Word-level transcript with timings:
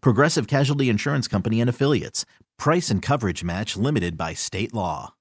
Progressive 0.00 0.46
Casualty 0.46 0.88
Insurance 0.88 1.28
Company 1.28 1.60
and 1.60 1.70
Affiliates. 1.70 2.24
Price 2.58 2.90
and 2.90 3.02
coverage 3.02 3.44
match 3.44 3.76
limited 3.76 4.16
by 4.16 4.34
state 4.34 4.72
law. 4.74 5.14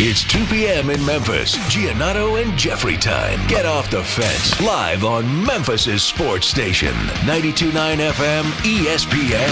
It's 0.00 0.22
2 0.24 0.44
p.m. 0.46 0.90
in 0.90 1.04
Memphis. 1.04 1.56
Giannotto 1.74 2.40
and 2.40 2.56
Jeffrey 2.56 2.96
time. 2.96 3.44
Get 3.48 3.66
off 3.66 3.90
the 3.90 4.04
fence. 4.04 4.60
Live 4.60 5.04
on 5.04 5.44
Memphis's 5.44 6.02
sports 6.04 6.46
station. 6.46 6.94
92.9 7.26 7.72
FM 8.12 8.44
ESPN. 8.62 9.48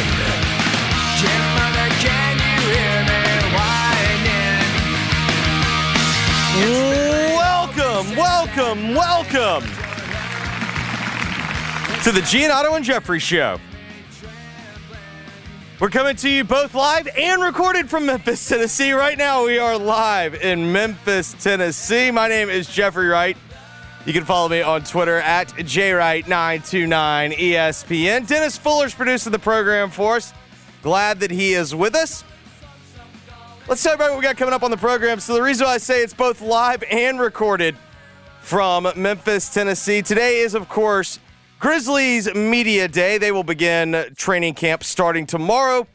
Mother, 1.56 1.88
can 1.98 2.38
you 2.38 2.60
hear 2.70 3.02
me 3.08 3.22
whining? 3.56 4.66
Welcome, 7.36 8.16
welcome, 8.16 8.94
welcome 8.94 9.64
to 12.04 12.12
the 12.12 12.20
Giannotto 12.20 12.76
and 12.76 12.84
Jeffrey 12.84 13.18
Show. 13.18 13.58
We're 15.78 15.90
coming 15.90 16.16
to 16.16 16.30
you 16.30 16.42
both 16.42 16.74
live 16.74 17.06
and 17.18 17.42
recorded 17.42 17.90
from 17.90 18.06
Memphis, 18.06 18.48
Tennessee. 18.48 18.92
Right 18.92 19.18
now, 19.18 19.44
we 19.44 19.58
are 19.58 19.76
live 19.76 20.34
in 20.34 20.72
Memphis, 20.72 21.36
Tennessee. 21.38 22.10
My 22.10 22.28
name 22.28 22.48
is 22.48 22.66
Jeffrey 22.66 23.08
Wright. 23.08 23.36
You 24.06 24.14
can 24.14 24.24
follow 24.24 24.48
me 24.48 24.62
on 24.62 24.84
Twitter 24.84 25.18
at 25.18 25.48
jwright929ESPN. 25.48 28.26
Dennis 28.26 28.56
Fuller's 28.56 28.94
producing 28.94 29.32
the 29.32 29.38
program 29.38 29.90
for 29.90 30.16
us. 30.16 30.32
Glad 30.80 31.20
that 31.20 31.30
he 31.30 31.52
is 31.52 31.74
with 31.74 31.94
us. 31.94 32.24
Let's 33.68 33.82
talk 33.82 33.96
about 33.96 34.12
what 34.12 34.18
we 34.18 34.22
got 34.22 34.38
coming 34.38 34.54
up 34.54 34.62
on 34.62 34.70
the 34.70 34.78
program. 34.78 35.20
So, 35.20 35.34
the 35.34 35.42
reason 35.42 35.66
why 35.66 35.74
I 35.74 35.78
say 35.78 36.02
it's 36.02 36.14
both 36.14 36.40
live 36.40 36.82
and 36.90 37.20
recorded 37.20 37.76
from 38.40 38.90
Memphis, 38.96 39.52
Tennessee, 39.52 40.00
today 40.00 40.38
is, 40.38 40.54
of 40.54 40.70
course, 40.70 41.18
Grizzlies 41.58 42.32
Media 42.34 42.86
Day. 42.86 43.16
They 43.16 43.32
will 43.32 43.42
begin 43.42 44.12
training 44.14 44.54
camp 44.54 44.84
starting 44.84 45.24
tomorrow, 45.24 45.86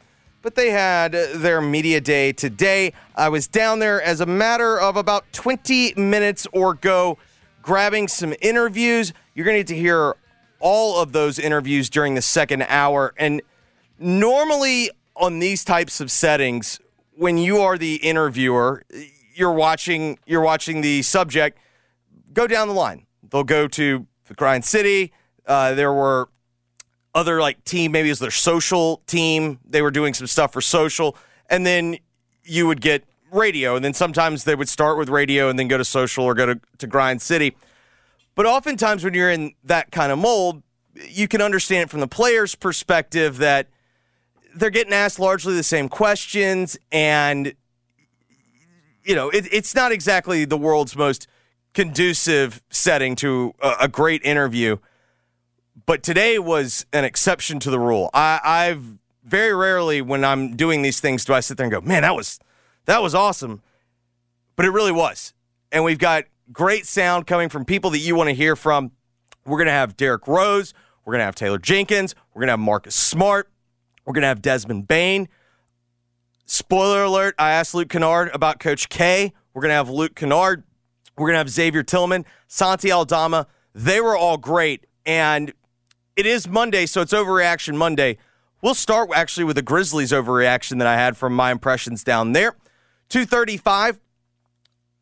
but 0.42 0.56
they 0.56 0.70
had 0.70 1.12
their 1.12 1.60
Media 1.60 2.00
Day 2.00 2.32
today. 2.32 2.92
I 3.14 3.28
was 3.28 3.46
down 3.46 3.78
there 3.78 4.02
as 4.02 4.20
a 4.20 4.26
matter 4.26 4.78
of 4.78 4.96
about 4.96 5.24
20 5.32 5.94
minutes 5.96 6.48
or 6.52 6.74
go, 6.74 7.16
grabbing 7.62 8.08
some 8.08 8.34
interviews. 8.40 9.12
You're 9.34 9.44
going 9.44 9.54
to 9.54 9.58
need 9.60 9.68
to 9.68 9.76
hear 9.76 10.16
all 10.58 11.00
of 11.00 11.12
those 11.12 11.38
interviews 11.38 11.88
during 11.88 12.16
the 12.16 12.22
second 12.22 12.62
hour. 12.62 13.14
And 13.16 13.40
normally 14.00 14.90
on 15.14 15.38
these 15.38 15.64
types 15.64 16.00
of 16.00 16.10
settings, 16.10 16.80
when 17.14 17.38
you 17.38 17.58
are 17.58 17.78
the 17.78 17.96
interviewer, 17.96 18.82
you're 19.32 19.52
watching 19.52 20.18
you're 20.26 20.42
watching 20.42 20.80
the 20.80 21.02
subject 21.02 21.56
go 22.32 22.48
down 22.48 22.66
the 22.66 22.74
line. 22.74 23.06
They'll 23.30 23.44
go 23.44 23.68
to 23.68 24.06
the 24.26 24.34
Grind 24.34 24.64
City. 24.64 25.12
Uh, 25.46 25.74
there 25.74 25.92
were 25.92 26.28
other 27.14 27.40
like 27.40 27.62
team, 27.64 27.92
maybe 27.92 28.08
it 28.08 28.12
was 28.12 28.18
their 28.18 28.30
social 28.30 29.02
team. 29.06 29.58
They 29.68 29.82
were 29.82 29.90
doing 29.90 30.14
some 30.14 30.26
stuff 30.26 30.52
for 30.52 30.60
social, 30.60 31.16
and 31.50 31.66
then 31.66 31.98
you 32.44 32.66
would 32.66 32.80
get 32.80 33.04
radio, 33.30 33.76
and 33.76 33.84
then 33.84 33.94
sometimes 33.94 34.44
they 34.44 34.54
would 34.54 34.68
start 34.68 34.98
with 34.98 35.08
radio 35.08 35.48
and 35.48 35.58
then 35.58 35.68
go 35.68 35.78
to 35.78 35.84
social 35.84 36.24
or 36.24 36.34
go 36.34 36.46
to, 36.46 36.60
to 36.78 36.86
Grind 36.86 37.22
City. 37.22 37.56
But 38.34 38.46
oftentimes, 38.46 39.04
when 39.04 39.14
you're 39.14 39.30
in 39.30 39.52
that 39.64 39.90
kind 39.90 40.10
of 40.12 40.18
mold, 40.18 40.62
you 40.94 41.28
can 41.28 41.40
understand 41.40 41.84
it 41.84 41.90
from 41.90 42.00
the 42.00 42.08
player's 42.08 42.54
perspective 42.54 43.38
that 43.38 43.68
they're 44.54 44.70
getting 44.70 44.92
asked 44.92 45.18
largely 45.18 45.54
the 45.54 45.62
same 45.62 45.88
questions, 45.88 46.78
and 46.90 47.54
you 49.04 49.14
know 49.14 49.30
it, 49.30 49.48
it's 49.52 49.74
not 49.74 49.92
exactly 49.92 50.44
the 50.44 50.56
world's 50.56 50.96
most 50.96 51.26
conducive 51.74 52.62
setting 52.70 53.16
to 53.16 53.54
a, 53.60 53.74
a 53.80 53.88
great 53.88 54.22
interview. 54.22 54.76
But 55.86 56.02
today 56.02 56.38
was 56.38 56.86
an 56.92 57.04
exception 57.04 57.58
to 57.60 57.70
the 57.70 57.78
rule. 57.78 58.10
I, 58.14 58.40
I've 58.44 58.98
very 59.24 59.54
rarely, 59.54 60.00
when 60.02 60.24
I'm 60.24 60.56
doing 60.56 60.82
these 60.82 61.00
things, 61.00 61.24
do 61.24 61.32
I 61.32 61.40
sit 61.40 61.56
there 61.56 61.64
and 61.64 61.72
go, 61.72 61.80
"Man, 61.80 62.02
that 62.02 62.14
was 62.14 62.38
that 62.86 63.02
was 63.02 63.14
awesome," 63.14 63.62
but 64.56 64.66
it 64.66 64.70
really 64.70 64.92
was. 64.92 65.34
And 65.70 65.84
we've 65.84 65.98
got 65.98 66.24
great 66.52 66.86
sound 66.86 67.26
coming 67.26 67.48
from 67.48 67.64
people 67.64 67.90
that 67.90 67.98
you 67.98 68.14
want 68.14 68.28
to 68.28 68.34
hear 68.34 68.56
from. 68.56 68.92
We're 69.44 69.58
gonna 69.58 69.70
have 69.70 69.96
Derrick 69.96 70.28
Rose. 70.28 70.74
We're 71.04 71.14
gonna 71.14 71.24
have 71.24 71.34
Taylor 71.34 71.58
Jenkins. 71.58 72.14
We're 72.32 72.42
gonna 72.42 72.52
have 72.52 72.60
Marcus 72.60 72.94
Smart. 72.94 73.50
We're 74.04 74.14
gonna 74.14 74.28
have 74.28 74.42
Desmond 74.42 74.88
Bane. 74.88 75.28
Spoiler 76.44 77.04
alert: 77.04 77.34
I 77.38 77.52
asked 77.52 77.74
Luke 77.74 77.88
Kennard 77.88 78.30
about 78.34 78.60
Coach 78.60 78.88
K. 78.88 79.32
We're 79.54 79.62
gonna 79.62 79.74
have 79.74 79.88
Luke 79.88 80.14
Kennard. 80.14 80.64
We're 81.16 81.26
gonna 81.26 81.38
have 81.38 81.50
Xavier 81.50 81.82
Tillman, 81.82 82.24
Santi 82.46 82.90
Aldama. 82.90 83.46
They 83.74 84.00
were 84.00 84.16
all 84.16 84.36
great, 84.36 84.86
and 85.06 85.52
it 86.16 86.26
is 86.26 86.48
Monday, 86.48 86.86
so 86.86 87.00
it's 87.00 87.12
overreaction 87.12 87.76
Monday. 87.76 88.18
We'll 88.60 88.74
start 88.74 89.10
actually 89.14 89.44
with 89.44 89.56
the 89.56 89.62
Grizzlies 89.62 90.12
overreaction 90.12 90.78
that 90.78 90.86
I 90.86 90.94
had 90.94 91.16
from 91.16 91.34
my 91.34 91.50
impressions 91.50 92.04
down 92.04 92.32
there. 92.32 92.54
235. 93.08 93.98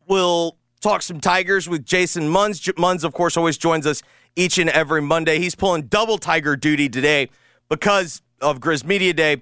We'll 0.07 0.57
talk 0.81 1.01
some 1.01 1.19
Tigers 1.19 1.69
with 1.69 1.85
Jason 1.85 2.27
Munz. 2.27 2.59
J- 2.59 2.73
Munz, 2.77 3.03
of 3.03 3.13
course, 3.13 3.37
always 3.37 3.57
joins 3.57 3.85
us 3.85 4.01
each 4.35 4.57
and 4.57 4.69
every 4.69 5.01
Monday. 5.01 5.37
He's 5.39 5.55
pulling 5.55 5.83
double 5.83 6.17
Tiger 6.17 6.55
duty 6.55 6.89
today 6.89 7.29
because 7.69 8.21
of 8.41 8.59
Grizz 8.59 8.83
Media 8.83 9.13
Day. 9.13 9.41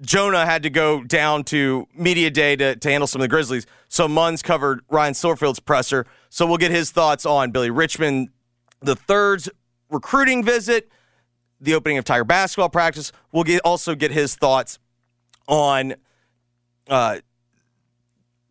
Jonah 0.00 0.46
had 0.46 0.62
to 0.62 0.70
go 0.70 1.04
down 1.04 1.44
to 1.44 1.86
Media 1.94 2.30
Day 2.30 2.56
to, 2.56 2.76
to 2.76 2.90
handle 2.90 3.06
some 3.06 3.20
of 3.20 3.24
the 3.24 3.28
Grizzlies. 3.28 3.66
So 3.88 4.08
Munz 4.08 4.40
covered 4.40 4.80
Ryan 4.88 5.14
Silverfield's 5.14 5.60
presser. 5.60 6.06
So 6.30 6.46
we'll 6.46 6.58
get 6.58 6.70
his 6.70 6.90
thoughts 6.90 7.26
on 7.26 7.50
Billy 7.50 7.70
Richmond, 7.70 8.30
the 8.80 8.96
third's 8.96 9.50
recruiting 9.90 10.44
visit, 10.44 10.90
the 11.60 11.74
opening 11.74 11.98
of 11.98 12.04
Tiger 12.04 12.24
basketball 12.24 12.68
practice. 12.68 13.12
We'll 13.32 13.44
get, 13.44 13.60
also 13.64 13.94
get 13.94 14.10
his 14.10 14.34
thoughts 14.34 14.78
on 15.46 15.94
uh, 16.88 17.18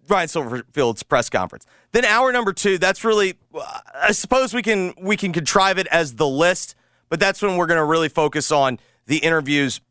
Ryan 0.08 0.28
Silverfield's 0.28 1.04
press 1.04 1.30
conference. 1.30 1.66
Then 1.92 2.06
hour 2.06 2.32
number 2.32 2.54
two, 2.54 2.78
that's 2.78 3.04
really, 3.04 3.36
I 3.96 4.12
suppose 4.12 4.54
we 4.54 4.62
can 4.62 4.94
we 5.02 5.18
can 5.18 5.34
contrive 5.34 5.78
it 5.78 5.88
as 5.88 6.16
the 6.16 6.28
list, 6.28 6.76
but 7.10 7.20
that's 7.20 7.42
when 7.42 7.58
we're 7.58 7.68
going 7.68 7.80
to 7.80 7.86
really 7.86 8.10
focus 8.10 8.52
on 8.52 8.80
the 9.06 9.18
interviews 9.18 9.82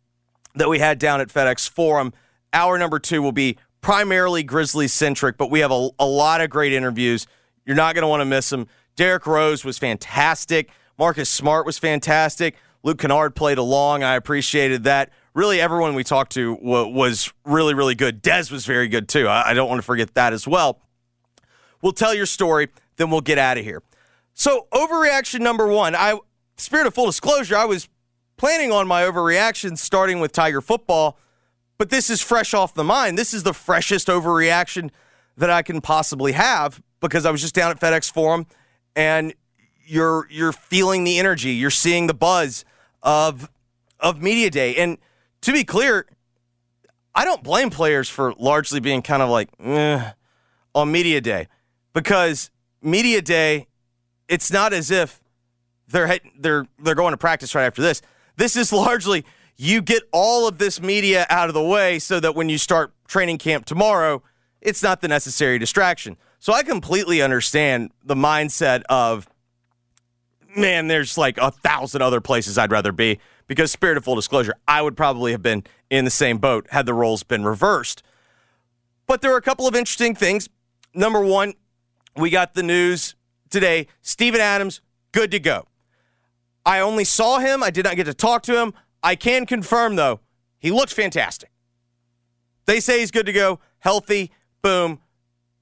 that 0.54 0.68
we 0.68 0.78
had 0.78 0.98
down 0.98 1.20
at 1.20 1.28
FedEx 1.28 1.68
Forum. 1.68 2.12
Hour 2.52 2.78
number 2.78 2.98
two 2.98 3.20
will 3.22 3.32
be 3.32 3.58
primarily 3.80 4.42
Grizzlies 4.42 4.92
centric, 4.92 5.36
but 5.36 5.50
we 5.50 5.60
have 5.60 5.70
a, 5.70 5.90
a 5.98 6.06
lot 6.06 6.40
of 6.40 6.50
great 6.50 6.72
interviews. 6.72 7.26
You're 7.64 7.76
not 7.76 7.94
going 7.94 8.02
to 8.02 8.08
want 8.08 8.20
to 8.20 8.24
miss 8.24 8.50
them. 8.50 8.66
Derrick 8.96 9.26
Rose 9.26 9.64
was 9.64 9.78
fantastic. 9.78 10.70
Marcus 10.98 11.30
Smart 11.30 11.64
was 11.64 11.78
fantastic. 11.78 12.56
Luke 12.82 12.98
Kennard 12.98 13.34
played 13.34 13.58
along. 13.58 14.02
I 14.02 14.14
appreciated 14.14 14.84
that. 14.84 15.10
Really, 15.34 15.60
everyone 15.60 15.94
we 15.94 16.04
talked 16.04 16.32
to 16.32 16.54
was 16.60 17.32
really, 17.44 17.74
really 17.74 17.94
good. 17.94 18.22
Dez 18.22 18.50
was 18.50 18.66
very 18.66 18.88
good 18.88 19.08
too. 19.08 19.28
I-, 19.28 19.50
I 19.50 19.54
don't 19.54 19.68
want 19.68 19.78
to 19.78 19.84
forget 19.84 20.14
that 20.14 20.32
as 20.32 20.46
well. 20.46 20.80
We'll 21.82 21.92
tell 21.92 22.14
your 22.14 22.26
story, 22.26 22.68
then 22.96 23.10
we'll 23.10 23.20
get 23.20 23.38
out 23.38 23.58
of 23.58 23.64
here. 23.64 23.82
So, 24.34 24.66
overreaction 24.72 25.40
number 25.40 25.66
one. 25.66 25.94
I, 25.94 26.18
spirit 26.56 26.86
of 26.86 26.94
full 26.94 27.06
disclosure, 27.06 27.56
I 27.56 27.64
was 27.64 27.88
planning 28.36 28.72
on 28.72 28.88
my 28.88 29.02
overreaction 29.02 29.76
starting 29.78 30.20
with 30.20 30.32
Tiger 30.32 30.60
football, 30.60 31.18
but 31.76 31.90
this 31.90 32.10
is 32.10 32.20
fresh 32.20 32.54
off 32.54 32.74
the 32.74 32.84
mind. 32.84 33.18
This 33.18 33.32
is 33.32 33.42
the 33.44 33.54
freshest 33.54 34.08
overreaction 34.08 34.90
that 35.36 35.50
I 35.50 35.62
can 35.62 35.80
possibly 35.80 36.32
have 36.32 36.82
because 37.00 37.24
I 37.24 37.30
was 37.30 37.40
just 37.40 37.54
down 37.54 37.70
at 37.70 37.80
FedEx 37.80 38.12
Forum 38.12 38.46
and 38.96 39.34
you're 39.88 40.26
you're 40.30 40.52
feeling 40.52 41.04
the 41.04 41.18
energy, 41.18 41.50
you're 41.50 41.70
seeing 41.70 42.06
the 42.06 42.14
buzz 42.14 42.64
of 43.02 43.50
of 44.00 44.22
media 44.22 44.50
day. 44.50 44.76
And 44.76 44.98
to 45.42 45.52
be 45.52 45.64
clear, 45.64 46.06
I 47.14 47.24
don't 47.24 47.42
blame 47.42 47.70
players 47.70 48.08
for 48.08 48.34
largely 48.38 48.80
being 48.80 49.02
kind 49.02 49.22
of 49.22 49.30
like 49.30 49.48
eh, 49.60 50.12
on 50.74 50.92
media 50.92 51.20
day 51.20 51.48
because 51.92 52.50
media 52.82 53.22
day, 53.22 53.66
it's 54.28 54.52
not 54.52 54.72
as 54.72 54.90
if 54.90 55.20
they're 55.88 56.18
they're 56.38 56.66
they're 56.78 56.94
going 56.94 57.12
to 57.12 57.18
practice 57.18 57.54
right 57.54 57.64
after 57.64 57.82
this. 57.82 58.02
This 58.36 58.56
is 58.56 58.72
largely 58.72 59.24
you 59.56 59.82
get 59.82 60.04
all 60.12 60.46
of 60.46 60.58
this 60.58 60.80
media 60.80 61.26
out 61.28 61.48
of 61.48 61.54
the 61.54 61.62
way 61.62 61.98
so 61.98 62.20
that 62.20 62.36
when 62.36 62.48
you 62.48 62.58
start 62.58 62.92
training 63.08 63.38
camp 63.38 63.64
tomorrow, 63.64 64.22
it's 64.60 64.82
not 64.82 65.00
the 65.00 65.08
necessary 65.08 65.58
distraction. 65.58 66.16
So 66.38 66.52
I 66.52 66.62
completely 66.62 67.20
understand 67.20 67.90
the 68.04 68.14
mindset 68.14 68.82
of 68.88 69.28
man, 70.56 70.88
there's 70.88 71.18
like 71.18 71.38
a 71.38 71.50
thousand 71.50 72.02
other 72.02 72.20
places 72.20 72.58
I'd 72.58 72.72
rather 72.72 72.92
be 72.92 73.18
because 73.46 73.72
spirit 73.72 73.96
of 73.96 74.04
full 74.04 74.14
disclosure, 74.14 74.54
I 74.66 74.82
would 74.82 74.96
probably 74.96 75.32
have 75.32 75.42
been 75.42 75.64
in 75.90 76.04
the 76.04 76.10
same 76.10 76.38
boat 76.38 76.66
had 76.70 76.86
the 76.86 76.94
roles 76.94 77.22
been 77.22 77.44
reversed. 77.44 78.02
But 79.06 79.22
there 79.22 79.32
are 79.32 79.38
a 79.38 79.42
couple 79.42 79.66
of 79.66 79.74
interesting 79.74 80.14
things. 80.14 80.48
Number 80.94 81.20
one, 81.20 81.54
we 82.16 82.30
got 82.30 82.54
the 82.54 82.62
news 82.62 83.14
today. 83.50 83.86
Steven 84.02 84.40
Adams, 84.40 84.80
good 85.12 85.30
to 85.30 85.40
go. 85.40 85.66
I 86.66 86.80
only 86.80 87.04
saw 87.04 87.38
him. 87.38 87.62
I 87.62 87.70
did 87.70 87.84
not 87.84 87.96
get 87.96 88.04
to 88.04 88.14
talk 88.14 88.42
to 88.44 88.60
him. 88.60 88.74
I 89.02 89.16
can 89.16 89.46
confirm, 89.46 89.96
though, 89.96 90.20
he 90.58 90.70
looked 90.70 90.92
fantastic. 90.92 91.50
They 92.66 92.80
say 92.80 93.00
he's 93.00 93.10
good 93.10 93.26
to 93.26 93.32
go, 93.32 93.60
healthy, 93.78 94.30
boom, 94.60 95.00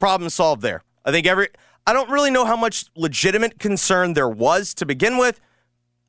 problem 0.00 0.31
solved 0.31 0.62
there. 0.62 0.83
I 1.05 1.12
think 1.12 1.27
every, 1.27 1.49
I 1.87 1.93
don't 1.93 2.11
really 2.11 2.31
know 2.31 2.44
how 2.44 2.56
much 2.56 2.87
legitimate 2.97 3.59
concern 3.59 4.15
there 4.15 4.29
was 4.29 4.75
to 4.75 4.87
begin 4.87 5.19
with, 5.19 5.41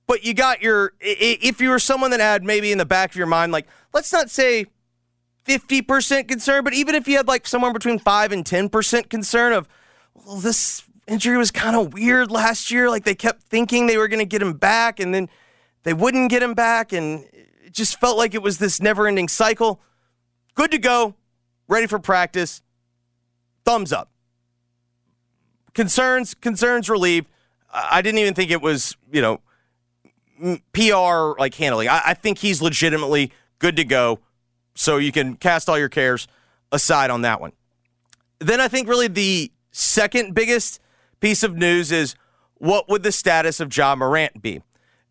but 0.07 0.23
you 0.23 0.33
got 0.33 0.61
your, 0.61 0.93
if 0.99 1.61
you 1.61 1.69
were 1.69 1.79
someone 1.79 2.11
that 2.11 2.19
had 2.19 2.43
maybe 2.43 2.71
in 2.71 2.77
the 2.77 2.85
back 2.85 3.11
of 3.11 3.15
your 3.15 3.27
mind, 3.27 3.51
like, 3.51 3.67
let's 3.93 4.11
not 4.11 4.29
say 4.29 4.65
50% 5.45 6.27
concern, 6.27 6.63
but 6.63 6.73
even 6.73 6.95
if 6.95 7.07
you 7.07 7.17
had 7.17 7.27
like 7.27 7.45
somewhere 7.45 7.73
between 7.73 7.99
5 7.99 8.31
and 8.31 8.43
10% 8.43 9.09
concern 9.09 9.53
of, 9.53 9.67
well, 10.13 10.37
this 10.37 10.83
injury 11.07 11.37
was 11.37 11.51
kind 11.51 11.75
of 11.75 11.93
weird 11.93 12.31
last 12.31 12.71
year. 12.71 12.89
Like 12.89 13.05
they 13.05 13.15
kept 13.15 13.43
thinking 13.43 13.85
they 13.87 13.97
were 13.97 14.07
going 14.07 14.19
to 14.19 14.25
get 14.25 14.41
him 14.41 14.53
back 14.53 14.99
and 14.99 15.13
then 15.13 15.29
they 15.83 15.93
wouldn't 15.93 16.29
get 16.29 16.43
him 16.43 16.53
back. 16.53 16.91
And 16.91 17.25
it 17.33 17.71
just 17.71 17.99
felt 17.99 18.17
like 18.17 18.33
it 18.33 18.41
was 18.41 18.57
this 18.57 18.81
never 18.81 19.07
ending 19.07 19.27
cycle. 19.27 19.79
Good 20.55 20.71
to 20.71 20.79
go, 20.79 21.15
ready 21.67 21.87
for 21.87 21.99
practice. 21.99 22.61
Thumbs 23.63 23.93
up. 23.93 24.11
Concerns, 25.77 26.33
concerns 26.33 26.89
relieved. 26.89 27.27
I 27.71 28.01
didn't 28.01 28.17
even 28.17 28.33
think 28.33 28.49
it 28.49 28.63
was, 28.63 28.97
you 29.11 29.21
know, 29.21 29.41
PR 30.73 31.39
like 31.39 31.53
handling. 31.53 31.87
I, 31.87 32.01
I 32.03 32.13
think 32.15 32.39
he's 32.39 32.63
legitimately 32.63 33.31
good 33.59 33.75
to 33.75 33.83
go. 33.85 34.17
So 34.73 34.97
you 34.97 35.11
can 35.11 35.35
cast 35.35 35.69
all 35.69 35.77
your 35.77 35.87
cares 35.87 36.27
aside 36.71 37.11
on 37.11 37.21
that 37.21 37.39
one. 37.39 37.51
Then 38.39 38.59
I 38.59 38.67
think 38.67 38.89
really 38.89 39.07
the 39.07 39.51
second 39.69 40.33
biggest 40.33 40.81
piece 41.19 41.43
of 41.43 41.55
news 41.55 41.91
is 41.91 42.15
what 42.55 42.89
would 42.89 43.03
the 43.03 43.11
status 43.11 43.59
of 43.59 43.77
Ja 43.77 43.95
Morant 43.95 44.41
be? 44.41 44.63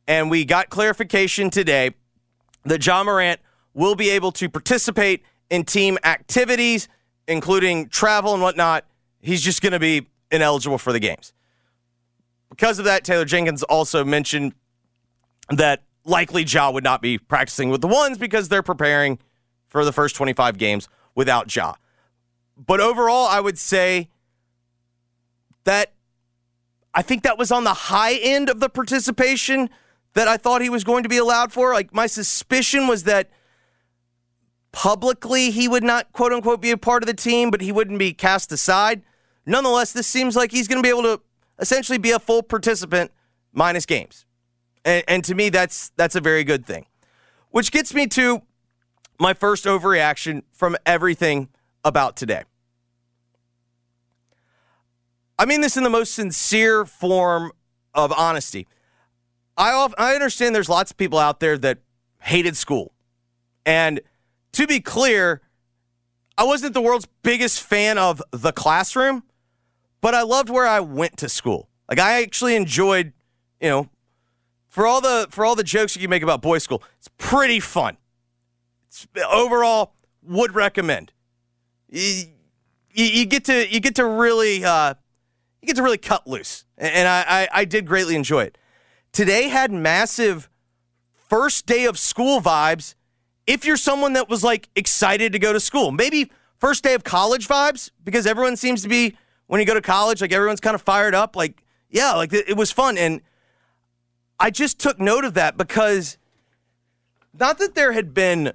And 0.08 0.32
we 0.32 0.44
got 0.44 0.68
clarification 0.68 1.48
today 1.48 1.92
that 2.64 2.84
Ja 2.84 3.04
Morant 3.04 3.40
will 3.72 3.94
be 3.94 4.10
able 4.10 4.32
to 4.32 4.48
participate 4.48 5.22
in 5.48 5.62
team 5.62 5.96
activities, 6.02 6.88
including 7.28 7.88
travel 7.88 8.32
and 8.34 8.42
whatnot. 8.42 8.84
He's 9.20 9.42
just 9.42 9.62
going 9.62 9.72
to 9.72 9.78
be 9.78 10.08
ineligible 10.30 10.78
for 10.78 10.92
the 10.92 11.00
games. 11.00 11.32
Because 12.50 12.78
of 12.78 12.84
that, 12.84 13.04
Taylor 13.04 13.24
Jenkins 13.24 13.62
also 13.64 14.04
mentioned 14.04 14.54
that 15.50 15.82
likely 16.04 16.44
Ja 16.44 16.70
would 16.70 16.84
not 16.84 17.02
be 17.02 17.18
practicing 17.18 17.70
with 17.70 17.80
the 17.80 17.88
ones 17.88 18.18
because 18.18 18.48
they're 18.48 18.62
preparing 18.62 19.18
for 19.68 19.84
the 19.84 19.92
first 19.92 20.16
25 20.16 20.58
games 20.58 20.88
without 21.14 21.54
Ja. 21.54 21.74
But 22.56 22.80
overall, 22.80 23.26
I 23.26 23.40
would 23.40 23.58
say 23.58 24.08
that 25.64 25.92
I 26.94 27.02
think 27.02 27.24
that 27.24 27.36
was 27.36 27.52
on 27.52 27.64
the 27.64 27.74
high 27.74 28.14
end 28.14 28.48
of 28.48 28.60
the 28.60 28.70
participation 28.70 29.68
that 30.14 30.28
I 30.28 30.38
thought 30.38 30.62
he 30.62 30.70
was 30.70 30.82
going 30.82 31.02
to 31.02 31.08
be 31.08 31.18
allowed 31.18 31.52
for. 31.52 31.74
Like 31.74 31.92
my 31.92 32.06
suspicion 32.06 32.88
was 32.88 33.04
that 33.04 33.28
publicly 34.72 35.50
he 35.50 35.68
would 35.68 35.84
not 35.84 36.10
quote 36.12 36.32
unquote 36.32 36.62
be 36.62 36.70
a 36.70 36.78
part 36.78 37.02
of 37.02 37.06
the 37.06 37.14
team, 37.14 37.50
but 37.50 37.60
he 37.60 37.70
wouldn't 37.70 37.98
be 37.98 38.14
cast 38.14 38.50
aside. 38.50 39.02
Nonetheless, 39.46 39.92
this 39.92 40.06
seems 40.06 40.34
like 40.34 40.50
he's 40.50 40.68
going 40.68 40.82
to 40.82 40.82
be 40.82 40.90
able 40.90 41.02
to 41.02 41.20
essentially 41.58 41.98
be 41.98 42.10
a 42.10 42.18
full 42.18 42.42
participant 42.42 43.12
minus 43.52 43.86
games. 43.86 44.26
And, 44.84 45.04
and 45.08 45.24
to 45.24 45.34
me, 45.34 45.48
that's 45.48 45.90
that's 45.96 46.16
a 46.16 46.20
very 46.20 46.44
good 46.44 46.66
thing. 46.66 46.86
Which 47.50 47.70
gets 47.72 47.94
me 47.94 48.06
to 48.08 48.42
my 49.18 49.32
first 49.32 49.64
overreaction 49.64 50.42
from 50.52 50.76
everything 50.84 51.48
about 51.84 52.16
today. 52.16 52.42
I 55.38 55.44
mean 55.44 55.60
this 55.60 55.76
in 55.76 55.84
the 55.84 55.90
most 55.90 56.14
sincere 56.14 56.84
form 56.84 57.52
of 57.94 58.12
honesty. 58.12 58.66
I 59.56 59.88
I 59.96 60.14
understand 60.14 60.54
there's 60.54 60.68
lots 60.68 60.90
of 60.90 60.96
people 60.96 61.18
out 61.18 61.40
there 61.40 61.56
that 61.58 61.78
hated 62.20 62.56
school. 62.56 62.92
And 63.64 64.00
to 64.52 64.66
be 64.66 64.80
clear, 64.80 65.42
I 66.38 66.44
wasn't 66.44 66.74
the 66.74 66.80
world's 66.80 67.06
biggest 67.22 67.62
fan 67.62 67.98
of 67.98 68.22
the 68.30 68.52
classroom, 68.52 69.22
but 70.00 70.14
I 70.14 70.22
loved 70.22 70.50
where 70.50 70.66
I 70.66 70.80
went 70.80 71.16
to 71.18 71.28
school. 71.28 71.68
Like 71.88 71.98
I 71.98 72.22
actually 72.22 72.56
enjoyed, 72.56 73.12
you 73.60 73.68
know, 73.68 73.88
for 74.68 74.86
all 74.86 75.00
the 75.00 75.26
for 75.30 75.44
all 75.44 75.54
the 75.54 75.64
jokes 75.64 75.96
you 75.96 76.00
can 76.00 76.10
make 76.10 76.22
about 76.22 76.42
boys' 76.42 76.62
school, 76.62 76.82
it's 76.98 77.08
pretty 77.16 77.60
fun. 77.60 77.96
It's, 78.88 79.06
overall, 79.30 79.94
would 80.22 80.54
recommend. 80.54 81.12
You, 81.88 82.24
you, 82.92 83.04
you 83.04 83.26
get 83.26 83.44
to 83.44 83.68
you 83.68 83.80
get 83.80 83.94
to 83.96 84.06
really 84.06 84.64
uh, 84.64 84.94
you 85.62 85.66
get 85.66 85.76
to 85.76 85.82
really 85.82 85.98
cut 85.98 86.26
loose, 86.26 86.64
and 86.76 87.08
I, 87.08 87.24
I 87.28 87.48
I 87.60 87.64
did 87.64 87.86
greatly 87.86 88.16
enjoy 88.16 88.44
it. 88.44 88.58
Today 89.12 89.48
had 89.48 89.72
massive 89.72 90.50
first 91.28 91.66
day 91.66 91.84
of 91.86 91.98
school 91.98 92.40
vibes. 92.40 92.94
If 93.46 93.64
you're 93.64 93.76
someone 93.76 94.12
that 94.14 94.28
was 94.28 94.42
like 94.42 94.68
excited 94.74 95.32
to 95.32 95.38
go 95.38 95.52
to 95.52 95.60
school, 95.60 95.92
maybe 95.92 96.30
first 96.58 96.82
day 96.82 96.94
of 96.94 97.04
college 97.04 97.46
vibes 97.48 97.90
because 98.02 98.26
everyone 98.26 98.56
seems 98.56 98.82
to 98.82 98.88
be 98.88 99.16
when 99.46 99.60
you 99.60 99.66
go 99.66 99.74
to 99.74 99.82
college, 99.82 100.20
like 100.20 100.32
everyone's 100.32 100.60
kind 100.60 100.74
of 100.74 100.82
fired 100.82 101.14
up. 101.14 101.36
Like 101.36 101.62
yeah, 101.88 102.12
like 102.14 102.32
it, 102.32 102.56
was 102.56 102.70
fun 102.70 102.98
and. 102.98 103.20
I 104.38 104.50
just 104.50 104.78
took 104.78 105.00
note 105.00 105.24
of 105.24 105.32
that 105.32 105.56
because 105.56 106.18
not 107.32 107.58
that 107.58 107.74
there 107.74 107.92
had 107.92 108.12
been 108.12 108.52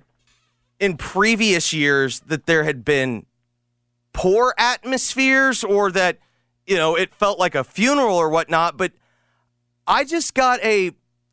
in 0.80 0.98
previous 0.98 1.74
years 1.74 2.20
that 2.22 2.46
there 2.46 2.64
had 2.66 2.86
been 2.86 3.26
poor 4.14 4.54
atmospheres 4.58 5.64
or 5.64 5.92
that 5.92 6.20
you 6.66 6.76
know 6.76 6.96
it 6.96 7.14
felt 7.14 7.40
like 7.40 7.56
a 7.56 7.64
funeral 7.64 8.16
or 8.16 8.30
whatnot, 8.30 8.78
but 8.78 8.92
I 9.88 10.04
just 10.04 10.34
got 10.34 10.64
a 10.64 10.92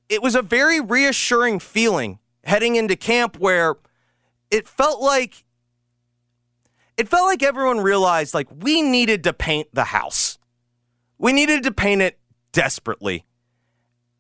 it 0.08 0.22
was 0.22 0.34
a 0.34 0.42
very 0.42 0.80
reassuring 0.80 1.58
feeling 1.58 2.18
heading 2.44 2.76
into 2.76 2.96
camp 2.96 3.38
where 3.38 3.76
it 4.50 4.66
felt 4.66 5.00
like 5.00 5.44
it 6.98 7.08
felt 7.08 7.26
like 7.26 7.42
everyone 7.42 7.80
realized 7.80 8.34
like 8.34 8.48
we 8.60 8.82
needed 8.82 9.22
to 9.24 9.32
paint 9.32 9.68
the 9.72 9.84
house. 9.84 10.36
We 11.16 11.32
needed 11.32 11.62
to 11.62 11.72
paint 11.72 12.02
it 12.02 12.18
desperately. 12.52 13.24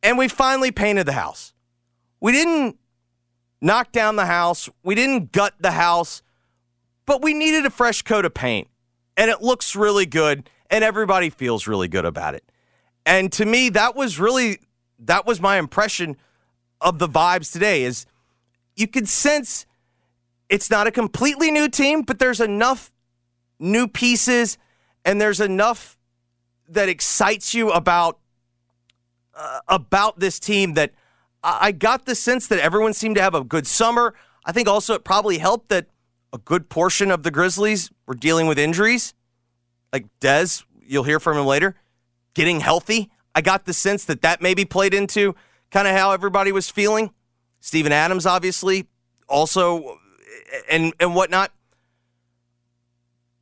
And 0.02 0.16
we 0.16 0.28
finally 0.28 0.70
painted 0.70 1.04
the 1.04 1.12
house. 1.12 1.52
We 2.20 2.32
didn't 2.32 2.78
knock 3.60 3.90
down 3.90 4.14
the 4.14 4.26
house, 4.26 4.70
we 4.84 4.94
didn't 4.94 5.32
gut 5.32 5.54
the 5.58 5.72
house, 5.72 6.22
but 7.04 7.20
we 7.22 7.34
needed 7.34 7.66
a 7.66 7.70
fresh 7.70 8.02
coat 8.02 8.24
of 8.24 8.32
paint. 8.32 8.68
And 9.16 9.28
it 9.30 9.42
looks 9.42 9.74
really 9.74 10.06
good, 10.06 10.48
and 10.70 10.84
everybody 10.84 11.28
feels 11.28 11.66
really 11.66 11.88
good 11.88 12.04
about 12.04 12.36
it. 12.36 12.44
And 13.04 13.32
to 13.32 13.44
me, 13.44 13.70
that 13.70 13.96
was 13.96 14.20
really 14.20 14.60
that 15.00 15.26
was 15.26 15.40
my 15.40 15.58
impression 15.58 16.16
of 16.80 16.98
the 16.98 17.08
vibes 17.08 17.52
today 17.52 17.82
is 17.82 18.06
you 18.76 18.86
could 18.86 19.08
sense 19.08 19.66
it's 20.48 20.70
not 20.70 20.86
a 20.86 20.90
completely 20.90 21.50
new 21.50 21.68
team, 21.68 22.02
but 22.02 22.18
there's 22.18 22.40
enough 22.40 22.92
new 23.58 23.88
pieces 23.88 24.58
and 25.04 25.20
there's 25.20 25.40
enough 25.40 25.98
that 26.68 26.88
excites 26.88 27.54
you 27.54 27.70
about 27.70 28.18
uh, 29.34 29.60
about 29.68 30.18
this 30.18 30.38
team 30.38 30.74
that 30.74 30.92
I 31.42 31.70
got 31.70 32.04
the 32.04 32.14
sense 32.14 32.48
that 32.48 32.58
everyone 32.58 32.92
seemed 32.92 33.14
to 33.16 33.22
have 33.22 33.34
a 33.34 33.44
good 33.44 33.66
summer. 33.66 34.14
I 34.44 34.52
think 34.52 34.68
also 34.68 34.94
it 34.94 35.04
probably 35.04 35.38
helped 35.38 35.68
that 35.68 35.86
a 36.32 36.38
good 36.38 36.68
portion 36.68 37.10
of 37.10 37.22
the 37.22 37.30
Grizzlies 37.30 37.90
were 38.06 38.14
dealing 38.14 38.46
with 38.46 38.58
injuries. 38.58 39.14
Like 39.92 40.06
Dez, 40.20 40.64
you'll 40.82 41.04
hear 41.04 41.20
from 41.20 41.38
him 41.38 41.46
later, 41.46 41.76
getting 42.34 42.60
healthy. 42.60 43.10
I 43.34 43.40
got 43.40 43.66
the 43.66 43.72
sense 43.72 44.04
that 44.06 44.22
that 44.22 44.42
maybe 44.42 44.64
played 44.64 44.92
into 44.92 45.34
kind 45.70 45.86
of 45.86 45.94
how 45.94 46.10
everybody 46.10 46.50
was 46.50 46.68
feeling. 46.68 47.12
Steven 47.60 47.92
Adams, 47.92 48.26
obviously, 48.26 48.88
also, 49.28 49.98
and 50.70 50.92
and 51.00 51.14
whatnot. 51.14 51.52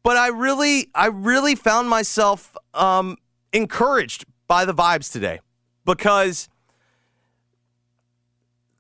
But 0.02 0.16
I 0.16 0.28
really, 0.28 0.88
I 0.94 1.06
really 1.06 1.56
found 1.56 1.88
myself 1.88 2.56
um, 2.74 3.16
encouraged 3.52 4.24
by 4.46 4.64
the 4.64 4.72
vibes 4.72 5.10
today 5.10 5.40
because 5.84 6.48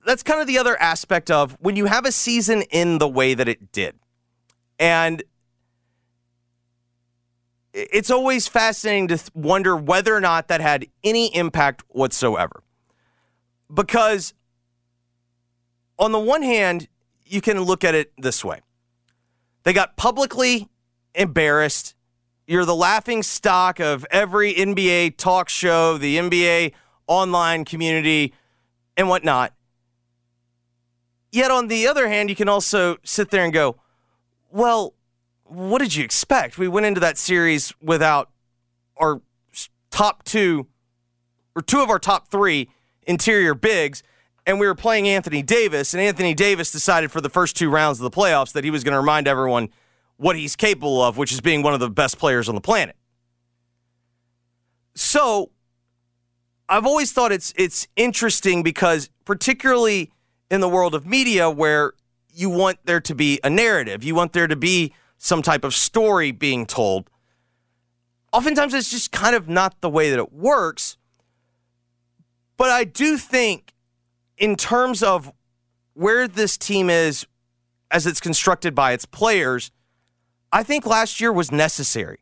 that's 0.04 0.22
kind 0.22 0.40
of 0.40 0.46
the 0.46 0.56
other 0.56 0.80
aspect 0.80 1.28
of 1.30 1.56
when 1.58 1.74
you 1.74 1.86
have 1.86 2.04
a 2.06 2.12
season 2.12 2.62
in 2.70 2.98
the 2.98 3.08
way 3.08 3.34
that 3.34 3.48
it 3.48 3.72
did. 3.72 3.96
And 4.78 5.24
it's 7.72 8.10
always 8.10 8.46
fascinating 8.46 9.08
to 9.08 9.18
wonder 9.34 9.76
whether 9.76 10.14
or 10.14 10.20
not 10.20 10.46
that 10.46 10.60
had 10.60 10.86
any 11.02 11.34
impact 11.34 11.82
whatsoever. 11.88 12.62
Because 13.72 14.32
on 15.98 16.12
the 16.12 16.20
one 16.20 16.42
hand, 16.42 16.86
you 17.26 17.40
can 17.40 17.60
look 17.60 17.84
at 17.84 17.94
it 17.94 18.12
this 18.18 18.44
way. 18.44 18.60
They 19.64 19.72
got 19.72 19.96
publicly 19.96 20.68
embarrassed. 21.14 21.94
You're 22.46 22.64
the 22.64 22.74
laughing 22.74 23.22
stock 23.22 23.80
of 23.80 24.06
every 24.10 24.54
NBA 24.54 25.16
talk 25.16 25.48
show, 25.48 25.98
the 25.98 26.18
NBA 26.18 26.72
online 27.06 27.64
community, 27.64 28.32
and 28.96 29.08
whatnot. 29.08 29.52
Yet, 31.32 31.50
on 31.50 31.66
the 31.66 31.86
other 31.88 32.08
hand, 32.08 32.30
you 32.30 32.36
can 32.36 32.48
also 32.48 32.96
sit 33.02 33.30
there 33.30 33.44
and 33.44 33.52
go, 33.52 33.76
well, 34.50 34.94
what 35.44 35.80
did 35.80 35.94
you 35.94 36.04
expect? 36.04 36.58
We 36.58 36.68
went 36.68 36.86
into 36.86 37.00
that 37.00 37.18
series 37.18 37.74
without 37.82 38.30
our 38.96 39.20
top 39.90 40.22
two, 40.24 40.66
or 41.54 41.62
two 41.62 41.80
of 41.80 41.90
our 41.90 41.98
top 41.98 42.30
three 42.30 42.70
interior 43.06 43.54
bigs, 43.54 44.02
and 44.46 44.60
we 44.60 44.66
were 44.66 44.74
playing 44.74 45.08
Anthony 45.08 45.42
Davis, 45.42 45.92
and 45.92 46.00
Anthony 46.00 46.32
Davis 46.32 46.70
decided 46.70 47.10
for 47.10 47.20
the 47.20 47.28
first 47.28 47.56
two 47.56 47.68
rounds 47.68 47.98
of 47.98 48.04
the 48.04 48.16
playoffs 48.16 48.52
that 48.52 48.62
he 48.62 48.70
was 48.70 48.84
going 48.84 48.92
to 48.92 49.00
remind 49.00 49.26
everyone 49.26 49.68
what 50.16 50.36
he's 50.36 50.54
capable 50.54 51.02
of, 51.02 51.18
which 51.18 51.32
is 51.32 51.40
being 51.40 51.62
one 51.62 51.74
of 51.74 51.80
the 51.80 51.90
best 51.90 52.18
players 52.18 52.48
on 52.48 52.54
the 52.54 52.60
planet. 52.60 52.96
So, 54.94 55.50
I've 56.68 56.86
always 56.86 57.12
thought 57.12 57.32
it's 57.32 57.52
it's 57.56 57.86
interesting 57.96 58.62
because 58.62 59.10
particularly 59.24 60.10
in 60.50 60.60
the 60.60 60.68
world 60.68 60.94
of 60.94 61.06
media 61.06 61.50
where 61.50 61.92
you 62.32 62.50
want 62.50 62.78
there 62.84 63.00
to 63.00 63.14
be 63.14 63.40
a 63.44 63.50
narrative, 63.50 64.04
you 64.04 64.14
want 64.14 64.32
there 64.32 64.46
to 64.46 64.56
be 64.56 64.92
some 65.18 65.42
type 65.42 65.64
of 65.64 65.74
story 65.74 66.30
being 66.30 66.66
told. 66.66 67.10
Oftentimes 68.32 68.74
it's 68.74 68.90
just 68.90 69.12
kind 69.12 69.34
of 69.34 69.48
not 69.48 69.80
the 69.80 69.88
way 69.88 70.10
that 70.10 70.18
it 70.18 70.32
works. 70.32 70.96
But 72.56 72.70
I 72.70 72.84
do 72.84 73.16
think 73.16 73.72
in 74.38 74.56
terms 74.56 75.02
of 75.02 75.32
where 75.94 76.28
this 76.28 76.56
team 76.56 76.90
is 76.90 77.26
as 77.90 78.06
it's 78.06 78.20
constructed 78.20 78.74
by 78.74 78.92
its 78.92 79.06
players, 79.06 79.70
I 80.52 80.62
think 80.62 80.86
last 80.86 81.20
year 81.20 81.32
was 81.32 81.50
necessary. 81.50 82.18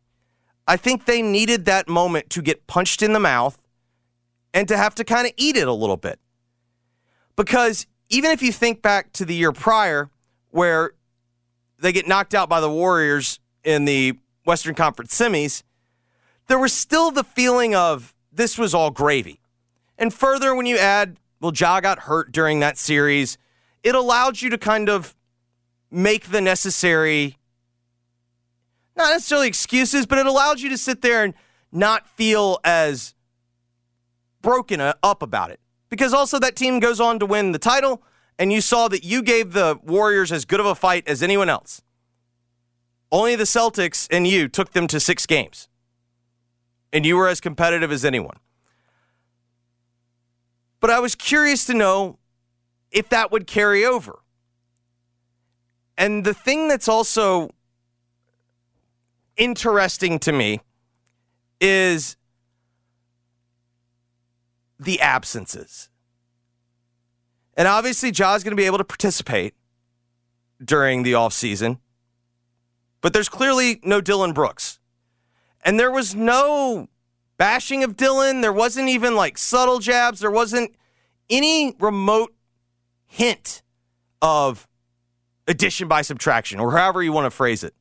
I 0.66 0.76
think 0.76 1.04
they 1.04 1.22
needed 1.22 1.64
that 1.66 1.88
moment 1.88 2.30
to 2.30 2.42
get 2.42 2.66
punched 2.66 3.02
in 3.02 3.12
the 3.12 3.20
mouth 3.20 3.60
and 4.52 4.68
to 4.68 4.76
have 4.76 4.94
to 4.96 5.04
kind 5.04 5.26
of 5.26 5.32
eat 5.36 5.56
it 5.56 5.66
a 5.66 5.72
little 5.72 5.96
bit. 5.96 6.18
Because 7.36 7.86
even 8.08 8.30
if 8.30 8.42
you 8.42 8.52
think 8.52 8.80
back 8.80 9.12
to 9.12 9.24
the 9.24 9.34
year 9.34 9.52
prior, 9.52 10.10
where 10.50 10.92
they 11.78 11.92
get 11.92 12.06
knocked 12.06 12.34
out 12.34 12.48
by 12.48 12.60
the 12.60 12.70
Warriors 12.70 13.40
in 13.64 13.84
the 13.84 14.18
Western 14.46 14.74
Conference 14.74 15.18
semis, 15.18 15.62
there 16.46 16.58
was 16.58 16.72
still 16.72 17.10
the 17.10 17.24
feeling 17.24 17.74
of 17.74 18.14
this 18.32 18.56
was 18.56 18.74
all 18.74 18.90
gravy. 18.90 19.40
And 19.98 20.12
further, 20.12 20.54
when 20.54 20.66
you 20.66 20.78
add, 20.78 21.18
well, 21.44 21.52
Ja 21.54 21.78
got 21.78 21.98
hurt 21.98 22.32
during 22.32 22.60
that 22.60 22.78
series, 22.78 23.36
it 23.82 23.94
allowed 23.94 24.40
you 24.40 24.48
to 24.48 24.56
kind 24.56 24.88
of 24.88 25.14
make 25.90 26.30
the 26.30 26.40
necessary, 26.40 27.36
not 28.96 29.10
necessarily 29.10 29.46
excuses, 29.46 30.06
but 30.06 30.16
it 30.16 30.24
allowed 30.24 30.60
you 30.60 30.70
to 30.70 30.78
sit 30.78 31.02
there 31.02 31.22
and 31.22 31.34
not 31.70 32.08
feel 32.08 32.60
as 32.64 33.14
broken 34.40 34.80
up 34.80 35.20
about 35.20 35.50
it. 35.50 35.60
Because 35.90 36.14
also 36.14 36.38
that 36.38 36.56
team 36.56 36.80
goes 36.80 36.98
on 36.98 37.18
to 37.18 37.26
win 37.26 37.52
the 37.52 37.58
title, 37.58 38.02
and 38.38 38.50
you 38.50 38.62
saw 38.62 38.88
that 38.88 39.04
you 39.04 39.22
gave 39.22 39.52
the 39.52 39.78
Warriors 39.82 40.32
as 40.32 40.46
good 40.46 40.60
of 40.60 40.66
a 40.66 40.74
fight 40.74 41.06
as 41.06 41.22
anyone 41.22 41.50
else. 41.50 41.82
Only 43.12 43.36
the 43.36 43.44
Celtics 43.44 44.08
and 44.10 44.26
you 44.26 44.48
took 44.48 44.72
them 44.72 44.86
to 44.86 44.98
six 44.98 45.26
games, 45.26 45.68
and 46.90 47.04
you 47.04 47.18
were 47.18 47.28
as 47.28 47.42
competitive 47.42 47.92
as 47.92 48.02
anyone. 48.02 48.38
But 50.84 50.90
I 50.90 51.00
was 51.00 51.14
curious 51.14 51.64
to 51.64 51.72
know 51.72 52.18
if 52.90 53.08
that 53.08 53.32
would 53.32 53.46
carry 53.46 53.86
over. 53.86 54.18
And 55.96 56.26
the 56.26 56.34
thing 56.34 56.68
that's 56.68 56.88
also 56.88 57.48
interesting 59.38 60.18
to 60.18 60.30
me 60.30 60.60
is 61.58 62.18
the 64.78 65.00
absences. 65.00 65.88
And 67.56 67.66
obviously, 67.66 68.10
Ja's 68.10 68.44
going 68.44 68.52
to 68.52 68.54
be 68.54 68.66
able 68.66 68.76
to 68.76 68.84
participate 68.84 69.54
during 70.62 71.02
the 71.02 71.12
offseason. 71.12 71.78
But 73.00 73.14
there's 73.14 73.30
clearly 73.30 73.80
no 73.84 74.02
Dillon 74.02 74.34
Brooks. 74.34 74.80
And 75.64 75.80
there 75.80 75.90
was 75.90 76.14
no 76.14 76.90
bashing 77.36 77.84
of 77.84 77.96
Dillon. 77.96 78.40
There 78.40 78.52
wasn't 78.52 78.88
even 78.88 79.16
like 79.16 79.38
subtle 79.38 79.78
jabs. 79.78 80.20
There 80.20 80.30
wasn't 80.30 80.74
any 81.30 81.74
remote 81.78 82.34
hint 83.06 83.62
of 84.20 84.66
addition 85.46 85.88
by 85.88 86.02
subtraction 86.02 86.60
or 86.60 86.72
however 86.72 87.02
you 87.02 87.12
want 87.12 87.26
to 87.26 87.30
phrase 87.30 87.62
it. 87.62 87.74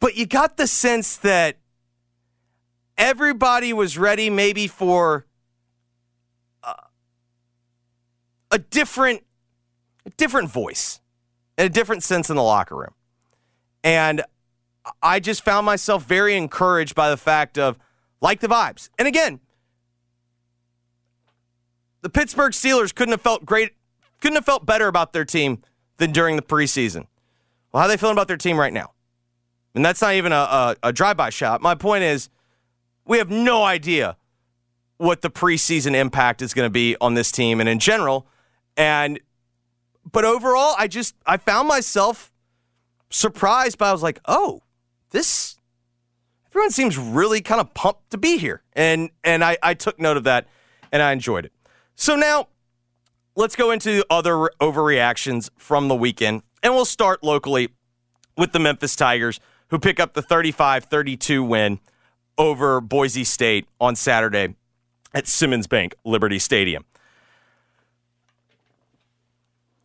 But 0.00 0.16
you 0.16 0.26
got 0.26 0.56
the 0.56 0.66
sense 0.66 1.16
that 1.18 1.58
everybody 2.98 3.72
was 3.72 3.96
ready 3.96 4.30
maybe 4.30 4.66
for 4.66 5.26
uh, 6.62 6.74
a 8.50 8.58
different 8.58 9.24
a 10.04 10.10
different 10.10 10.50
voice 10.50 11.00
and 11.56 11.66
a 11.66 11.68
different 11.70 12.02
sense 12.02 12.28
in 12.30 12.36
the 12.36 12.42
locker 12.42 12.76
room. 12.76 12.94
And 13.84 14.22
I 15.02 15.20
just 15.20 15.44
found 15.44 15.66
myself 15.66 16.04
very 16.04 16.36
encouraged 16.36 16.94
by 16.94 17.10
the 17.10 17.16
fact 17.16 17.58
of 17.58 17.78
like 18.20 18.40
the 18.40 18.48
vibes. 18.48 18.88
And 18.98 19.06
again, 19.06 19.40
the 22.00 22.10
Pittsburgh 22.10 22.52
Steelers 22.52 22.94
couldn't 22.94 23.12
have 23.12 23.20
felt 23.20 23.44
great, 23.44 23.72
couldn't 24.20 24.36
have 24.36 24.44
felt 24.44 24.66
better 24.66 24.88
about 24.88 25.12
their 25.12 25.24
team 25.24 25.62
than 25.98 26.10
during 26.10 26.36
the 26.36 26.42
preseason. 26.42 27.06
Well, 27.72 27.80
how 27.80 27.86
are 27.86 27.88
they 27.88 27.96
feeling 27.96 28.14
about 28.14 28.28
their 28.28 28.36
team 28.36 28.58
right 28.58 28.72
now? 28.72 28.92
And 29.74 29.84
that's 29.84 30.02
not 30.02 30.14
even 30.14 30.32
a, 30.32 30.36
a, 30.36 30.76
a 30.82 30.92
drive-by 30.92 31.30
shot. 31.30 31.62
My 31.62 31.74
point 31.74 32.04
is, 32.04 32.28
we 33.04 33.18
have 33.18 33.30
no 33.30 33.62
idea 33.64 34.16
what 34.98 35.22
the 35.22 35.30
preseason 35.30 35.94
impact 35.94 36.42
is 36.42 36.54
going 36.54 36.66
to 36.66 36.70
be 36.70 36.96
on 37.00 37.14
this 37.14 37.32
team 37.32 37.58
and 37.60 37.68
in 37.68 37.78
general. 37.78 38.26
And 38.76 39.18
but 40.10 40.24
overall, 40.24 40.74
I 40.78 40.88
just 40.88 41.14
I 41.26 41.36
found 41.36 41.68
myself 41.68 42.32
surprised 43.10 43.78
by 43.78 43.88
I 43.88 43.92
was 43.92 44.02
like, 44.02 44.20
oh, 44.26 44.62
this 45.12 45.56
everyone 46.50 46.70
seems 46.70 46.98
really 46.98 47.40
kind 47.40 47.60
of 47.60 47.72
pumped 47.72 48.10
to 48.10 48.18
be 48.18 48.36
here. 48.38 48.62
And 48.74 49.10
and 49.24 49.42
I, 49.44 49.56
I 49.62 49.74
took 49.74 49.98
note 49.98 50.16
of 50.16 50.24
that 50.24 50.46
and 50.90 51.00
I 51.00 51.12
enjoyed 51.12 51.46
it. 51.46 51.52
So 51.94 52.16
now 52.16 52.48
let's 53.36 53.56
go 53.56 53.70
into 53.70 54.04
other 54.10 54.50
overreactions 54.60 55.48
from 55.56 55.88
the 55.88 55.94
weekend. 55.94 56.42
And 56.62 56.74
we'll 56.74 56.84
start 56.84 57.24
locally 57.24 57.70
with 58.36 58.52
the 58.52 58.58
Memphis 58.58 58.94
Tigers, 58.94 59.40
who 59.68 59.78
pick 59.78 59.98
up 59.98 60.14
the 60.14 60.22
35 60.22 60.84
32 60.84 61.42
win 61.42 61.80
over 62.36 62.80
Boise 62.80 63.24
State 63.24 63.66
on 63.80 63.96
Saturday 63.96 64.54
at 65.14 65.26
Simmons 65.26 65.66
Bank 65.66 65.94
Liberty 66.04 66.38
Stadium. 66.38 66.84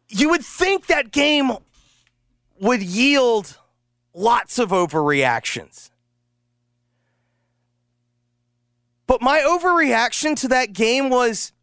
You 0.09 0.29
would 0.29 0.43
think 0.43 0.87
that 0.87 1.11
game 1.11 1.51
would 2.59 2.81
yield 2.81 3.57
lots 4.17 4.57
of 4.57 4.69
overreactions. 4.69 5.91
But 9.05 9.21
my 9.21 9.39
overreaction 9.39 10.35
to 10.41 10.47
that 10.49 10.73
game 10.73 11.09
was 11.09 11.53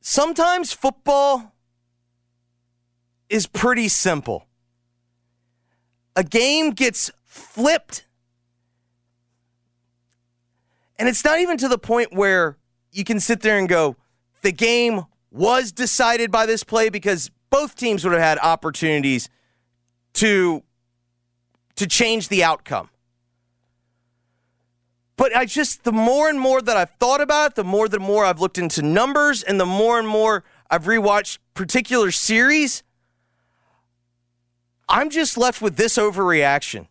sometimes 0.00 0.72
football 0.72 1.54
is 3.30 3.46
pretty 3.46 3.88
simple. 3.88 4.46
A 6.16 6.24
game 6.24 6.70
gets 6.70 7.10
flipped 7.24 8.04
and 10.98 11.08
it's 11.08 11.24
not 11.24 11.40
even 11.40 11.58
to 11.58 11.68
the 11.68 11.78
point 11.78 12.12
where 12.12 12.56
you 12.90 13.04
can 13.04 13.20
sit 13.20 13.40
there 13.42 13.58
and 13.58 13.68
go, 13.68 13.96
the 14.42 14.52
game 14.52 15.04
was 15.30 15.72
decided 15.72 16.30
by 16.30 16.46
this 16.46 16.64
play 16.64 16.88
because 16.88 17.30
both 17.50 17.76
teams 17.76 18.02
would 18.04 18.14
have 18.14 18.22
had 18.22 18.38
opportunities 18.38 19.28
to, 20.16 20.62
to 21.76 21.86
change 21.86 22.28
the 22.28 22.44
outcome. 22.44 22.90
But 25.16 25.34
I 25.34 25.46
just, 25.46 25.84
the 25.84 25.92
more 25.92 26.28
and 26.28 26.38
more 26.38 26.60
that 26.60 26.76
I've 26.76 26.90
thought 26.98 27.22
about 27.22 27.52
it, 27.52 27.54
the 27.54 27.64
more 27.64 27.88
the 27.88 27.98
more 27.98 28.24
I've 28.24 28.40
looked 28.40 28.58
into 28.58 28.82
numbers, 28.82 29.42
and 29.42 29.58
the 29.58 29.66
more 29.66 29.98
and 29.98 30.06
more 30.06 30.44
I've 30.70 30.84
rewatched 30.84 31.38
particular 31.54 32.10
series, 32.10 32.82
I'm 34.88 35.08
just 35.10 35.38
left 35.38 35.62
with 35.62 35.76
this 35.76 35.96
overreaction. 35.96 36.86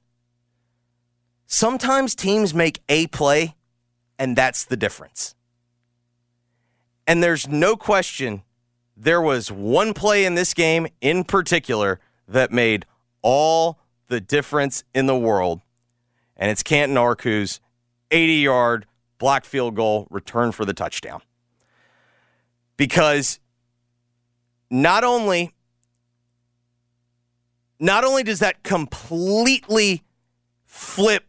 Sometimes 1.46 2.16
teams 2.16 2.54
make 2.54 2.82
a 2.90 3.08
play 3.08 3.56
and 4.18 4.36
that's 4.36 4.66
the 4.66 4.78
difference. 4.78 5.36
And 7.08 7.22
there's 7.22 7.48
no 7.48 7.76
question 7.76 8.44
there 8.98 9.22
was 9.22 9.52
one 9.52 9.94
play 9.94 10.26
in 10.26 10.36
this 10.36 10.54
game 10.54 10.88
in 11.02 11.24
particular 11.24 12.00
that 12.28 12.52
made 12.52 12.86
all 13.26 13.80
the 14.08 14.22
difference 14.22 14.84
in 14.94 15.08
the 15.08 15.18
world. 15.18 15.62
And 16.38 16.52
it's 16.52 16.62
Canton 16.62 16.96
Arku's 16.96 17.60
80 18.12 18.34
yard 18.34 18.86
block 19.18 19.46
field 19.46 19.76
goal 19.76 20.08
return 20.12 20.52
for 20.52 20.64
the 20.64 20.74
touchdown. 20.74 21.22
Because 22.78 23.40
not 24.70 25.04
only 25.04 25.54
not 27.80 28.04
only 28.04 28.24
does 28.24 28.40
that 28.40 28.64
completely 28.64 30.04
flip 30.66 31.24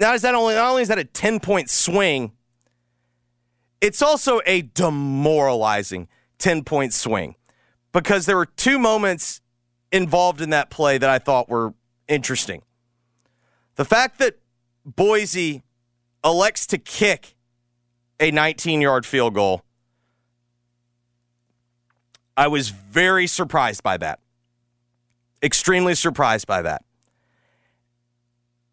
not 0.00 0.14
is 0.14 0.22
that 0.22 0.34
only 0.34 0.54
not 0.54 0.70
only 0.70 0.82
is 0.82 0.88
that 0.88 0.98
a 0.98 1.04
10 1.04 1.38
point 1.38 1.70
swing 1.70 2.32
it's 3.80 4.02
also 4.02 4.40
a 4.46 4.62
demoralizing 4.62 6.08
10 6.38 6.64
point 6.64 6.92
swing 6.92 7.36
because 7.92 8.26
there 8.26 8.36
were 8.36 8.46
two 8.46 8.78
moments 8.78 9.40
involved 9.94 10.40
in 10.40 10.50
that 10.50 10.70
play 10.70 10.98
that 10.98 11.08
I 11.08 11.20
thought 11.20 11.48
were 11.48 11.72
interesting. 12.08 12.62
The 13.76 13.84
fact 13.84 14.18
that 14.18 14.40
Boise 14.84 15.62
elects 16.24 16.66
to 16.66 16.78
kick 16.78 17.36
a 18.18 18.32
19 18.32 18.80
yard 18.80 19.06
field 19.06 19.34
goal, 19.34 19.62
I 22.36 22.48
was 22.48 22.70
very 22.70 23.28
surprised 23.28 23.84
by 23.84 23.96
that. 23.98 24.18
Extremely 25.40 25.94
surprised 25.94 26.48
by 26.48 26.60
that. 26.62 26.84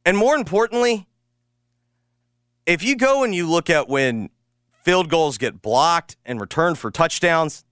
And 0.04 0.18
more 0.18 0.36
importantly, 0.36 1.06
if 2.66 2.82
you 2.82 2.96
go 2.96 3.24
and 3.24 3.36
you 3.36 3.48
look 3.48 3.70
at 3.70 3.88
when 3.88 4.32
field 4.72 5.08
goals 5.08 5.38
get 5.38 5.62
blocked 5.62 6.18
and 6.26 6.42
returned 6.42 6.80
for 6.80 6.90
touchdowns, 6.90 7.64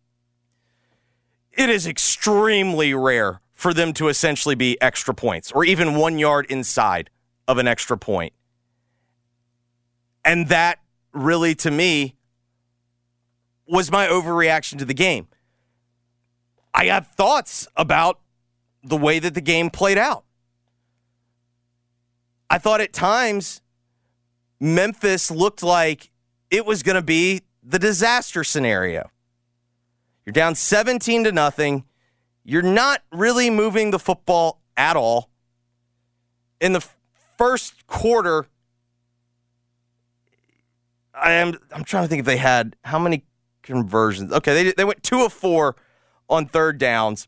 it 1.59 1.69
is 1.69 1.85
extremely 1.85 2.93
rare 2.93 3.41
for 3.51 3.73
them 3.73 3.91
to 3.91 4.07
essentially 4.07 4.55
be 4.55 4.81
extra 4.81 5.13
points 5.13 5.51
or 5.51 5.65
even 5.65 5.95
one 5.95 6.17
yard 6.17 6.45
inside 6.49 7.09
of 7.49 7.57
an 7.57 7.67
extra 7.67 7.97
point. 7.97 8.31
And 10.23 10.47
that 10.47 10.79
really, 11.11 11.53
to 11.55 11.69
me, 11.69 12.15
was 13.67 13.91
my 13.91 14.07
overreaction 14.07 14.77
to 14.77 14.85
the 14.85 14.93
game. 14.93 15.27
I 16.73 16.85
have 16.85 17.07
thoughts 17.07 17.67
about 17.75 18.21
the 18.81 18.95
way 18.95 19.19
that 19.19 19.33
the 19.33 19.41
game 19.41 19.69
played 19.69 19.97
out. 19.97 20.23
I 22.49 22.57
thought 22.57 22.79
at 22.79 22.93
times 22.93 23.61
Memphis 24.61 25.29
looked 25.29 25.61
like 25.61 26.09
it 26.49 26.65
was 26.65 26.83
going 26.83 26.95
to 26.95 27.01
be 27.01 27.41
the 27.61 27.79
disaster 27.79 28.45
scenario. 28.45 29.11
You're 30.29 30.33
down 30.33 30.53
17 30.53 31.23
to 31.23 31.31
nothing. 31.31 31.85
You're 32.43 32.61
not 32.61 33.01
really 33.11 33.49
moving 33.49 33.89
the 33.89 33.97
football 33.97 34.61
at 34.77 34.95
all. 34.95 35.31
In 36.61 36.71
the 36.71 36.87
first 37.35 37.87
quarter, 37.87 38.45
I 41.15 41.31
am 41.31 41.57
I'm 41.73 41.83
trying 41.83 42.03
to 42.03 42.07
think 42.07 42.19
if 42.19 42.27
they 42.27 42.37
had 42.37 42.75
how 42.83 42.99
many 42.99 43.23
conversions. 43.63 44.31
Okay, 44.31 44.53
they 44.53 44.71
they 44.73 44.85
went 44.85 45.01
2 45.01 45.23
of 45.23 45.33
4 45.33 45.75
on 46.29 46.45
third 46.45 46.77
downs. 46.77 47.27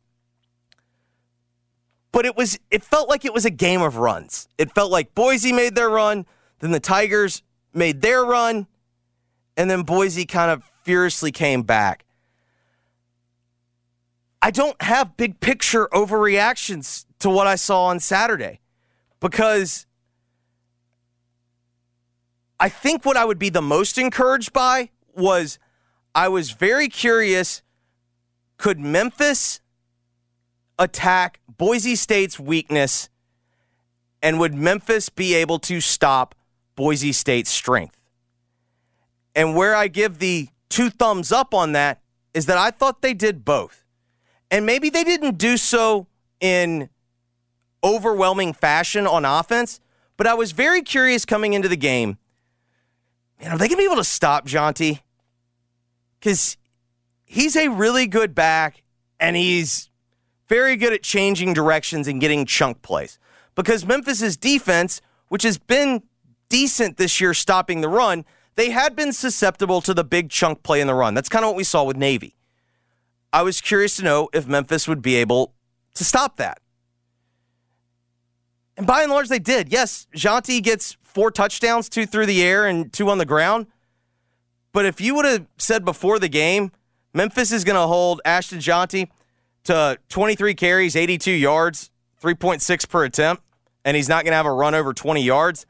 But 2.12 2.28
it 2.28 2.38
was 2.38 2.60
it 2.70 2.84
felt 2.84 3.10
like 3.10 3.26
it 3.26 3.34
was 3.34 3.46
a 3.46 3.50
game 3.50 3.82
of 3.82 3.98
runs. 3.98 4.48
It 4.60 4.76
felt 4.76 4.92
like 4.92 5.16
Boise 5.16 5.52
made 5.52 5.74
their 5.74 5.90
run, 5.90 6.28
then 6.60 6.70
the 6.70 6.80
Tigers 6.80 7.42
made 7.74 8.04
their 8.04 8.24
run, 8.24 8.68
and 9.58 9.72
then 9.72 9.82
Boise 9.82 10.26
kind 10.26 10.52
of 10.52 10.64
furiously 10.84 11.32
came 11.32 11.64
back. 11.64 12.06
I 14.42 14.52
don't 14.52 14.82
have 14.82 15.18
big 15.18 15.40
picture 15.40 15.88
overreactions 15.94 17.06
to 17.20 17.30
what 17.30 17.48
I 17.48 17.56
saw 17.56 17.86
on 17.86 18.00
Saturday 18.00 18.60
because 19.20 19.86
I 22.60 22.70
think 22.70 23.06
what 23.06 23.18
I 23.18 23.26
would 23.26 23.40
be 23.40 23.50
the 23.50 23.62
most 23.62 23.98
encouraged 23.98 24.52
by 24.52 24.90
was 25.16 25.60
I 26.16 26.28
was 26.28 26.52
very 26.52 26.90
curious 26.90 27.62
could 28.58 28.80
Memphis 28.80 29.62
attack 30.78 31.40
Boise 31.58 31.96
State's 31.96 32.40
weakness 32.40 33.10
and 34.22 34.40
would 34.40 34.54
Memphis 34.54 35.10
be 35.10 35.34
able 35.34 35.60
to 35.60 35.82
stop 35.82 36.36
Boise 36.76 37.12
State's 37.12 37.50
strength? 37.50 37.98
And 39.36 39.56
where 39.56 39.76
I 39.76 39.88
give 39.88 40.20
the 40.20 40.50
two 40.70 40.90
thumbs 40.90 41.32
up 41.32 41.54
on 41.54 41.72
that 41.72 42.02
is 42.34 42.46
that 42.48 42.58
I 42.58 42.72
thought 42.72 43.02
they 43.02 43.14
did 43.14 43.44
both. 43.44 43.81
And 44.52 44.66
maybe 44.66 44.90
they 44.90 45.06
didn't 45.06 45.38
do 45.38 45.56
so 45.58 46.08
in 46.42 46.90
overwhelming 47.84 48.54
fashion 48.54 49.08
on 49.08 49.26
offense, 49.26 49.80
but 50.18 50.28
I 50.28 50.34
was 50.34 50.52
very 50.52 50.82
curious 50.82 51.26
coming 51.26 51.54
into 51.54 51.70
the 51.70 51.78
game. 51.78 52.18
Man, 53.42 53.54
are 53.54 53.58
they 53.58 53.68
going 53.68 53.78
to 53.78 53.78
be 53.78 53.86
able 53.86 53.96
to 53.96 54.04
stop 54.04 54.46
Jeanty? 54.46 55.02
Because 56.20 56.58
he's 57.24 57.56
a 57.56 57.70
really 57.70 58.06
good 58.06 58.36
back 58.36 58.84
and 59.20 59.36
he's 59.36 59.90
very 60.48 60.76
good 60.76 60.94
at 60.94 61.02
changing 61.02 61.54
directions 61.54 62.08
and 62.08 62.20
getting 62.20 62.46
chunk 62.46 62.82
plays. 62.82 63.18
Because 63.56 63.86
Memphis's 63.86 64.36
defense, 64.38 65.02
which 65.30 65.44
has 65.44 65.58
been 65.58 66.04
decent 66.50 66.98
this 66.98 67.22
year 67.22 67.34
stopping 67.34 67.82
the 67.82 67.90
run, 67.90 68.26
they 68.56 68.70
had 68.70 68.96
been 68.96 69.14
susceptible 69.14 69.82
to 69.82 69.94
the 69.94 70.04
big 70.04 70.30
chunk 70.30 70.62
play 70.62 70.82
in 70.82 70.88
the 70.88 70.94
run. 70.94 71.14
That's 71.14 71.30
kind 71.30 71.46
of 71.46 71.50
what 71.50 71.56
we 71.56 71.64
saw 71.64 71.84
with 71.84 71.96
Navy. 71.96 72.36
I 73.34 73.44
was 73.44 73.62
curious 73.62 73.96
to 73.98 74.04
know 74.04 74.30
if 74.34 74.48
Memphis 74.48 74.88
would 74.88 75.02
be 75.02 75.16
able 75.16 75.54
to 75.96 76.04
stop 76.04 76.38
that. 76.38 76.60
And 78.78 78.88
by 78.88 79.04
and 79.04 79.12
large, 79.12 79.30
they 79.30 79.40
did. 79.40 79.72
Yes, 79.72 80.08
Jeanty 80.16 80.62
gets 80.62 80.98
four 81.04 81.32
touchdowns, 81.32 81.90
two 81.90 82.06
through 82.06 82.26
the 82.26 82.42
air 82.42 82.66
and 82.66 82.92
two 82.92 83.10
on 83.10 83.18
the 83.18 83.26
ground. 83.26 83.68
But 84.72 84.86
if 84.86 85.02
you 85.02 85.16
would 85.16 85.26
have 85.26 85.46
said 85.58 85.84
before 85.84 86.20
the 86.20 86.30
game, 86.30 86.72
Memphis 87.14 87.52
is 87.52 87.64
going 87.64 87.76
to 87.76 87.88
hold 87.88 88.22
Ashton 88.24 88.60
Jeanty 88.60 89.10
to 89.66 89.98
23 90.10 90.56
carries, 90.56 90.96
82 90.96 91.32
yards, 91.32 91.90
3.6 92.22 92.90
per 92.90 93.04
attempt, 93.04 93.44
and 93.84 93.98
he's 93.98 94.08
not 94.08 94.24
going 94.24 94.32
to 94.32 94.38
have 94.38 94.46
a 94.46 94.52
run 94.52 94.74
over 94.74 94.94
20 94.94 95.22
yards, 95.22 95.66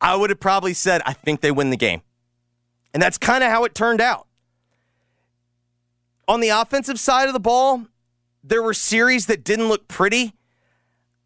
I 0.00 0.16
would 0.16 0.30
have 0.30 0.40
probably 0.40 0.74
said, 0.74 1.00
I 1.06 1.12
think 1.12 1.40
they 1.40 1.52
win 1.52 1.70
the 1.70 1.76
game. 1.76 2.02
And 2.92 3.02
that's 3.02 3.18
kind 3.18 3.44
of 3.44 3.50
how 3.50 3.64
it 3.64 3.74
turned 3.74 4.00
out. 4.00 4.26
On 6.32 6.40
the 6.40 6.48
offensive 6.48 6.98
side 6.98 7.28
of 7.28 7.34
the 7.34 7.40
ball, 7.40 7.88
there 8.42 8.62
were 8.62 8.72
series 8.72 9.26
that 9.26 9.44
didn't 9.44 9.68
look 9.68 9.86
pretty. 9.86 10.32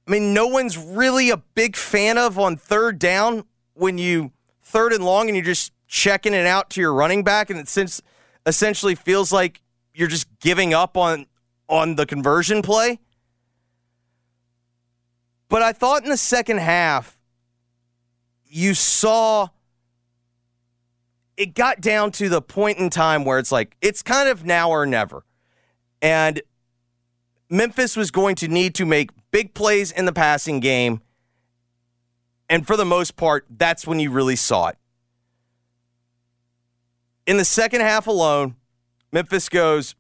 I 0.05 0.11
mean, 0.11 0.35
no 0.35 0.49
one's 0.49 0.77
really 0.77 1.31
a 1.31 1.37
big 1.37 1.77
fan 1.77 2.19
of 2.19 2.41
on 2.41 2.57
third 2.57 2.99
down 2.99 3.45
when 3.75 3.99
you 3.99 4.33
third 4.65 4.93
and 4.93 5.05
long 5.05 5.29
and 5.29 5.37
you're 5.37 5.45
just 5.45 5.73
checking 5.87 6.35
it 6.35 6.45
out 6.45 6.71
to 6.71 6.81
your 6.81 6.93
running 6.93 7.23
back, 7.23 7.51
and 7.51 7.61
it 7.61 7.69
since 7.69 8.03
essentially 8.47 8.97
feels 8.97 9.31
like 9.31 9.63
you're 9.95 10.09
just 10.09 10.27
giving 10.41 10.75
up 10.75 10.97
on 10.97 11.27
on 11.69 11.95
the 11.95 12.05
conversion 12.05 12.61
play. 12.61 12.99
But 15.49 15.63
I 15.63 15.73
thought 15.73 16.03
in 16.03 16.11
the 16.11 16.17
second 16.17 16.59
half, 16.59 17.17
you 18.45 18.75
saw 18.75 19.51
it 21.37 21.55
got 21.55 21.81
down 21.81 22.11
to 22.13 22.29
the 22.29 22.41
point 22.41 22.79
in 22.79 22.91
time 22.91 23.25
where 23.25 23.39
it's 23.39 23.53
like, 23.53 23.77
it's 23.81 24.03
kind 24.03 24.29
of 24.29 24.45
now 24.45 24.71
or 24.71 24.87
never. 24.87 25.25
And 26.01 26.43
Memphis 27.51 27.97
was 27.97 28.11
going 28.11 28.37
to 28.37 28.49
need 28.49 28.75
to 28.77 28.87
make 28.87 29.11
big 29.31 29.55
plays 29.55 29.91
in 29.93 30.07
the 30.07 30.13
passing 30.13 30.61
game. 30.61 31.01
And 32.49 32.67
for 32.67 32.77
the 32.77 32.85
most 32.85 33.17
part, 33.17 33.45
that's 33.51 33.87
when 33.87 34.01
you 34.01 34.11
really 34.11 34.37
saw 34.37 34.69
it. 34.69 34.79
In 37.27 37.37
the 37.37 37.45
second 37.45 37.81
half 37.81 38.07
alone, 38.07 38.57
Memphis 39.13 39.49
goes 39.49 39.95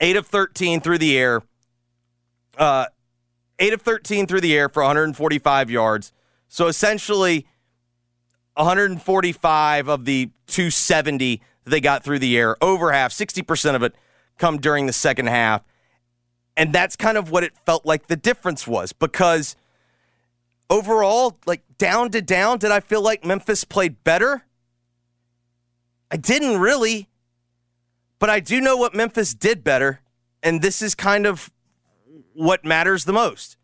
8 0.00 0.16
of 0.16 0.26
13 0.26 0.80
through 0.80 0.98
the 0.98 1.18
air. 1.18 1.42
Uh, 2.56 2.86
8 3.58 3.72
of 3.72 3.82
13 3.82 4.26
through 4.26 4.40
the 4.40 4.56
air 4.56 4.68
for 4.68 4.82
145 4.82 5.70
yards. 5.70 6.12
So 6.48 6.66
essentially, 6.66 7.46
145 8.54 9.88
of 9.88 10.04
the 10.04 10.30
270 10.46 11.40
they 11.64 11.80
got 11.80 12.02
through 12.02 12.18
the 12.18 12.36
air, 12.36 12.56
over 12.62 12.92
half, 12.92 13.12
60% 13.12 13.74
of 13.74 13.82
it 13.82 13.94
come 14.38 14.58
during 14.58 14.86
the 14.86 14.92
second 14.92 15.28
half. 15.28 15.62
And 16.56 16.72
that's 16.72 16.96
kind 16.96 17.16
of 17.16 17.30
what 17.30 17.44
it 17.44 17.56
felt 17.64 17.86
like 17.86 18.08
the 18.08 18.16
difference 18.16 18.66
was 18.66 18.92
because 18.92 19.56
overall, 20.68 21.38
like 21.46 21.62
down 21.78 22.10
to 22.10 22.20
down, 22.20 22.58
did 22.58 22.70
I 22.70 22.80
feel 22.80 23.00
like 23.00 23.24
Memphis 23.24 23.64
played 23.64 24.02
better? 24.04 24.44
I 26.10 26.16
didn't 26.16 26.60
really, 26.60 27.08
but 28.18 28.28
I 28.28 28.40
do 28.40 28.60
know 28.60 28.76
what 28.76 28.94
Memphis 28.94 29.34
did 29.34 29.64
better. 29.64 30.00
And 30.42 30.60
this 30.60 30.82
is 30.82 30.94
kind 30.94 31.26
of 31.26 31.50
what 32.34 32.64
matters 32.64 33.04
the 33.04 33.12
most. 33.12 33.56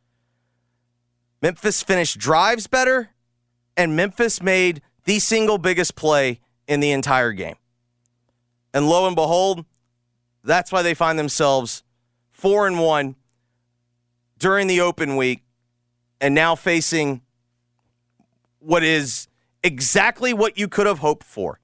Memphis 1.42 1.82
finished 1.82 2.18
drives 2.18 2.66
better, 2.66 3.10
and 3.78 3.96
Memphis 3.96 4.42
made 4.42 4.82
the 5.04 5.20
single 5.20 5.56
biggest 5.56 5.94
play 5.94 6.40
in 6.66 6.80
the 6.80 6.90
entire 6.90 7.32
game. 7.32 7.54
And 8.74 8.88
lo 8.88 9.06
and 9.06 9.16
behold, 9.16 9.64
that's 10.44 10.70
why 10.70 10.82
they 10.82 10.92
find 10.92 11.18
themselves 11.18 11.84
four 12.30 12.66
and 12.66 12.78
one 12.78 13.14
during 14.38 14.66
the 14.66 14.80
open 14.80 15.16
week 15.16 15.44
and 16.20 16.34
now 16.34 16.54
facing 16.54 17.22
what 18.58 18.82
is 18.82 19.28
exactly 19.62 20.34
what 20.34 20.58
you 20.58 20.68
could 20.68 20.86
have 20.86 20.98
hoped 20.98 21.24
for. 21.24 21.60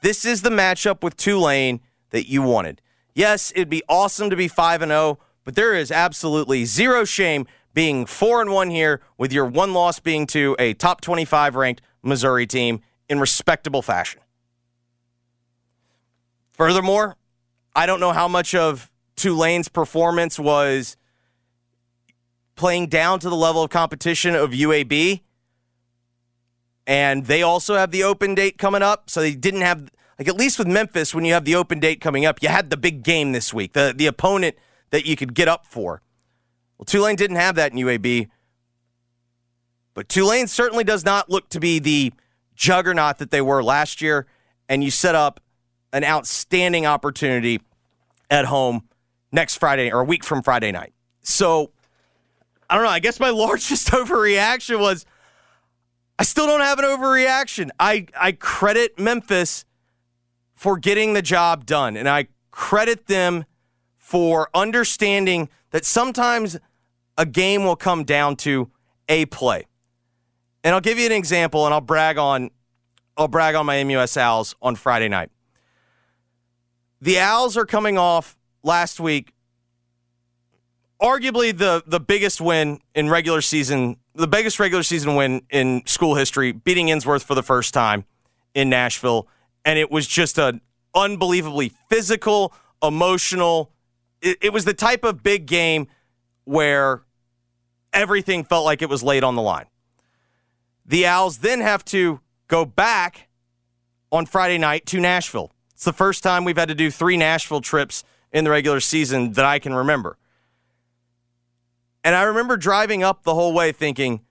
This 0.00 0.24
is 0.24 0.42
the 0.42 0.50
matchup 0.50 1.02
with 1.02 1.16
Tulane 1.16 1.80
that 2.10 2.28
you 2.28 2.42
wanted. 2.42 2.80
Yes, 3.14 3.52
it'd 3.54 3.68
be 3.68 3.82
awesome 3.88 4.30
to 4.30 4.36
be 4.36 4.48
5 4.48 4.82
and 4.82 4.90
0, 4.90 5.18
but 5.44 5.54
there 5.54 5.74
is 5.74 5.90
absolutely 5.90 6.64
zero 6.64 7.04
shame 7.04 7.46
being 7.74 8.06
4 8.06 8.42
and 8.42 8.52
1 8.52 8.70
here 8.70 9.00
with 9.18 9.32
your 9.32 9.46
one 9.46 9.72
loss 9.72 9.98
being 9.98 10.26
to 10.28 10.56
a 10.58 10.74
top 10.74 11.00
25 11.00 11.54
ranked 11.54 11.82
Missouri 12.02 12.46
team 12.46 12.80
in 13.08 13.18
respectable 13.20 13.82
fashion. 13.82 14.20
Furthermore, 16.52 17.16
I 17.74 17.86
don't 17.86 18.00
know 18.00 18.12
how 18.12 18.28
much 18.28 18.54
of 18.54 18.90
Tulane's 19.16 19.68
performance 19.68 20.38
was 20.38 20.96
playing 22.54 22.88
down 22.88 23.18
to 23.20 23.30
the 23.30 23.36
level 23.36 23.62
of 23.62 23.70
competition 23.70 24.34
of 24.34 24.50
UAB. 24.50 25.22
And 26.86 27.26
they 27.26 27.42
also 27.42 27.76
have 27.76 27.90
the 27.90 28.02
open 28.02 28.34
date 28.34 28.58
coming 28.58 28.82
up. 28.82 29.08
So 29.08 29.20
they 29.20 29.34
didn't 29.34 29.62
have, 29.62 29.90
like, 30.18 30.28
at 30.28 30.36
least 30.36 30.58
with 30.58 30.66
Memphis, 30.68 31.14
when 31.14 31.24
you 31.24 31.32
have 31.32 31.44
the 31.44 31.54
open 31.54 31.80
date 31.80 32.00
coming 32.00 32.26
up, 32.26 32.42
you 32.42 32.48
had 32.48 32.70
the 32.70 32.76
big 32.76 33.02
game 33.02 33.32
this 33.32 33.54
week, 33.54 33.72
the, 33.72 33.94
the 33.96 34.06
opponent 34.06 34.56
that 34.90 35.06
you 35.06 35.16
could 35.16 35.34
get 35.34 35.48
up 35.48 35.66
for. 35.66 36.02
Well, 36.82 36.86
Tulane 36.86 37.14
didn't 37.14 37.36
have 37.36 37.54
that 37.54 37.70
in 37.70 37.78
UAB. 37.78 38.28
But 39.94 40.08
Tulane 40.08 40.48
certainly 40.48 40.82
does 40.82 41.04
not 41.04 41.30
look 41.30 41.48
to 41.50 41.60
be 41.60 41.78
the 41.78 42.12
juggernaut 42.56 43.18
that 43.18 43.30
they 43.30 43.40
were 43.40 43.62
last 43.62 44.02
year. 44.02 44.26
And 44.68 44.82
you 44.82 44.90
set 44.90 45.14
up 45.14 45.38
an 45.92 46.02
outstanding 46.02 46.84
opportunity 46.84 47.60
at 48.32 48.46
home 48.46 48.88
next 49.30 49.58
Friday 49.58 49.92
or 49.92 50.00
a 50.00 50.04
week 50.04 50.24
from 50.24 50.42
Friday 50.42 50.72
night. 50.72 50.92
So 51.20 51.70
I 52.68 52.74
don't 52.74 52.82
know. 52.82 52.90
I 52.90 52.98
guess 52.98 53.20
my 53.20 53.30
largest 53.30 53.92
overreaction 53.92 54.80
was 54.80 55.06
I 56.18 56.24
still 56.24 56.48
don't 56.48 56.62
have 56.62 56.80
an 56.80 56.84
overreaction. 56.84 57.70
I, 57.78 58.08
I 58.20 58.32
credit 58.32 58.98
Memphis 58.98 59.64
for 60.56 60.78
getting 60.78 61.12
the 61.12 61.22
job 61.22 61.64
done, 61.64 61.96
and 61.96 62.08
I 62.08 62.26
credit 62.50 63.06
them 63.06 63.44
for 63.98 64.48
understanding 64.52 65.48
that 65.70 65.84
sometimes 65.84 66.58
a 67.22 67.24
game 67.24 67.62
will 67.62 67.76
come 67.76 68.02
down 68.02 68.34
to 68.34 68.68
a 69.08 69.26
play. 69.26 69.64
And 70.64 70.74
I'll 70.74 70.80
give 70.80 70.98
you 70.98 71.06
an 71.06 71.12
example, 71.12 71.66
and 71.66 71.72
I'll 71.72 71.80
brag 71.80 72.18
on 72.18 72.50
I'll 73.16 73.28
brag 73.28 73.54
on 73.54 73.64
my 73.64 73.84
MUS 73.84 74.16
Owls 74.16 74.56
on 74.60 74.74
Friday 74.74 75.08
night. 75.08 75.30
The 77.00 77.20
Owls 77.20 77.56
are 77.56 77.66
coming 77.66 77.96
off 77.96 78.36
last 78.64 78.98
week, 78.98 79.32
arguably 81.00 81.56
the 81.56 81.84
the 81.86 82.00
biggest 82.00 82.40
win 82.40 82.80
in 82.92 83.08
regular 83.08 83.40
season, 83.40 83.98
the 84.16 84.26
biggest 84.26 84.58
regular 84.58 84.82
season 84.82 85.14
win 85.14 85.42
in 85.48 85.82
school 85.86 86.16
history, 86.16 86.50
beating 86.50 86.88
Ensworth 86.88 87.22
for 87.22 87.36
the 87.36 87.42
first 87.44 87.72
time 87.72 88.04
in 88.52 88.68
Nashville, 88.68 89.28
and 89.64 89.78
it 89.78 89.92
was 89.92 90.08
just 90.08 90.38
an 90.38 90.60
unbelievably 90.92 91.72
physical, 91.88 92.52
emotional. 92.82 93.70
It, 94.20 94.38
it 94.40 94.52
was 94.52 94.64
the 94.64 94.74
type 94.74 95.04
of 95.04 95.22
big 95.22 95.46
game 95.46 95.86
where 96.44 97.02
everything 97.92 98.44
felt 98.44 98.64
like 98.64 98.82
it 98.82 98.88
was 98.88 99.02
laid 99.02 99.24
on 99.24 99.34
the 99.34 99.42
line. 99.42 99.66
The 100.84 101.06
Owls 101.06 101.38
then 101.38 101.60
have 101.60 101.84
to 101.86 102.20
go 102.48 102.64
back 102.64 103.28
on 104.10 104.26
Friday 104.26 104.58
night 104.58 104.86
to 104.86 105.00
Nashville. 105.00 105.52
It's 105.72 105.84
the 105.84 105.92
first 105.92 106.22
time 106.22 106.44
we've 106.44 106.56
had 106.56 106.68
to 106.68 106.74
do 106.74 106.90
three 106.90 107.16
Nashville 107.16 107.60
trips 107.60 108.04
in 108.32 108.44
the 108.44 108.50
regular 108.50 108.80
season 108.80 109.32
that 109.32 109.44
I 109.44 109.58
can 109.58 109.74
remember. 109.74 110.16
And 112.04 112.14
I 112.14 112.22
remember 112.22 112.56
driving 112.56 113.02
up 113.02 113.22
the 113.22 113.34
whole 113.34 113.52
way 113.52 113.72
thinking, 113.72 114.22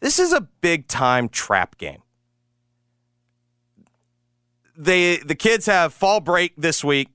this 0.00 0.18
is 0.18 0.32
a 0.32 0.40
big 0.40 0.86
time 0.86 1.28
trap 1.28 1.76
game. 1.76 2.02
They 4.76 5.16
the 5.16 5.34
kids 5.34 5.66
have 5.66 5.92
fall 5.92 6.20
break 6.20 6.54
this 6.56 6.84
week. 6.84 7.08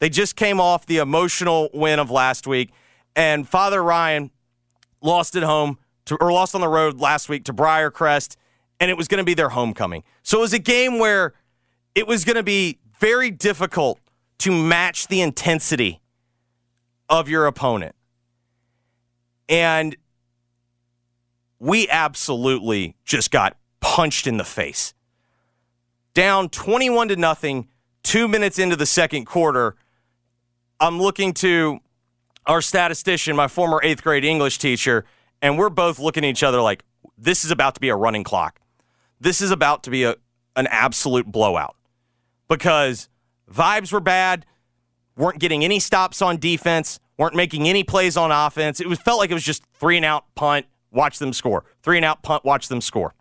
They 0.00 0.08
just 0.08 0.36
came 0.36 0.60
off 0.60 0.84
the 0.84 0.98
emotional 0.98 1.70
win 1.72 1.98
of 1.98 2.10
last 2.10 2.46
week, 2.46 2.72
and 3.14 3.48
Father 3.48 3.82
Ryan 3.82 4.30
lost 5.04 5.36
at 5.36 5.42
home 5.42 5.78
to, 6.06 6.16
or 6.16 6.32
lost 6.32 6.54
on 6.54 6.60
the 6.60 6.68
road 6.68 7.00
last 7.00 7.28
week 7.28 7.44
to 7.44 7.52
Briarcrest, 7.52 8.36
and 8.80 8.90
it 8.90 8.96
was 8.96 9.06
going 9.06 9.18
to 9.18 9.24
be 9.24 9.34
their 9.34 9.50
homecoming. 9.50 10.02
So 10.22 10.38
it 10.38 10.40
was 10.40 10.52
a 10.52 10.58
game 10.58 10.98
where 10.98 11.34
it 11.94 12.06
was 12.06 12.24
going 12.24 12.36
to 12.36 12.42
be 12.42 12.78
very 12.98 13.30
difficult 13.30 14.00
to 14.38 14.50
match 14.50 15.08
the 15.08 15.20
intensity 15.20 16.00
of 17.08 17.28
your 17.28 17.46
opponent. 17.46 17.94
And 19.48 19.96
we 21.58 21.88
absolutely 21.88 22.96
just 23.04 23.30
got 23.30 23.56
punched 23.80 24.26
in 24.26 24.38
the 24.38 24.44
face. 24.44 24.94
Down 26.14 26.48
21 26.48 27.08
to 27.08 27.16
nothing, 27.16 27.68
two 28.02 28.28
minutes 28.28 28.58
into 28.58 28.76
the 28.76 28.86
second 28.86 29.26
quarter. 29.26 29.76
I'm 30.80 31.00
looking 31.00 31.32
to 31.34 31.80
our 32.46 32.60
statistician, 32.60 33.36
my 33.36 33.48
former 33.48 33.80
eighth 33.82 34.02
grade 34.02 34.24
English 34.24 34.58
teacher, 34.58 35.04
and 35.40 35.58
we're 35.58 35.70
both 35.70 35.98
looking 35.98 36.24
at 36.24 36.28
each 36.28 36.42
other 36.42 36.60
like, 36.60 36.84
this 37.16 37.44
is 37.44 37.50
about 37.50 37.74
to 37.74 37.80
be 37.80 37.88
a 37.88 37.96
running 37.96 38.24
clock. 38.24 38.60
This 39.20 39.40
is 39.40 39.50
about 39.50 39.82
to 39.84 39.90
be 39.90 40.04
a, 40.04 40.16
an 40.56 40.66
absolute 40.68 41.30
blowout 41.30 41.76
because 42.48 43.08
vibes 43.50 43.92
were 43.92 44.00
bad, 44.00 44.46
weren't 45.16 45.38
getting 45.38 45.64
any 45.64 45.78
stops 45.78 46.20
on 46.20 46.38
defense, 46.38 46.98
weren't 47.16 47.34
making 47.34 47.68
any 47.68 47.84
plays 47.84 48.16
on 48.16 48.32
offense. 48.32 48.80
It 48.80 48.88
was 48.88 48.98
felt 48.98 49.18
like 49.18 49.30
it 49.30 49.34
was 49.34 49.44
just 49.44 49.64
three 49.74 49.96
and 49.96 50.04
out 50.04 50.24
punt, 50.34 50.66
watch 50.90 51.18
them 51.18 51.32
score. 51.32 51.64
Three 51.82 51.96
and 51.96 52.04
out 52.04 52.22
punt, 52.22 52.44
watch 52.44 52.68
them 52.68 52.80
score. 52.80 53.14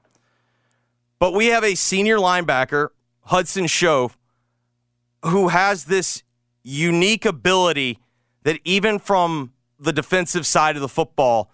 But 1.20 1.34
we 1.34 1.48
have 1.48 1.64
a 1.64 1.76
senior 1.76 2.18
linebacker, 2.18 2.90
Hudson 3.26 3.68
Shove, 3.68 4.18
who 5.24 5.50
has 5.50 5.86
this 5.86 6.24
unique 6.64 7.26
ability 7.26 8.00
that 8.44 8.60
even 8.64 9.00
from 9.00 9.54
the 9.80 9.94
defensive 9.94 10.46
side 10.46 10.76
of 10.76 10.82
the 10.82 10.90
football 10.90 11.52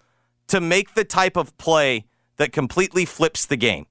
to 0.48 0.60
make 0.60 0.94
the 0.94 1.04
type 1.04 1.36
of 1.36 1.56
play 1.58 2.04
that 2.36 2.52
completely 2.52 3.04
flips 3.04 3.46
the 3.46 3.56
game. 3.56 3.86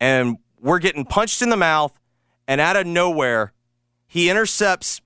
And 0.00 0.38
we're 0.60 0.78
getting 0.78 1.04
punched 1.04 1.42
in 1.42 1.48
the 1.48 1.56
mouth, 1.56 1.98
and 2.46 2.60
out 2.60 2.76
of 2.76 2.86
nowhere, 2.86 3.52
he 4.06 4.28
intercepts 4.28 5.00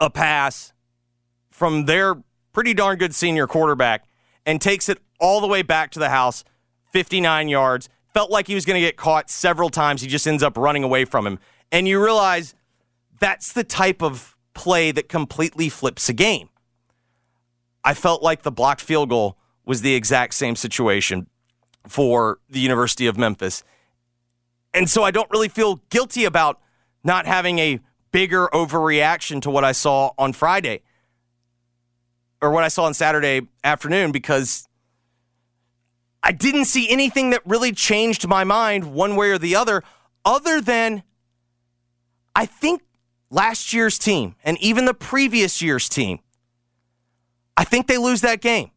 a 0.00 0.10
pass 0.10 0.72
from 1.50 1.86
their 1.86 2.16
pretty 2.52 2.74
darn 2.74 2.98
good 2.98 3.14
senior 3.14 3.46
quarterback 3.46 4.04
and 4.44 4.60
takes 4.60 4.88
it 4.88 4.98
all 5.20 5.40
the 5.40 5.46
way 5.46 5.62
back 5.62 5.90
to 5.92 5.98
the 5.98 6.08
house, 6.08 6.44
59 6.92 7.48
yards. 7.48 7.88
Felt 8.12 8.30
like 8.30 8.46
he 8.46 8.54
was 8.54 8.64
going 8.64 8.74
to 8.74 8.86
get 8.86 8.96
caught 8.96 9.30
several 9.30 9.70
times. 9.70 10.02
He 10.02 10.08
just 10.08 10.26
ends 10.26 10.42
up 10.42 10.56
running 10.56 10.84
away 10.84 11.04
from 11.04 11.26
him. 11.26 11.38
And 11.70 11.88
you 11.88 12.02
realize 12.02 12.54
that's 13.18 13.52
the 13.52 13.64
type 13.64 14.02
of 14.02 14.31
play 14.54 14.92
that 14.92 15.08
completely 15.08 15.68
flips 15.68 16.08
a 16.08 16.12
game. 16.12 16.48
I 17.84 17.94
felt 17.94 18.22
like 18.22 18.42
the 18.42 18.52
blocked 18.52 18.80
field 18.80 19.08
goal 19.08 19.36
was 19.64 19.82
the 19.82 19.94
exact 19.94 20.34
same 20.34 20.56
situation 20.56 21.26
for 21.86 22.38
the 22.48 22.60
University 22.60 23.06
of 23.06 23.16
Memphis. 23.16 23.64
And 24.74 24.88
so 24.88 25.02
I 25.02 25.10
don't 25.10 25.30
really 25.30 25.48
feel 25.48 25.82
guilty 25.90 26.24
about 26.24 26.60
not 27.04 27.26
having 27.26 27.58
a 27.58 27.80
bigger 28.12 28.48
overreaction 28.52 29.40
to 29.42 29.50
what 29.50 29.64
I 29.64 29.72
saw 29.72 30.12
on 30.18 30.32
Friday 30.32 30.82
or 32.40 32.50
what 32.50 32.64
I 32.64 32.68
saw 32.68 32.84
on 32.84 32.94
Saturday 32.94 33.48
afternoon 33.64 34.12
because 34.12 34.68
I 36.22 36.32
didn't 36.32 36.66
see 36.66 36.88
anything 36.88 37.30
that 37.30 37.42
really 37.44 37.72
changed 37.72 38.28
my 38.28 38.44
mind 38.44 38.92
one 38.92 39.16
way 39.16 39.30
or 39.30 39.38
the 39.38 39.56
other, 39.56 39.82
other 40.24 40.60
than 40.60 41.02
I 42.36 42.46
think 42.46 42.82
last 43.32 43.72
year's 43.72 43.98
team 43.98 44.36
and 44.44 44.56
even 44.58 44.84
the 44.84 44.94
previous 44.94 45.60
year's 45.60 45.88
team, 45.88 46.20
I 47.56 47.64
think 47.64 47.88
they 47.88 47.98
lose 47.98 48.20
that 48.20 48.40
game. 48.40 48.70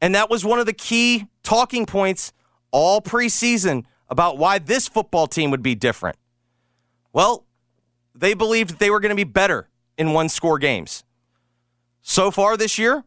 And 0.00 0.14
that 0.14 0.30
was 0.30 0.44
one 0.44 0.58
of 0.58 0.66
the 0.66 0.72
key 0.72 1.26
talking 1.42 1.84
points 1.84 2.32
all 2.70 3.02
preseason 3.02 3.84
about 4.08 4.38
why 4.38 4.58
this 4.58 4.88
football 4.88 5.26
team 5.26 5.50
would 5.50 5.62
be 5.62 5.74
different. 5.74 6.16
Well, 7.12 7.44
they 8.14 8.34
believed 8.34 8.78
they 8.78 8.90
were 8.90 9.00
going 9.00 9.10
to 9.10 9.16
be 9.16 9.24
better 9.24 9.68
in 9.98 10.12
one 10.12 10.28
score 10.28 10.58
games. 10.58 11.04
So 12.02 12.30
far 12.30 12.56
this 12.56 12.78
year, 12.78 13.04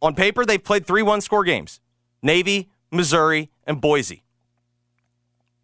on 0.00 0.14
paper, 0.14 0.44
they've 0.44 0.62
played 0.62 0.86
three 0.86 1.02
one 1.02 1.20
score 1.20 1.44
games 1.44 1.80
Navy, 2.22 2.70
Missouri, 2.90 3.50
and 3.66 3.80
Boise. 3.80 4.22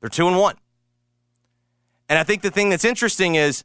They're 0.00 0.09
two 0.11 0.26
and 0.26 0.38
one. 0.38 0.57
And 2.11 2.18
I 2.18 2.25
think 2.25 2.42
the 2.42 2.51
thing 2.51 2.70
that's 2.70 2.85
interesting 2.85 3.37
is 3.37 3.62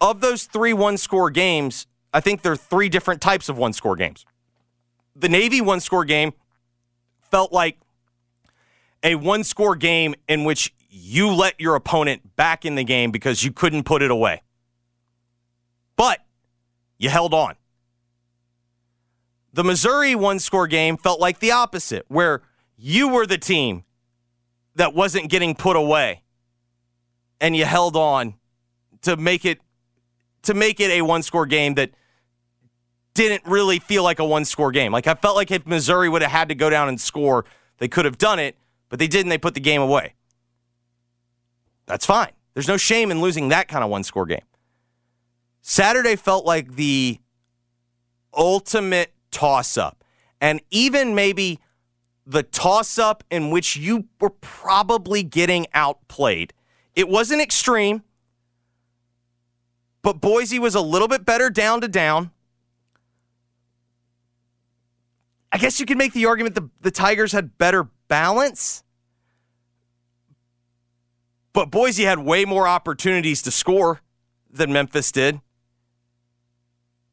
of 0.00 0.20
those 0.20 0.44
three 0.44 0.72
one 0.72 0.98
score 0.98 1.30
games, 1.30 1.86
I 2.12 2.20
think 2.20 2.42
there 2.42 2.50
are 2.50 2.56
three 2.56 2.88
different 2.88 3.20
types 3.20 3.48
of 3.48 3.56
one 3.56 3.72
score 3.72 3.94
games. 3.94 4.26
The 5.14 5.28
Navy 5.28 5.60
one 5.60 5.78
score 5.78 6.04
game 6.04 6.32
felt 7.30 7.52
like 7.52 7.78
a 9.04 9.14
one 9.14 9.44
score 9.44 9.76
game 9.76 10.16
in 10.28 10.42
which 10.42 10.74
you 10.90 11.32
let 11.32 11.60
your 11.60 11.76
opponent 11.76 12.34
back 12.34 12.64
in 12.64 12.74
the 12.74 12.82
game 12.82 13.12
because 13.12 13.44
you 13.44 13.52
couldn't 13.52 13.84
put 13.84 14.02
it 14.02 14.10
away. 14.10 14.42
But 15.94 16.18
you 16.98 17.10
held 17.10 17.32
on. 17.32 17.54
The 19.52 19.62
Missouri 19.62 20.16
one 20.16 20.40
score 20.40 20.66
game 20.66 20.96
felt 20.96 21.20
like 21.20 21.38
the 21.38 21.52
opposite, 21.52 22.06
where 22.08 22.42
you 22.76 23.06
were 23.06 23.24
the 23.24 23.38
team 23.38 23.84
that 24.74 24.94
wasn't 24.94 25.30
getting 25.30 25.54
put 25.54 25.76
away 25.76 26.21
and 27.42 27.54
you 27.56 27.66
held 27.66 27.96
on 27.96 28.34
to 29.02 29.16
make 29.18 29.44
it 29.44 29.60
to 30.42 30.54
make 30.54 30.80
it 30.80 30.90
a 30.90 31.02
one 31.02 31.22
score 31.22 31.44
game 31.44 31.74
that 31.74 31.90
didn't 33.14 33.42
really 33.44 33.78
feel 33.78 34.02
like 34.02 34.18
a 34.18 34.24
one 34.24 34.46
score 34.46 34.72
game. 34.72 34.92
Like 34.92 35.06
I 35.06 35.14
felt 35.14 35.36
like 35.36 35.50
if 35.50 35.66
Missouri 35.66 36.08
would 36.08 36.22
have 36.22 36.30
had 36.30 36.48
to 36.48 36.54
go 36.54 36.70
down 36.70 36.88
and 36.88 36.98
score, 36.98 37.44
they 37.78 37.88
could 37.88 38.06
have 38.06 38.16
done 38.16 38.38
it, 38.38 38.56
but 38.88 38.98
they 38.98 39.08
didn't. 39.08 39.28
They 39.28 39.38
put 39.38 39.54
the 39.54 39.60
game 39.60 39.82
away. 39.82 40.14
That's 41.86 42.06
fine. 42.06 42.30
There's 42.54 42.68
no 42.68 42.76
shame 42.76 43.10
in 43.10 43.20
losing 43.20 43.48
that 43.48 43.68
kind 43.68 43.84
of 43.84 43.90
one 43.90 44.04
score 44.04 44.24
game. 44.24 44.44
Saturday 45.60 46.16
felt 46.16 46.46
like 46.46 46.76
the 46.76 47.18
ultimate 48.32 49.12
toss 49.30 49.76
up. 49.76 50.04
And 50.40 50.60
even 50.70 51.14
maybe 51.14 51.60
the 52.26 52.42
toss 52.42 52.98
up 52.98 53.24
in 53.30 53.50
which 53.50 53.76
you 53.76 54.06
were 54.20 54.30
probably 54.30 55.22
getting 55.22 55.66
outplayed. 55.74 56.52
It 56.94 57.08
wasn't 57.08 57.40
extreme, 57.40 58.02
but 60.02 60.20
Boise 60.20 60.58
was 60.58 60.74
a 60.74 60.80
little 60.80 61.08
bit 61.08 61.24
better 61.24 61.48
down 61.48 61.80
to 61.80 61.88
down. 61.88 62.30
I 65.50 65.58
guess 65.58 65.78
you 65.80 65.86
could 65.86 65.98
make 65.98 66.12
the 66.12 66.26
argument 66.26 66.54
the, 66.54 66.70
the 66.80 66.90
Tigers 66.90 67.32
had 67.32 67.58
better 67.58 67.88
balance, 68.08 68.82
but 71.52 71.70
Boise 71.70 72.04
had 72.04 72.18
way 72.18 72.44
more 72.44 72.66
opportunities 72.66 73.42
to 73.42 73.50
score 73.50 74.00
than 74.50 74.72
Memphis 74.72 75.12
did. 75.12 75.40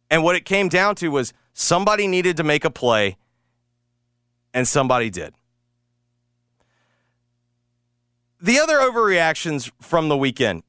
And 0.10 0.24
what 0.24 0.36
it 0.36 0.46
came 0.46 0.70
down 0.70 0.96
to 0.96 1.10
was 1.10 1.34
somebody 1.54 2.08
needed 2.08 2.38
to 2.38 2.44
make 2.44 2.66
a 2.66 2.70
play, 2.70 3.18
and 4.54 4.68
somebody 4.68 5.10
did. 5.10 5.34
The 8.42 8.60
other 8.60 8.78
overreactions 8.78 9.70
from 9.82 10.08
the 10.08 10.18
weekend. 10.18 10.64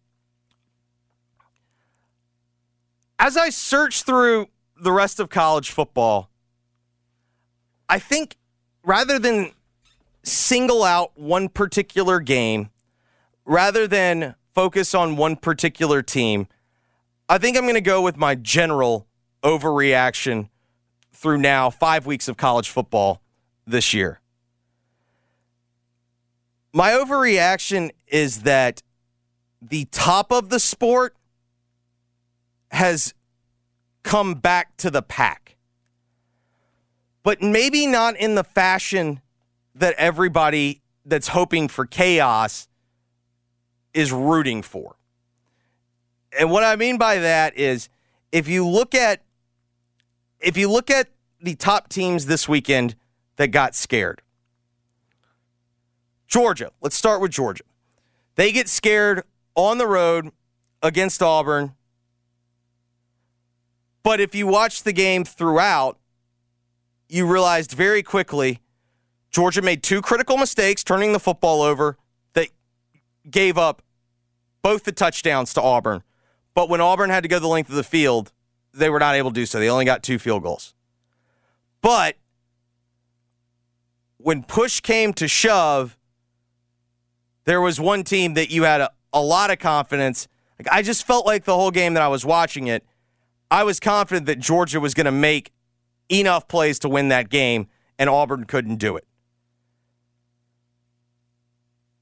As 3.18 3.36
I 3.36 3.50
search 3.50 4.02
through 4.02 4.48
the 4.80 4.92
rest 4.92 5.20
of 5.20 5.28
college 5.28 5.70
football, 5.70 6.30
I 7.88 7.98
think 7.98 8.36
rather 8.82 9.18
than 9.18 9.52
single 10.22 10.82
out 10.82 11.12
one 11.18 11.48
particular 11.48 12.20
game, 12.20 12.70
rather 13.44 13.86
than 13.86 14.34
focus 14.54 14.94
on 14.94 15.16
one 15.16 15.36
particular 15.36 16.02
team, 16.02 16.48
I 17.28 17.38
think 17.38 17.56
I'm 17.56 17.64
going 17.64 17.74
to 17.74 17.80
go 17.80 18.02
with 18.02 18.16
my 18.16 18.34
general 18.34 19.06
overreaction 19.42 20.48
through 21.12 21.38
now 21.38 21.70
five 21.70 22.06
weeks 22.06 22.26
of 22.26 22.36
college 22.36 22.68
football 22.68 23.22
this 23.66 23.94
year. 23.94 24.20
My 26.72 26.92
overreaction 26.92 27.90
is 28.06 28.42
that 28.42 28.82
the 29.60 29.86
top 29.86 30.32
of 30.32 30.48
the 30.48 30.60
sport 30.60 31.16
has 32.70 33.14
come 34.02 34.34
back 34.34 34.76
to 34.78 34.90
the 34.90 35.02
pack 35.02 35.50
but 37.22 37.42
maybe 37.42 37.86
not 37.86 38.16
in 38.16 38.34
the 38.34 38.44
fashion 38.44 39.20
that 39.74 39.94
everybody 39.96 40.80
that's 41.04 41.28
hoping 41.28 41.68
for 41.68 41.86
chaos 41.86 42.68
is 43.92 44.12
rooting 44.12 44.62
for. 44.62 44.96
And 46.38 46.50
what 46.50 46.64
I 46.64 46.76
mean 46.76 46.98
by 46.98 47.18
that 47.18 47.56
is 47.58 47.88
if 48.32 48.48
you 48.48 48.66
look 48.66 48.94
at 48.94 49.22
if 50.38 50.56
you 50.56 50.70
look 50.70 50.90
at 50.90 51.08
the 51.42 51.54
top 51.54 51.88
teams 51.88 52.26
this 52.26 52.48
weekend 52.48 52.94
that 53.36 53.48
got 53.48 53.74
scared. 53.74 54.22
Georgia, 56.30 56.70
let's 56.80 56.96
start 56.96 57.20
with 57.20 57.32
Georgia. 57.32 57.64
They 58.36 58.52
get 58.52 58.68
scared 58.68 59.24
on 59.56 59.78
the 59.78 59.86
road 59.86 60.30
against 60.80 61.22
Auburn. 61.22 61.74
But 64.02 64.20
if 64.20 64.34
you 64.34 64.46
watch 64.46 64.84
the 64.84 64.92
game 64.92 65.24
throughout, 65.24 65.98
you 67.08 67.26
realized 67.26 67.72
very 67.72 68.02
quickly 68.02 68.60
Georgia 69.30 69.60
made 69.60 69.82
two 69.82 70.00
critical 70.00 70.36
mistakes, 70.36 70.82
turning 70.82 71.12
the 71.12 71.20
football 71.20 71.62
over, 71.62 71.98
that 72.32 72.48
gave 73.28 73.58
up 73.58 73.82
both 74.62 74.84
the 74.84 74.92
touchdowns 74.92 75.52
to 75.54 75.60
Auburn. 75.60 76.02
But 76.54 76.68
when 76.68 76.80
Auburn 76.80 77.10
had 77.10 77.24
to 77.24 77.28
go 77.28 77.38
the 77.38 77.48
length 77.48 77.70
of 77.70 77.76
the 77.76 77.84
field, 77.84 78.32
they 78.72 78.88
were 78.88 78.98
not 79.00 79.14
able 79.16 79.30
to 79.30 79.34
do 79.34 79.46
so. 79.46 79.58
They 79.58 79.68
only 79.68 79.84
got 79.84 80.02
two 80.02 80.18
field 80.18 80.42
goals. 80.42 80.74
But 81.80 82.16
when 84.16 84.42
push 84.42 84.80
came 84.80 85.12
to 85.14 85.26
shove, 85.26 85.96
there 87.50 87.60
was 87.60 87.80
one 87.80 88.04
team 88.04 88.34
that 88.34 88.50
you 88.50 88.62
had 88.62 88.80
a, 88.80 88.90
a 89.12 89.20
lot 89.20 89.50
of 89.50 89.58
confidence. 89.58 90.28
Like 90.56 90.68
I 90.70 90.82
just 90.82 91.04
felt 91.04 91.26
like 91.26 91.44
the 91.44 91.54
whole 91.56 91.72
game 91.72 91.94
that 91.94 92.02
I 92.02 92.06
was 92.06 92.24
watching 92.24 92.68
it, 92.68 92.86
I 93.50 93.64
was 93.64 93.80
confident 93.80 94.26
that 94.26 94.38
Georgia 94.38 94.78
was 94.78 94.94
going 94.94 95.06
to 95.06 95.10
make 95.10 95.52
enough 96.08 96.46
plays 96.46 96.78
to 96.78 96.88
win 96.88 97.08
that 97.08 97.28
game, 97.28 97.66
and 97.98 98.08
Auburn 98.08 98.44
couldn't 98.44 98.76
do 98.76 98.96
it. 98.96 99.04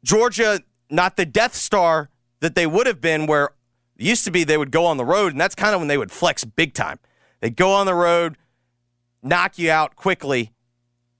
Georgia, 0.04 0.60
not 0.90 1.16
the 1.16 1.24
Death 1.24 1.54
Star 1.54 2.10
that 2.40 2.54
they 2.54 2.66
would 2.66 2.86
have 2.86 3.00
been, 3.00 3.26
where 3.26 3.52
used 3.96 4.24
to 4.24 4.30
be 4.30 4.44
they 4.44 4.58
would 4.58 4.70
go 4.70 4.84
on 4.84 4.98
the 4.98 5.04
road, 5.04 5.32
and 5.32 5.40
that's 5.40 5.54
kind 5.54 5.74
of 5.74 5.80
when 5.80 5.88
they 5.88 5.96
would 5.96 6.12
flex 6.12 6.44
big 6.44 6.74
time. 6.74 6.98
They'd 7.40 7.56
go 7.56 7.72
on 7.72 7.86
the 7.86 7.94
road, 7.94 8.36
knock 9.22 9.58
you 9.58 9.70
out 9.70 9.96
quickly, 9.96 10.52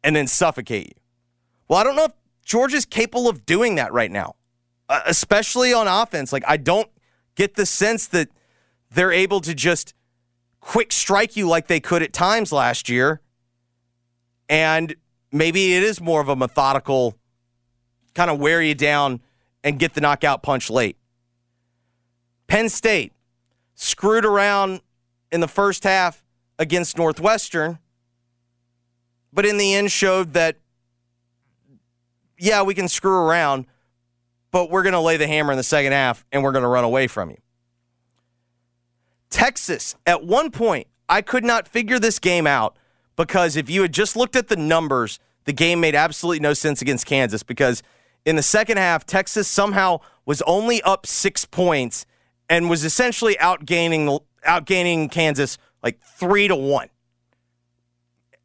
and 0.04 0.14
then 0.14 0.26
suffocate 0.26 0.88
you. 0.88 1.02
Well, 1.66 1.78
I 1.78 1.84
don't 1.84 1.96
know 1.96 2.04
if 2.04 2.12
Georgia's 2.48 2.86
capable 2.86 3.28
of 3.28 3.44
doing 3.44 3.74
that 3.74 3.92
right 3.92 4.10
now, 4.10 4.34
uh, 4.88 5.02
especially 5.04 5.74
on 5.74 5.86
offense. 5.86 6.32
Like, 6.32 6.44
I 6.48 6.56
don't 6.56 6.88
get 7.34 7.56
the 7.56 7.66
sense 7.66 8.06
that 8.08 8.30
they're 8.90 9.12
able 9.12 9.42
to 9.42 9.54
just 9.54 9.92
quick 10.58 10.90
strike 10.90 11.36
you 11.36 11.46
like 11.46 11.66
they 11.66 11.78
could 11.78 12.02
at 12.02 12.14
times 12.14 12.50
last 12.50 12.88
year. 12.88 13.20
And 14.48 14.96
maybe 15.30 15.74
it 15.74 15.82
is 15.82 16.00
more 16.00 16.22
of 16.22 16.30
a 16.30 16.36
methodical 16.36 17.18
kind 18.14 18.30
of 18.30 18.38
wear 18.40 18.62
you 18.62 18.74
down 18.74 19.20
and 19.62 19.78
get 19.78 19.92
the 19.92 20.00
knockout 20.00 20.42
punch 20.42 20.70
late. 20.70 20.96
Penn 22.46 22.70
State 22.70 23.12
screwed 23.74 24.24
around 24.24 24.80
in 25.30 25.40
the 25.40 25.48
first 25.48 25.84
half 25.84 26.24
against 26.58 26.96
Northwestern, 26.96 27.78
but 29.34 29.44
in 29.44 29.58
the 29.58 29.74
end 29.74 29.92
showed 29.92 30.32
that, 30.32 30.56
yeah, 32.38 32.62
we 32.62 32.74
can 32.74 32.88
screw 32.88 33.16
around, 33.16 33.66
but 34.50 34.70
we're 34.70 34.82
going 34.82 34.94
to 34.94 35.00
lay 35.00 35.16
the 35.16 35.26
hammer 35.26 35.52
in 35.52 35.58
the 35.58 35.62
second 35.62 35.92
half 35.92 36.24
and 36.32 36.42
we're 36.42 36.52
going 36.52 36.62
to 36.62 36.68
run 36.68 36.84
away 36.84 37.06
from 37.06 37.30
you. 37.30 37.38
Texas, 39.30 39.94
at 40.06 40.24
one 40.24 40.50
point, 40.50 40.86
I 41.08 41.22
could 41.22 41.44
not 41.44 41.68
figure 41.68 41.98
this 41.98 42.18
game 42.18 42.46
out 42.46 42.76
because 43.16 43.56
if 43.56 43.68
you 43.68 43.82
had 43.82 43.92
just 43.92 44.16
looked 44.16 44.36
at 44.36 44.48
the 44.48 44.56
numbers, 44.56 45.18
the 45.44 45.52
game 45.52 45.80
made 45.80 45.94
absolutely 45.94 46.40
no 46.40 46.54
sense 46.54 46.80
against 46.80 47.06
Kansas 47.06 47.42
because 47.42 47.82
in 48.24 48.36
the 48.36 48.42
second 48.42 48.78
half, 48.78 49.04
Texas 49.06 49.48
somehow 49.48 50.00
was 50.26 50.42
only 50.42 50.82
up 50.82 51.06
six 51.06 51.44
points 51.44 52.06
and 52.48 52.68
was 52.68 52.84
essentially 52.84 53.36
outgaining 53.40 54.20
outgaining 54.46 55.10
Kansas 55.10 55.58
like 55.82 56.00
three 56.00 56.48
to 56.48 56.56
one. 56.56 56.88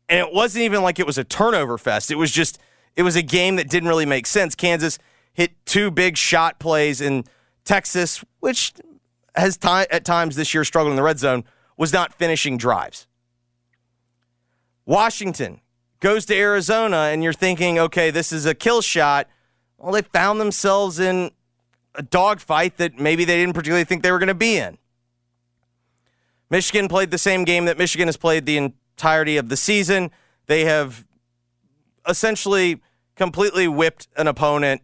And 0.09 0.19
it 0.19 0.33
wasn't 0.33 0.63
even 0.63 0.83
like 0.83 0.99
it 0.99 1.05
was 1.05 1.17
a 1.17 1.23
turnover 1.23 1.77
fest. 1.77 2.11
It 2.11 2.15
was 2.15 2.31
just 2.31 2.59
it 2.95 3.03
was 3.03 3.15
a 3.15 3.21
game 3.21 3.55
that 3.55 3.69
didn't 3.69 3.89
really 3.89 4.05
make 4.05 4.25
sense. 4.25 4.55
Kansas 4.55 4.99
hit 5.33 5.51
two 5.65 5.89
big 5.89 6.17
shot 6.17 6.59
plays 6.59 7.01
in 7.01 7.23
Texas, 7.65 8.23
which 8.39 8.73
has 9.35 9.57
time 9.57 9.87
at 9.89 10.05
times 10.05 10.35
this 10.35 10.53
year 10.53 10.63
struggled 10.63 10.91
in 10.91 10.95
the 10.95 11.03
red 11.03 11.19
zone, 11.19 11.43
was 11.77 11.91
not 11.91 12.13
finishing 12.13 12.57
drives. 12.57 13.07
Washington 14.85 15.61
goes 15.99 16.25
to 16.25 16.35
Arizona, 16.35 17.09
and 17.11 17.23
you're 17.23 17.33
thinking, 17.33 17.79
okay, 17.79 18.11
this 18.11 18.31
is 18.31 18.45
a 18.45 18.53
kill 18.53 18.81
shot. 18.81 19.27
Well, 19.77 19.93
they 19.93 20.01
found 20.01 20.39
themselves 20.39 20.99
in 20.99 21.31
a 21.95 22.03
dogfight 22.03 22.77
that 22.77 22.99
maybe 22.99 23.25
they 23.25 23.37
didn't 23.37 23.53
particularly 23.53 23.85
think 23.85 24.03
they 24.03 24.11
were 24.11 24.19
going 24.19 24.27
to 24.27 24.33
be 24.33 24.57
in. 24.57 24.77
Michigan 26.49 26.87
played 26.87 27.09
the 27.09 27.17
same 27.17 27.45
game 27.45 27.65
that 27.65 27.77
Michigan 27.77 28.07
has 28.07 28.17
played 28.17 28.45
the 28.45 28.57
entirety 28.57 29.37
of 29.37 29.49
the 29.49 29.57
season. 29.57 30.11
They 30.47 30.65
have 30.65 31.05
essentially 32.07 32.81
completely 33.15 33.67
whipped 33.67 34.07
an 34.17 34.27
opponent 34.27 34.81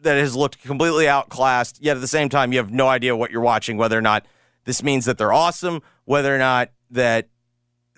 that 0.00 0.16
has 0.16 0.36
looked 0.36 0.62
completely 0.62 1.08
outclassed, 1.08 1.82
yet 1.82 1.96
at 1.96 2.00
the 2.00 2.08
same 2.08 2.28
time, 2.28 2.52
you 2.52 2.58
have 2.58 2.70
no 2.70 2.88
idea 2.88 3.16
what 3.16 3.30
you're 3.30 3.40
watching, 3.40 3.76
whether 3.76 3.98
or 3.98 4.02
not 4.02 4.26
this 4.64 4.82
means 4.82 5.04
that 5.06 5.18
they're 5.18 5.32
awesome, 5.32 5.82
whether 6.04 6.34
or 6.34 6.38
not 6.38 6.70
that 6.90 7.28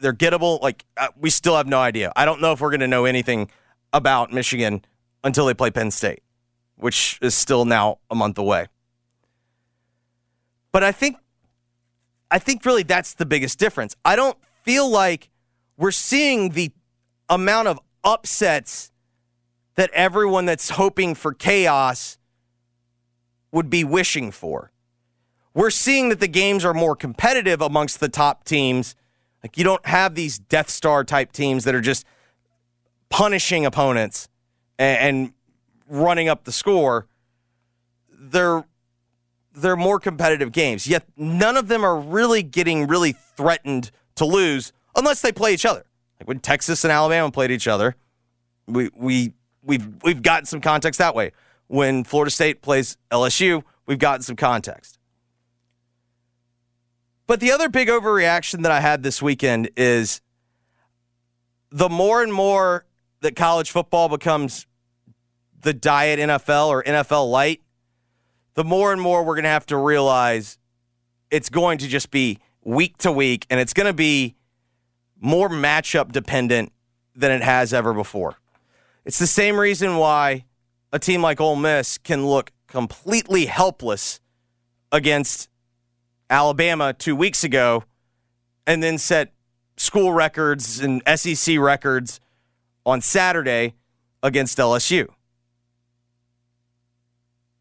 they're 0.01 0.13
gettable. 0.15 0.61
Like, 0.63 0.85
uh, 0.97 1.09
we 1.19 1.31
still 1.31 1.57
have 1.57 1.67
no 1.67 1.79
idea. 1.79 2.13
I 2.17 2.25
don't 2.25 2.41
know 2.41 2.53
if 2.53 2.61
we're 2.61 2.71
going 2.71 2.81
to 2.81 2.89
know 2.89 3.05
anything 3.05 3.51
about 3.93 4.33
Michigan 4.33 4.85
until 5.23 5.45
they 5.47 5.55
play 5.55 5.71
Penn 5.71 5.91
State. 5.91 6.23
which 6.81 7.19
is 7.23 7.35
still 7.35 7.65
now 7.65 7.99
a 8.11 8.15
month 8.15 8.39
away. 8.39 8.67
But 10.73 10.83
I 10.83 10.93
think 10.93 11.17
I 12.31 12.39
think 12.39 12.65
really 12.65 12.85
that's 12.85 13.15
the 13.15 13.27
biggest 13.27 13.59
difference. 13.59 13.97
I 14.05 14.17
don't 14.17 14.39
feel 14.63 14.89
like 14.89 15.31
we're 15.77 15.91
seeing 15.91 16.51
the 16.51 16.73
amount 17.29 17.69
of 17.69 17.79
upsets 18.05 18.91
that 19.77 19.91
everyone 19.93 20.47
that's 20.47 20.71
hoping 20.71 21.15
for 21.15 21.33
chaos 21.33 22.19
would 23.53 23.71
be 23.71 23.85
wishing 23.85 24.31
for. 24.31 24.71
We're 25.55 25.71
seeing 25.71 26.11
that 26.11 26.21
the 26.21 26.29
games 26.29 26.65
are 26.65 26.75
more 26.75 26.95
competitive 26.95 27.61
amongst 27.61 28.01
the 28.01 28.09
top 28.09 28.45
teams. 28.45 28.95
Like 29.43 29.59
you 29.59 29.65
don't 29.65 29.85
have 29.87 30.15
these 30.15 30.39
Death 30.39 30.71
Star 30.71 31.03
type 31.03 31.33
teams 31.33 31.65
that 31.65 31.75
are 31.75 31.81
just 31.81 32.07
punishing 33.09 33.67
opponents 33.67 34.29
and, 34.79 35.33
running 35.89 36.29
up 36.29 36.45
the 36.45 36.53
score. 36.53 37.09
They're 38.13 38.65
they're 39.53 39.75
more 39.75 39.99
competitive 39.99 40.53
games. 40.53 40.87
Yet 40.87 41.05
none 41.17 41.57
of 41.57 41.67
them 41.67 41.85
are 41.85 41.99
really 41.99 42.45
getting 42.45 42.87
really 42.87 43.11
threatened 43.11 43.91
to 44.15 44.25
lose 44.25 44.73
unless 44.95 45.21
they 45.21 45.33
play 45.33 45.53
each 45.53 45.67
other. 45.67 45.85
Like 46.21 46.29
when 46.29 46.39
Texas 46.39 46.85
and 46.85 46.93
Alabama 46.93 47.31
played 47.31 47.51
each 47.51 47.67
other, 47.67 47.97
we 48.67 48.91
we 48.95 49.33
we've 49.63 49.89
we've 50.03 50.23
gotten 50.23 50.47
some 50.47 50.61
context 50.61 50.99
that 50.99 51.15
way. 51.15 51.33
When 51.67 52.05
Florida 52.05 52.31
State 52.31 52.63
plays 52.63 52.99
LSU, 53.11 53.63
we've 53.87 53.99
gotten 53.99 54.23
some 54.23 54.37
context. 54.37 54.99
But 57.27 57.41
the 57.41 57.53
other 57.53 57.69
big 57.69 57.89
overreaction 57.89 58.63
that 58.63 58.73
I 58.73 58.81
had 58.81 59.03
this 59.03 59.23
weekend 59.23 59.71
is 59.77 60.21
the 61.71 61.89
more 61.89 62.23
and 62.23 62.33
more 62.33 62.85
that 63.21 63.37
college 63.37 63.71
football 63.71 64.09
becomes 64.09 64.67
the 65.61 65.73
diet 65.73 66.19
NFL 66.19 66.69
or 66.69 66.83
NFL 66.83 67.31
light, 67.31 67.63
the 68.55 68.65
more 68.65 68.93
and 68.93 69.01
more 69.01 69.23
we're 69.23 69.37
going 69.37 69.45
to 69.45 69.51
have 69.51 69.67
to 69.67 69.77
realize 69.77 70.59
it's 71.31 71.49
going 71.49 71.79
to 71.79 71.89
just 71.89 72.11
be 72.11 72.39
week 72.63 72.99
to 72.99 73.13
week 73.13 73.47
and 73.49 73.61
it's 73.61 73.73
going 73.73 73.87
to 73.87 73.93
be 73.93 74.35
more 75.21 75.49
matchup 75.49 76.13
dependent 76.13 76.73
than 77.15 77.31
it 77.31 77.43
has 77.43 77.73
ever 77.73 77.93
before. 77.93 78.37
It's 79.05 79.19
the 79.19 79.27
same 79.27 79.59
reason 79.59 79.97
why 79.97 80.45
a 80.93 80.99
team 80.99 81.23
like 81.23 81.41
Ole 81.41 81.57
Miss 81.57 81.99
can 81.99 82.27
look 82.27 82.53
completely 82.67 83.47
helpless 83.47 84.21
against 84.93 85.49
Alabama 86.29 86.93
two 86.93 87.15
weeks 87.15 87.45
ago 87.45 87.85
and 88.67 88.83
then 88.83 88.99
set 88.99 89.33
school 89.77 90.13
records 90.13 90.81
and 90.81 91.03
SEC 91.17 91.59
records 91.59 92.21
on 92.85 93.01
Saturday 93.01 93.75
against 94.23 94.59
LSU. 94.59 95.09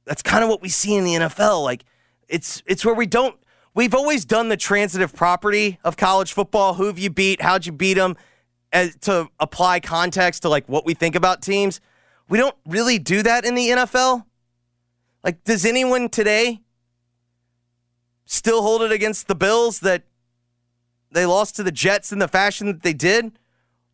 That's 0.05 0.21
kind 0.21 0.43
of 0.43 0.49
what 0.49 0.61
we 0.61 0.69
see 0.69 0.95
in 0.95 1.03
the 1.03 1.13
NFL. 1.13 1.63
Like 1.63 1.85
it's 2.27 2.63
it's 2.65 2.83
where 2.85 2.95
we 2.95 3.05
don't 3.05 3.39
we've 3.73 3.93
always 3.93 4.25
done 4.25 4.49
the 4.49 4.57
transitive 4.57 5.13
property 5.13 5.79
of 5.83 5.97
college 5.97 6.33
football. 6.33 6.75
Who 6.75 6.85
have 6.85 6.99
you 6.99 7.09
beat? 7.09 7.41
How'd 7.41 7.65
you 7.65 7.71
beat 7.71 7.95
them? 7.95 8.15
As, 8.71 8.89
eh, 8.89 8.91
to 9.01 9.29
apply 9.39 9.79
context 9.79 10.43
to 10.43 10.49
like 10.49 10.69
what 10.69 10.85
we 10.85 10.93
think 10.93 11.15
about 11.15 11.41
teams. 11.41 11.81
We 12.27 12.37
don't 12.37 12.55
really 12.67 12.99
do 12.99 13.23
that 13.23 13.45
in 13.45 13.55
the 13.55 13.69
NFL. 13.69 14.25
Like, 15.23 15.43
does 15.43 15.65
anyone 15.65 16.09
today 16.09 16.61
still 18.25 18.61
hold 18.61 18.83
it 18.83 18.91
against 18.91 19.27
the 19.27 19.35
Bills 19.35 19.79
that 19.79 20.03
they 21.11 21.25
lost 21.25 21.55
to 21.55 21.63
the 21.63 21.71
Jets 21.71 22.11
in 22.11 22.19
the 22.19 22.27
fashion 22.27 22.67
that 22.67 22.83
they 22.83 22.93
did? 22.93 23.37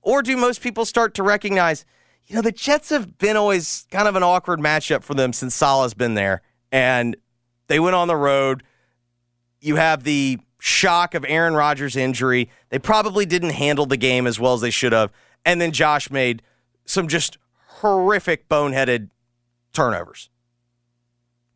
Or 0.02 0.22
do 0.22 0.36
most 0.38 0.62
people 0.62 0.86
start 0.86 1.14
to 1.16 1.24
recognize, 1.24 1.86
you 2.28 2.36
know, 2.36 2.42
the 2.42 2.52
Jets 2.52 2.90
have 2.90 3.18
been 3.18 3.38
always 3.38 3.88
kind 3.90 4.08
of 4.08 4.16
an 4.16 4.24
awkward 4.24 4.60
matchup 4.60 5.04
for 5.04 5.14
them 5.14 5.34
since 5.34 5.56
Saleh's 5.56 5.94
been 5.94 6.14
there. 6.14 6.42
And 6.72 7.16
they 7.68 7.80
went 7.80 7.96
on 7.96 8.08
the 8.08 8.16
road. 8.16 8.64
You 9.66 9.78
have 9.78 10.04
the 10.04 10.38
shock 10.60 11.16
of 11.16 11.26
Aaron 11.28 11.56
Rodgers' 11.56 11.96
injury. 11.96 12.52
They 12.70 12.78
probably 12.78 13.26
didn't 13.26 13.54
handle 13.54 13.88
the 13.88 13.98
game 13.98 14.28
as 14.28 14.40
well 14.40 14.54
as 14.54 14.62
they 14.62 14.70
should 14.70 14.92
have. 14.92 15.12
And 15.44 15.60
then 15.60 15.72
Josh 15.72 16.12
made 16.12 16.44
some 16.86 17.08
just 17.08 17.40
horrific, 17.68 18.48
boneheaded 18.48 19.10
turnovers. 19.74 20.30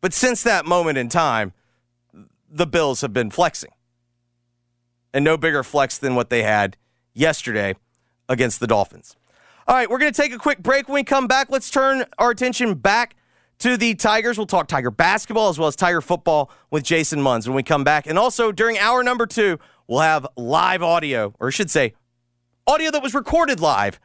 But 0.00 0.12
since 0.12 0.42
that 0.42 0.66
moment 0.66 0.98
in 0.98 1.08
time, 1.08 1.52
the 2.50 2.66
Bills 2.66 3.00
have 3.02 3.12
been 3.12 3.30
flexing. 3.30 3.70
And 5.14 5.24
no 5.24 5.36
bigger 5.36 5.62
flex 5.62 5.96
than 5.96 6.16
what 6.16 6.30
they 6.30 6.42
had 6.42 6.76
yesterday 7.14 7.76
against 8.28 8.58
the 8.58 8.66
Dolphins. 8.66 9.14
All 9.68 9.76
right, 9.76 9.88
we're 9.88 9.98
going 9.98 10.12
to 10.12 10.20
take 10.20 10.32
a 10.34 10.38
quick 10.38 10.64
break. 10.64 10.88
When 10.88 10.96
we 10.96 11.04
come 11.04 11.28
back, 11.28 11.48
let's 11.48 11.70
turn 11.70 12.04
our 12.18 12.30
attention 12.30 12.74
back 12.74 13.14
to 13.60 13.76
the 13.76 13.94
Tigers. 13.94 14.36
We'll 14.36 14.46
talk 14.46 14.68
Tiger 14.68 14.90
basketball 14.90 15.48
as 15.48 15.58
well 15.58 15.68
as 15.68 15.76
Tiger 15.76 16.00
football 16.00 16.50
with 16.70 16.82
Jason 16.82 17.22
Munz 17.22 17.48
when 17.48 17.54
we 17.54 17.62
come 17.62 17.84
back. 17.84 18.06
And 18.06 18.18
also 18.18 18.52
during 18.52 18.78
hour 18.78 19.02
number 19.02 19.26
two, 19.26 19.58
we'll 19.86 20.00
have 20.00 20.26
live 20.36 20.82
audio, 20.82 21.34
or 21.38 21.48
I 21.48 21.50
should 21.50 21.70
say, 21.70 21.94
audio 22.66 22.90
that 22.90 23.02
was 23.02 23.14
recorded 23.14 23.60
live 23.60 24.00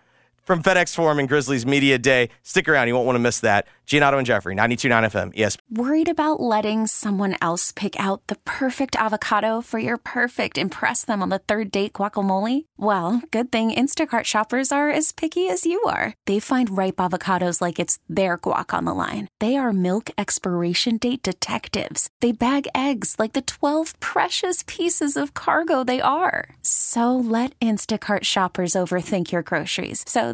from 0.46 0.62
FedEx 0.62 0.96
Forum 0.96 1.20
and 1.20 1.28
Grizzlies 1.28 1.66
Media 1.66 1.98
Day. 1.98 2.30
Stick 2.44 2.70
around, 2.70 2.88
you 2.88 2.94
won't 2.94 3.06
want 3.06 3.16
to 3.16 3.20
miss 3.20 3.40
that. 3.42 3.68
Giannotto 3.88 4.18
and 4.18 4.26
Jeffrey, 4.26 4.56
92.9 4.56 5.06
FM, 5.12 5.36
ESPN. 5.36 5.58
Worried 5.70 6.10
about 6.10 6.40
letting 6.40 6.88
someone 6.88 7.36
else 7.42 7.72
pick 7.72 8.00
out 8.00 8.26
the 8.28 8.38
perfect 8.46 8.96
avocado 8.96 9.62
for 9.62 9.78
your 9.78 9.98
perfect 9.98 10.58
impress 10.58 11.06
them 11.06 11.22
on 11.22 11.30
the 11.30 11.40
third 11.40 11.72
date 11.72 11.94
guacamole? 11.94 12.66
Well, 12.78 13.22
good 13.32 13.52
thing 13.52 13.72
Instacart 13.72 14.24
shoppers 14.24 14.72
are 14.72 14.90
as 14.90 15.12
picky 15.12 15.50
as 15.50 15.66
you 15.66 15.82
are. 15.84 16.14
They 16.26 16.40
find 16.40 16.76
ripe 16.76 16.98
avocados 16.98 17.62
like 17.62 17.80
it's 17.80 18.00
their 18.10 18.38
guac 18.38 18.76
on 18.76 18.86
the 18.86 18.94
line. 18.94 19.28
They 19.40 19.56
are 19.56 19.74
milk 19.74 20.10
expiration 20.18 20.98
date 20.98 21.22
detectives. 21.22 22.10
They 22.22 22.32
bag 22.32 22.68
eggs 22.74 23.16
like 23.20 23.34
the 23.34 23.42
12 23.42 24.00
precious 24.00 24.64
pieces 24.66 25.16
of 25.16 25.36
cargo 25.36 25.84
they 25.84 26.02
are. 26.02 26.56
So 26.62 27.16
let 27.16 27.60
Instacart 27.60 28.24
shoppers 28.24 28.74
overthink 28.74 29.32
your 29.32 29.44
groceries 29.44 30.04
so 30.08 30.34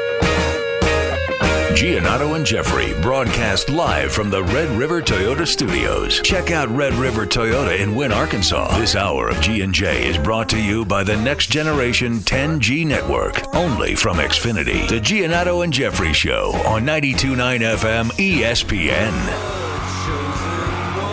Giannotto 1.71 2.35
and 2.35 2.45
Jeffrey 2.45 2.93
broadcast 3.01 3.69
live 3.69 4.11
from 4.11 4.29
the 4.29 4.43
Red 4.43 4.69
River 4.77 5.01
Toyota 5.01 5.47
Studios. 5.47 6.19
Check 6.21 6.51
out 6.51 6.67
Red 6.69 6.93
River 6.93 7.25
Toyota 7.25 7.79
in 7.79 7.95
Wynn, 7.95 8.11
Arkansas. 8.11 8.77
This 8.77 8.95
hour 8.95 9.29
of 9.29 9.39
G&J 9.41 10.05
is 10.07 10.17
brought 10.17 10.49
to 10.49 10.61
you 10.61 10.83
by 10.83 11.03
the 11.03 11.15
Next 11.15 11.47
Generation 11.47 12.19
10G 12.19 12.85
Network, 12.85 13.55
only 13.55 13.95
from 13.95 14.17
Xfinity. 14.17 14.87
The 14.89 14.99
Giannato 14.99 15.61
and 15.61 15.71
Jeffrey 15.71 16.13
Show 16.13 16.51
on 16.65 16.83
92.9 16.83 17.61
FM 17.61 18.11
ESPN. 18.19 19.53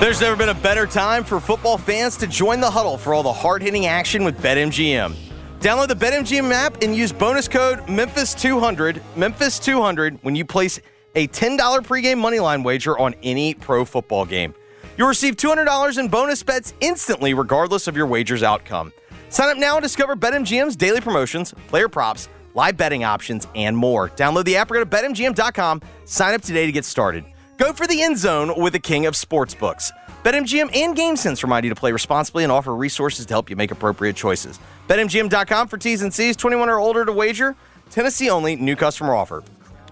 There's 0.00 0.20
never 0.20 0.36
been 0.36 0.48
a 0.48 0.54
better 0.54 0.86
time 0.86 1.22
for 1.22 1.38
football 1.40 1.78
fans 1.78 2.16
to 2.18 2.26
join 2.26 2.60
the 2.60 2.70
huddle 2.70 2.98
for 2.98 3.14
all 3.14 3.22
the 3.22 3.32
hard 3.32 3.62
hitting 3.62 3.86
action 3.86 4.24
with 4.24 4.40
BetMGM. 4.42 5.27
Download 5.60 5.88
the 5.88 5.94
BetMGM 5.94 6.52
app 6.52 6.82
and 6.82 6.94
use 6.94 7.12
bonus 7.12 7.48
code 7.48 7.80
Memphis200, 7.86 9.00
Memphis200 9.16 10.20
when 10.22 10.36
you 10.36 10.44
place 10.44 10.80
a 11.16 11.26
$10 11.26 11.58
pregame 11.80 12.22
moneyline 12.22 12.62
wager 12.62 12.96
on 12.96 13.14
any 13.24 13.54
pro 13.54 13.84
football 13.84 14.24
game. 14.24 14.54
You'll 14.96 15.08
receive 15.08 15.34
$200 15.34 15.98
in 15.98 16.06
bonus 16.06 16.44
bets 16.44 16.74
instantly, 16.80 17.34
regardless 17.34 17.88
of 17.88 17.96
your 17.96 18.06
wager's 18.06 18.44
outcome. 18.44 18.92
Sign 19.30 19.50
up 19.50 19.56
now 19.56 19.74
and 19.76 19.82
discover 19.82 20.14
BetMGM's 20.14 20.76
daily 20.76 21.00
promotions, 21.00 21.52
player 21.66 21.88
props, 21.88 22.28
live 22.54 22.76
betting 22.76 23.02
options, 23.02 23.48
and 23.56 23.76
more. 23.76 24.10
Download 24.10 24.44
the 24.44 24.56
app 24.56 24.70
or 24.70 24.74
go 24.74 24.84
to 24.84 24.86
BetMGM.com. 24.86 25.82
Sign 26.04 26.34
up 26.34 26.42
today 26.42 26.66
to 26.66 26.72
get 26.72 26.84
started. 26.84 27.24
Go 27.56 27.72
for 27.72 27.88
the 27.88 28.00
end 28.00 28.16
zone 28.16 28.54
with 28.56 28.74
the 28.74 28.78
king 28.78 29.06
of 29.06 29.14
sportsbooks. 29.14 29.90
BetMGM 30.24 30.76
and 30.76 30.96
GameSense 30.96 31.42
remind 31.44 31.64
you 31.64 31.70
to 31.70 31.76
play 31.76 31.92
responsibly 31.92 32.42
and 32.42 32.50
offer 32.52 32.74
resources 32.74 33.24
to 33.26 33.34
help 33.34 33.48
you 33.48 33.56
make 33.56 33.70
appropriate 33.70 34.16
choices. 34.16 34.58
BetMGM.com 34.88 35.68
for 35.68 35.78
T's 35.78 36.02
and 36.02 36.12
C's, 36.12 36.36
21 36.36 36.68
or 36.68 36.78
older 36.80 37.04
to 37.04 37.12
wager. 37.12 37.54
Tennessee 37.90 38.28
only, 38.28 38.56
new 38.56 38.74
customer 38.74 39.14
offer. 39.14 39.44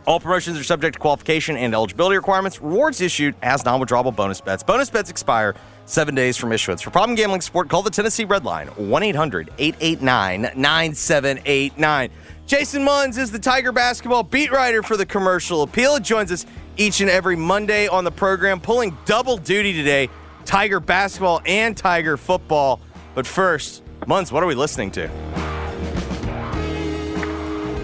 All 0.04 0.20
promotions 0.20 0.58
are 0.58 0.64
subject 0.64 0.94
to 0.94 0.98
qualification 0.98 1.56
and 1.56 1.74
eligibility 1.74 2.16
requirements. 2.16 2.60
Rewards 2.60 3.00
issued 3.00 3.34
as 3.42 3.64
non 3.64 3.80
withdrawable 3.80 4.14
bonus 4.14 4.40
bets. 4.40 4.62
Bonus 4.62 4.90
bets 4.90 5.10
expire 5.10 5.54
seven 5.84 6.14
days 6.14 6.36
from 6.36 6.52
issuance. 6.52 6.82
For 6.82 6.90
problem 6.90 7.16
gambling 7.16 7.40
support, 7.40 7.68
call 7.68 7.82
the 7.82 7.90
Tennessee 7.90 8.24
Red 8.24 8.44
Line 8.44 8.68
1 8.68 9.02
800 9.02 9.50
889 9.58 10.42
9789. 10.56 12.10
Jason 12.46 12.84
Munz 12.84 13.18
is 13.18 13.32
the 13.32 13.38
Tiger 13.40 13.72
basketball 13.72 14.22
beat 14.22 14.52
writer 14.52 14.82
for 14.82 14.96
the 14.96 15.06
Commercial 15.06 15.62
Appeal. 15.62 15.98
Joins 15.98 16.30
us 16.30 16.46
each 16.76 17.00
and 17.00 17.10
every 17.10 17.36
Monday 17.36 17.88
on 17.88 18.04
the 18.04 18.10
program, 18.10 18.60
pulling 18.60 18.96
double 19.04 19.36
duty 19.36 19.72
today 19.72 20.08
Tiger 20.44 20.80
basketball 20.80 21.40
and 21.44 21.76
Tiger 21.76 22.16
football. 22.16 22.80
But 23.14 23.26
first, 23.26 23.82
Munz, 24.06 24.30
what 24.30 24.42
are 24.42 24.46
we 24.46 24.54
listening 24.54 24.90
to? 24.92 25.08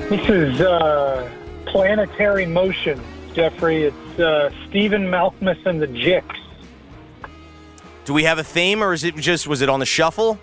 This 0.09 0.28
is 0.28 0.61
uh, 0.61 1.30
Planetary 1.66 2.47
Motion, 2.47 3.01
Jeffrey. 3.34 3.84
It's 3.84 4.20
uh, 4.20 4.51
Stephen 4.68 5.07
Malkmus 5.07 5.64
and 5.64 5.80
the 5.80 5.86
Jicks. 5.86 6.38
Do 8.05 8.12
we 8.12 8.24
have 8.24 8.38
a 8.38 8.45
theme, 8.45 8.82
or 8.82 8.93
is 8.93 9.05
it 9.05 9.16
just 9.16 9.47
was 9.47 9.62
it 9.62 9.68
on 9.68 9.80
the 9.80 9.86
shuffle? 9.86 10.38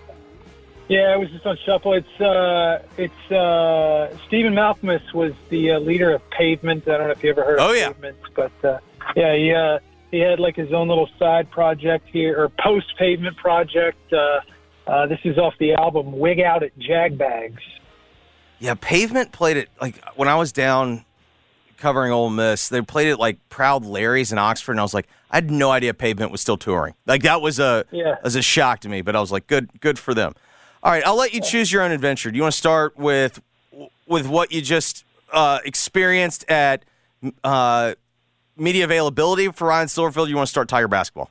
Yeah, 0.90 1.14
it 1.14 1.20
was 1.20 1.30
just 1.30 1.46
on 1.46 1.56
shuffle. 1.66 1.94
It's 1.94 2.20
uh, 2.22 2.82
it's 2.98 3.32
uh, 3.32 4.10
Stephen 4.28 4.54
Malkmus 4.56 5.14
was 5.14 5.34
the 5.50 5.74
uh, 5.74 5.80
leader 5.80 6.12
of 6.12 6.28
Pavement. 6.32 6.88
I 6.88 6.98
don't 6.98 7.06
know 7.08 7.12
if 7.12 7.24
you 7.24 7.30
ever 7.30 7.44
heard 7.46 7.60
Oh, 7.60 7.70
of 7.72 7.78
yeah. 7.78 7.88
Pavement, 7.92 8.18
but 8.36 8.52
uh, 8.66 8.80
yeah, 9.16 9.36
he 9.36 9.54
uh, 9.54 9.80
he 10.10 10.20
had 10.20 10.40
like 10.40 10.56
his 10.56 10.74
own 10.74 10.88
little 10.88 11.08
side 11.20 11.50
project 11.52 12.08
here 12.12 12.42
or 12.42 12.50
post 12.50 12.88
Pavement 12.98 13.38
project. 13.38 14.00
Uh, 14.12 14.40
uh, 14.88 15.06
this 15.06 15.20
is 15.24 15.38
off 15.38 15.54
the 15.60 15.74
album 15.76 16.12
Wig 16.18 16.40
Out 16.42 16.64
at 16.64 16.78
Jagbags. 16.80 17.60
Yeah, 18.58 18.74
Pavement 18.74 19.32
played 19.32 19.58
it 19.58 19.70
like 19.80 20.04
when 20.16 20.28
I 20.28 20.36
was 20.36 20.52
down 20.52 21.06
covering 21.78 22.12
Ole 22.12 22.32
Miss. 22.32 22.68
They 22.68 22.82
played 22.82 23.10
it 23.10 23.18
like 23.18 23.38
Proud 23.50 23.86
Larry's 23.86 24.32
in 24.32 24.40
Oxford, 24.40 24.72
and 24.72 24.80
I 24.80 24.84
was 24.84 24.96
like, 24.96 25.08
I 25.30 25.38
had 25.38 25.52
no 25.52 25.70
idea 25.70 25.94
Pavement 25.94 26.32
was 26.32 26.42
still 26.42 26.58
touring. 26.58 26.96
Like 27.06 27.22
that 27.22 27.42
was 27.42 27.60
a 27.60 27.86
Yeah. 27.92 28.16
was 28.24 28.36
a 28.36 28.42
shock 28.42 28.80
to 28.80 28.90
me. 28.90 29.04
But 29.04 29.16
I 29.16 29.20
was 29.20 29.32
like, 29.32 29.46
good, 29.46 29.70
good 29.80 30.00
for 30.00 30.16
them. 30.16 30.34
All 30.82 30.92
right, 30.92 31.06
I'll 31.06 31.18
let 31.18 31.34
you 31.34 31.42
choose 31.42 31.72
your 31.72 31.82
own 31.82 31.92
adventure. 31.92 32.32
Do 32.32 32.38
you 32.38 32.44
want 32.44 32.54
to 32.54 32.58
start 32.58 32.98
with 32.98 33.42
with 34.08 34.28
what 34.28 34.52
you 34.52 34.62
just 34.62 35.04
uh, 35.32 35.60
experienced 35.66 36.50
at 36.50 36.86
uh, 37.44 37.96
media 38.56 38.86
availability 38.86 39.50
for 39.50 39.68
Ryan 39.68 39.88
Silverfield? 39.88 40.30
You 40.30 40.38
want 40.38 40.48
to 40.48 40.52
start 40.52 40.70
Tiger 40.70 40.88
basketball? 40.88 41.30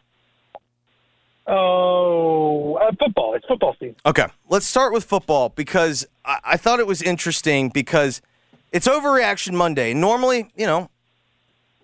Oh, 1.47 2.75
uh, 2.75 2.93
football! 2.99 3.35
It's 3.35 3.47
football 3.47 3.75
season. 3.81 3.97
Okay, 4.05 4.27
let's 4.51 4.67
start 4.67 4.93
with 4.93 5.05
football 5.05 5.49
because 5.49 6.07
I, 6.27 6.41
I 6.45 6.57
thought 6.59 6.79
it 6.79 6.87
was 6.87 7.01
interesting 7.01 7.71
because 7.71 8.21
it's 8.71 8.87
overreaction 8.87 9.55
Monday. 9.55 9.95
Normally, 9.95 10.51
you 10.57 10.67
know, 10.67 10.91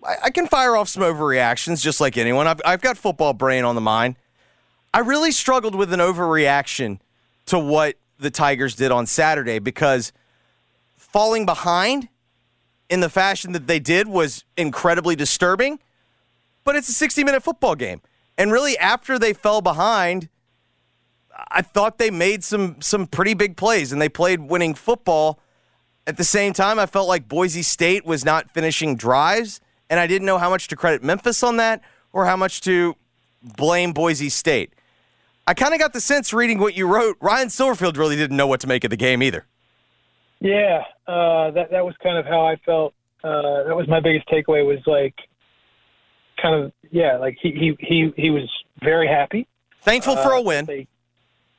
I, 0.03 0.15
I 0.25 0.29
can 0.29 0.45
fire 0.45 0.75
off 0.77 0.87
some 0.89 1.01
overreactions 1.01 1.81
just 1.81 1.99
like 1.99 2.15
anyone. 2.15 2.45
I've, 2.45 2.61
I've 2.63 2.81
got 2.81 2.95
football 2.95 3.33
brain 3.33 3.63
on 3.63 3.73
the 3.73 3.81
mind. 3.81 4.17
I 4.93 4.99
really 4.99 5.31
struggled 5.31 5.73
with 5.73 5.91
an 5.91 5.99
overreaction 5.99 6.99
to 7.47 7.59
what 7.59 7.95
the 8.19 8.31
Tigers 8.31 8.75
did 8.75 8.91
on 8.91 9.05
Saturday 9.05 9.59
because 9.59 10.11
falling 10.97 11.45
behind 11.45 12.09
in 12.89 12.99
the 12.99 13.09
fashion 13.09 13.51
that 13.53 13.67
they 13.67 13.79
did 13.79 14.07
was 14.07 14.43
incredibly 14.57 15.15
disturbing. 15.15 15.79
But 16.63 16.75
it's 16.75 16.89
a 16.89 16.93
60 16.93 17.23
minute 17.23 17.43
football 17.43 17.75
game. 17.75 18.01
And 18.37 18.51
really, 18.51 18.77
after 18.77 19.17
they 19.17 19.33
fell 19.33 19.61
behind, 19.61 20.29
I 21.49 21.61
thought 21.61 21.97
they 21.97 22.11
made 22.11 22.43
some 22.43 22.81
some 22.81 23.07
pretty 23.07 23.33
big 23.33 23.57
plays 23.57 23.91
and 23.91 24.01
they 24.01 24.09
played 24.09 24.41
winning 24.41 24.73
football. 24.73 25.39
At 26.07 26.17
the 26.17 26.23
same 26.23 26.53
time, 26.53 26.77
I 26.79 26.85
felt 26.85 27.07
like 27.07 27.27
Boise 27.27 27.63
State 27.63 28.05
was 28.05 28.23
not 28.23 28.51
finishing 28.51 28.95
drives, 28.95 29.59
and 29.89 29.99
I 29.99 30.05
didn't 30.05 30.25
know 30.25 30.37
how 30.37 30.49
much 30.49 30.67
to 30.67 30.75
credit 30.75 31.03
Memphis 31.03 31.41
on 31.43 31.57
that 31.57 31.81
or 32.13 32.25
how 32.25 32.35
much 32.35 32.61
to 32.61 32.95
blame 33.41 33.91
Boise 33.91 34.29
State. 34.29 34.73
I 35.47 35.53
kind 35.53 35.73
of 35.73 35.79
got 35.79 35.93
the 35.93 36.01
sense 36.01 36.33
reading 36.33 36.57
what 36.59 36.75
you 36.75 36.87
wrote, 36.87 37.17
Ryan 37.21 37.49
Silverfield 37.49 37.97
really 37.97 38.15
didn't 38.15 38.37
know 38.37 38.47
what 38.47 38.59
to 38.61 38.67
make 38.67 38.83
of 38.83 38.89
the 38.89 38.97
game 38.97 39.21
either. 39.21 39.45
Yeah, 40.39 40.81
uh, 41.07 41.51
that 41.51 41.71
that 41.71 41.85
was 41.85 41.95
kind 42.03 42.17
of 42.17 42.25
how 42.25 42.45
I 42.45 42.55
felt. 42.65 42.93
Uh, 43.23 43.63
that 43.67 43.75
was 43.75 43.87
my 43.87 43.99
biggest 43.99 44.27
takeaway. 44.27 44.65
Was 44.65 44.79
like, 44.85 45.15
kind 46.41 46.55
of 46.65 46.71
yeah, 46.91 47.17
like 47.17 47.37
he 47.41 47.51
he 47.51 47.75
he 47.79 48.11
he 48.17 48.29
was 48.29 48.49
very 48.83 49.07
happy. 49.07 49.47
Thankful 49.81 50.15
for 50.17 50.33
Uh, 50.33 50.39
a 50.39 50.41
win. 50.41 50.65
they- 50.65 50.87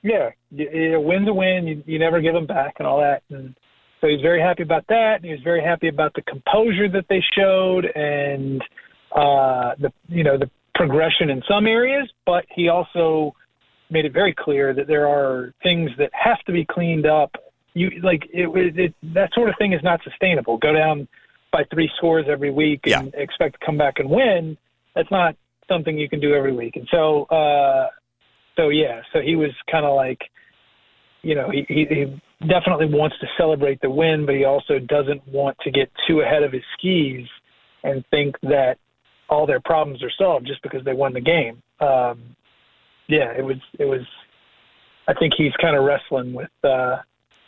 yeah, 0.02 0.30
a 0.56 1.00
win's 1.00 1.26
a 1.28 1.32
win. 1.34 1.66
You, 1.66 1.82
you 1.84 1.98
never 1.98 2.20
give 2.20 2.32
them 2.34 2.46
back 2.46 2.74
and 2.78 2.86
all 2.86 3.00
that. 3.00 3.22
And 3.30 3.56
so 4.00 4.06
he's 4.06 4.20
very 4.20 4.40
happy 4.40 4.62
about 4.62 4.86
that. 4.88 5.14
And 5.16 5.24
he 5.24 5.32
was 5.32 5.40
very 5.42 5.60
happy 5.62 5.88
about 5.88 6.12
the 6.14 6.22
composure 6.22 6.88
that 6.90 7.06
they 7.08 7.20
showed 7.36 7.86
and 7.86 8.62
uh, 9.12 9.74
the 9.80 9.92
you 10.08 10.22
know 10.22 10.36
the 10.38 10.48
progression 10.76 11.30
in 11.30 11.42
some 11.48 11.66
areas. 11.66 12.08
But 12.24 12.44
he 12.54 12.68
also 12.68 13.34
made 13.90 14.04
it 14.04 14.12
very 14.12 14.34
clear 14.36 14.74
that 14.74 14.86
there 14.86 15.06
are 15.08 15.52
things 15.62 15.90
that 15.98 16.10
have 16.12 16.40
to 16.46 16.52
be 16.52 16.64
cleaned 16.64 17.06
up. 17.06 17.34
You 17.74 17.90
like 18.02 18.22
it, 18.32 18.48
it, 18.48 18.78
it 18.78 18.94
that 19.14 19.30
sort 19.34 19.48
of 19.48 19.54
thing 19.58 19.72
is 19.72 19.82
not 19.82 20.00
sustainable. 20.02 20.56
Go 20.58 20.72
down 20.72 21.06
by 21.52 21.64
three 21.72 21.90
scores 21.96 22.26
every 22.28 22.50
week 22.50 22.80
and 22.86 23.14
expect 23.14 23.58
to 23.60 23.66
come 23.66 23.78
back 23.78 23.98
and 23.98 24.08
win. 24.10 24.56
That's 24.94 25.10
not 25.10 25.36
something 25.68 25.98
you 25.98 26.08
can 26.08 26.20
do 26.20 26.34
every 26.34 26.52
week. 26.52 26.76
And 26.76 26.86
so, 26.90 27.24
uh, 27.24 27.88
so 28.56 28.68
yeah, 28.68 29.02
so 29.12 29.20
he 29.20 29.36
was 29.36 29.50
kind 29.70 29.84
of 29.84 29.94
like, 29.94 30.20
you 31.22 31.34
know, 31.34 31.50
he, 31.50 31.64
he, 31.68 31.86
he 31.88 32.22
definitely 32.46 32.86
wants 32.86 33.16
to 33.20 33.26
celebrate 33.36 33.80
the 33.80 33.90
win, 33.90 34.26
but 34.26 34.34
he 34.34 34.44
also 34.44 34.78
doesn't 34.78 35.26
want 35.28 35.56
to 35.60 35.70
get 35.70 35.90
too 36.06 36.20
ahead 36.20 36.42
of 36.42 36.52
his 36.52 36.62
skis 36.78 37.26
and 37.82 38.04
think 38.10 38.36
that 38.42 38.76
all 39.28 39.46
their 39.46 39.60
problems 39.60 40.02
are 40.02 40.12
solved 40.18 40.46
just 40.46 40.62
because 40.62 40.84
they 40.84 40.92
won 40.92 41.12
the 41.12 41.20
game. 41.20 41.62
Um, 41.80 42.35
yeah, 43.08 43.32
it 43.36 43.44
was, 43.44 43.58
it 43.78 43.84
was. 43.84 44.02
I 45.08 45.14
think 45.14 45.34
he's 45.36 45.52
kind 45.60 45.76
of 45.76 45.84
wrestling 45.84 46.32
with 46.32 46.50
uh, 46.64 46.96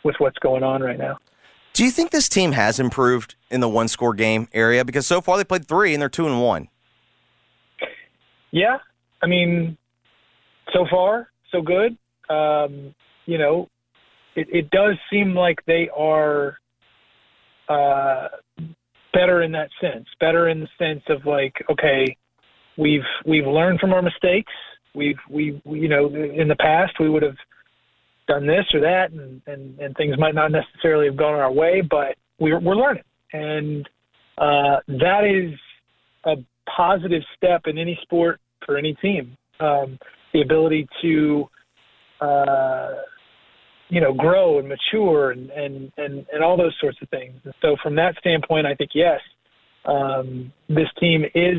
with 0.03 0.15
what's 0.19 0.37
going 0.39 0.63
on 0.63 0.81
right 0.81 0.97
now. 0.97 1.17
Do 1.73 1.83
you 1.83 1.91
think 1.91 2.11
this 2.11 2.29
team 2.29 2.53
has 2.53 2.79
improved 2.79 3.35
in 3.49 3.59
the 3.59 3.69
one 3.69 3.87
score 3.87 4.13
game 4.13 4.47
area? 4.53 4.83
Because 4.83 5.05
so 5.05 5.21
far 5.21 5.37
they 5.37 5.43
played 5.43 5.67
three 5.67 5.93
and 5.93 6.01
they're 6.01 6.09
two 6.09 6.25
and 6.25 6.41
one. 6.41 6.67
Yeah, 8.51 8.77
I 9.21 9.27
mean, 9.27 9.77
so 10.73 10.85
far 10.89 11.29
so 11.51 11.61
good. 11.61 11.97
Um, 12.29 12.93
you 13.25 13.37
know, 13.37 13.69
it, 14.35 14.47
it 14.51 14.69
does 14.69 14.95
seem 15.11 15.35
like 15.35 15.59
they 15.65 15.89
are 15.95 16.57
uh, 17.67 18.27
better 19.13 19.41
in 19.41 19.51
that 19.53 19.69
sense. 19.81 20.05
Better 20.19 20.49
in 20.49 20.61
the 20.61 20.67
sense 20.77 21.03
of 21.09 21.25
like, 21.25 21.53
okay, 21.69 22.15
we've 22.77 23.01
we've 23.25 23.47
learned 23.47 23.79
from 23.79 23.93
our 23.93 24.01
mistakes. 24.01 24.51
We've 24.95 25.19
we 25.29 25.61
we- 25.65 25.79
you 25.79 25.89
know 25.89 26.07
in 26.07 26.47
the 26.47 26.55
past 26.55 26.93
we 26.99 27.09
would 27.09 27.23
have 27.23 27.37
done 28.27 28.45
this 28.45 28.65
or 28.73 28.79
that, 28.81 29.11
and 29.11 29.41
and, 29.47 29.79
and 29.79 29.95
things 29.95 30.17
might 30.17 30.35
not 30.35 30.51
necessarily 30.51 31.07
have 31.07 31.17
gone 31.17 31.35
our 31.35 31.51
way, 31.51 31.81
but 31.81 32.15
we're 32.39 32.59
we're 32.59 32.75
learning, 32.75 33.03
and 33.33 33.87
uh, 34.37 34.77
that 34.87 35.25
is 35.25 35.57
a 36.25 36.35
positive 36.75 37.21
step 37.35 37.63
in 37.65 37.77
any 37.77 37.97
sport 38.03 38.39
for 38.65 38.77
any 38.77 38.93
team. 38.95 39.35
Um, 39.59 39.99
the 40.33 40.41
ability 40.41 40.87
to, 41.01 41.49
uh, 42.21 42.89
you 43.89 43.99
know, 43.99 44.13
grow 44.13 44.59
and 44.59 44.69
mature 44.69 45.31
and, 45.31 45.49
and, 45.49 45.91
and, 45.97 46.25
and 46.31 46.43
all 46.43 46.55
those 46.55 46.75
sorts 46.79 46.97
of 47.01 47.09
things. 47.09 47.35
And 47.43 47.53
so, 47.61 47.75
from 47.81 47.95
that 47.95 48.15
standpoint, 48.19 48.67
I 48.67 48.75
think 48.75 48.91
yes, 48.93 49.19
um, 49.85 50.53
this 50.69 50.87
team 50.99 51.25
is 51.33 51.57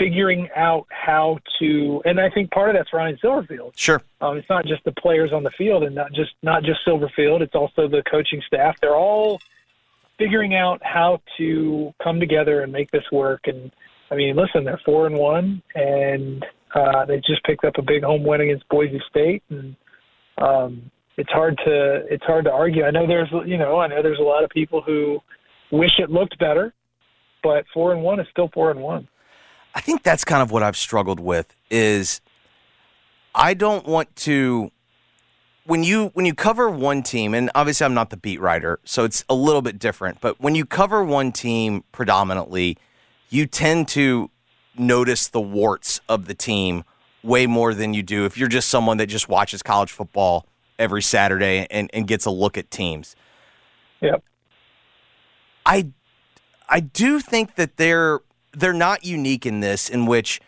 figuring 0.00 0.48
out 0.56 0.86
how 0.88 1.38
to, 1.58 2.02
and 2.06 2.18
I 2.18 2.30
think 2.30 2.50
part 2.50 2.70
of 2.70 2.74
that's 2.74 2.92
Ryan 2.92 3.18
Silverfield. 3.22 3.72
Sure. 3.76 4.02
Um, 4.20 4.38
it's 4.38 4.48
not 4.48 4.64
just 4.64 4.82
the 4.84 4.92
players 4.92 5.30
on 5.32 5.42
the 5.42 5.50
field, 5.50 5.84
and 5.84 5.94
not 5.94 6.12
just 6.12 6.30
not 6.42 6.62
just 6.62 6.80
Silverfield. 6.86 7.42
It's 7.42 7.54
also 7.54 7.86
the 7.86 8.02
coaching 8.10 8.42
staff. 8.46 8.76
They're 8.80 8.96
all 8.96 9.38
figuring 10.18 10.54
out 10.54 10.80
how 10.82 11.20
to 11.38 11.92
come 12.02 12.18
together 12.18 12.62
and 12.62 12.72
make 12.72 12.90
this 12.90 13.04
work. 13.12 13.42
And 13.44 13.70
I 14.10 14.14
mean, 14.14 14.36
listen, 14.36 14.64
they're 14.64 14.80
four 14.84 15.06
and 15.06 15.16
one, 15.16 15.62
and 15.74 16.44
uh, 16.74 17.04
they 17.04 17.16
just 17.18 17.44
picked 17.44 17.64
up 17.64 17.74
a 17.78 17.82
big 17.82 18.02
home 18.02 18.24
win 18.24 18.40
against 18.40 18.68
Boise 18.68 19.00
State, 19.10 19.42
and 19.50 19.76
um, 20.38 20.90
it's 21.18 21.30
hard 21.30 21.58
to 21.66 22.04
it's 22.10 22.24
hard 22.24 22.46
to 22.46 22.50
argue. 22.50 22.84
I 22.84 22.90
know 22.90 23.06
there's 23.06 23.28
you 23.46 23.58
know 23.58 23.78
I 23.78 23.86
know 23.86 24.02
there's 24.02 24.18
a 24.18 24.22
lot 24.22 24.44
of 24.44 24.50
people 24.50 24.80
who 24.80 25.18
wish 25.70 25.92
it 25.98 26.10
looked 26.10 26.38
better, 26.38 26.72
but 27.42 27.64
four 27.74 27.92
and 27.92 28.02
one 28.02 28.18
is 28.18 28.26
still 28.30 28.50
four 28.54 28.70
and 28.70 28.80
one. 28.80 29.06
I 29.74 29.80
think 29.80 30.02
that's 30.02 30.24
kind 30.24 30.42
of 30.42 30.50
what 30.50 30.62
I've 30.62 30.76
struggled 30.76 31.20
with 31.20 31.54
is 31.70 32.20
I 33.34 33.54
don't 33.54 33.86
want 33.86 34.14
to 34.16 34.72
when 35.64 35.84
you 35.84 36.08
when 36.14 36.26
you 36.26 36.34
cover 36.34 36.68
one 36.68 37.02
team 37.02 37.34
and 37.34 37.50
obviously 37.54 37.84
I'm 37.84 37.94
not 37.94 38.10
the 38.10 38.16
beat 38.16 38.40
writer 38.40 38.80
so 38.84 39.04
it's 39.04 39.24
a 39.28 39.34
little 39.34 39.62
bit 39.62 39.78
different 39.78 40.20
but 40.20 40.40
when 40.40 40.54
you 40.54 40.64
cover 40.64 41.04
one 41.04 41.30
team 41.30 41.84
predominantly 41.92 42.76
you 43.28 43.46
tend 43.46 43.86
to 43.88 44.30
notice 44.76 45.28
the 45.28 45.40
warts 45.40 46.00
of 46.08 46.26
the 46.26 46.34
team 46.34 46.84
way 47.22 47.46
more 47.46 47.74
than 47.74 47.94
you 47.94 48.02
do 48.02 48.24
if 48.24 48.36
you're 48.36 48.48
just 48.48 48.68
someone 48.68 48.96
that 48.96 49.06
just 49.06 49.28
watches 49.28 49.62
college 49.62 49.92
football 49.92 50.46
every 50.80 51.02
Saturday 51.02 51.66
and, 51.70 51.90
and 51.92 52.08
gets 52.08 52.24
a 52.24 52.30
look 52.30 52.58
at 52.58 52.70
teams. 52.70 53.14
Yep. 54.00 54.24
I 55.66 55.88
I 56.68 56.80
do 56.80 57.20
think 57.20 57.56
that 57.56 57.76
they're 57.76 58.20
they're 58.52 58.72
not 58.72 59.04
unique 59.04 59.46
in 59.46 59.60
this 59.60 59.88
in 59.88 60.06
which 60.06 60.40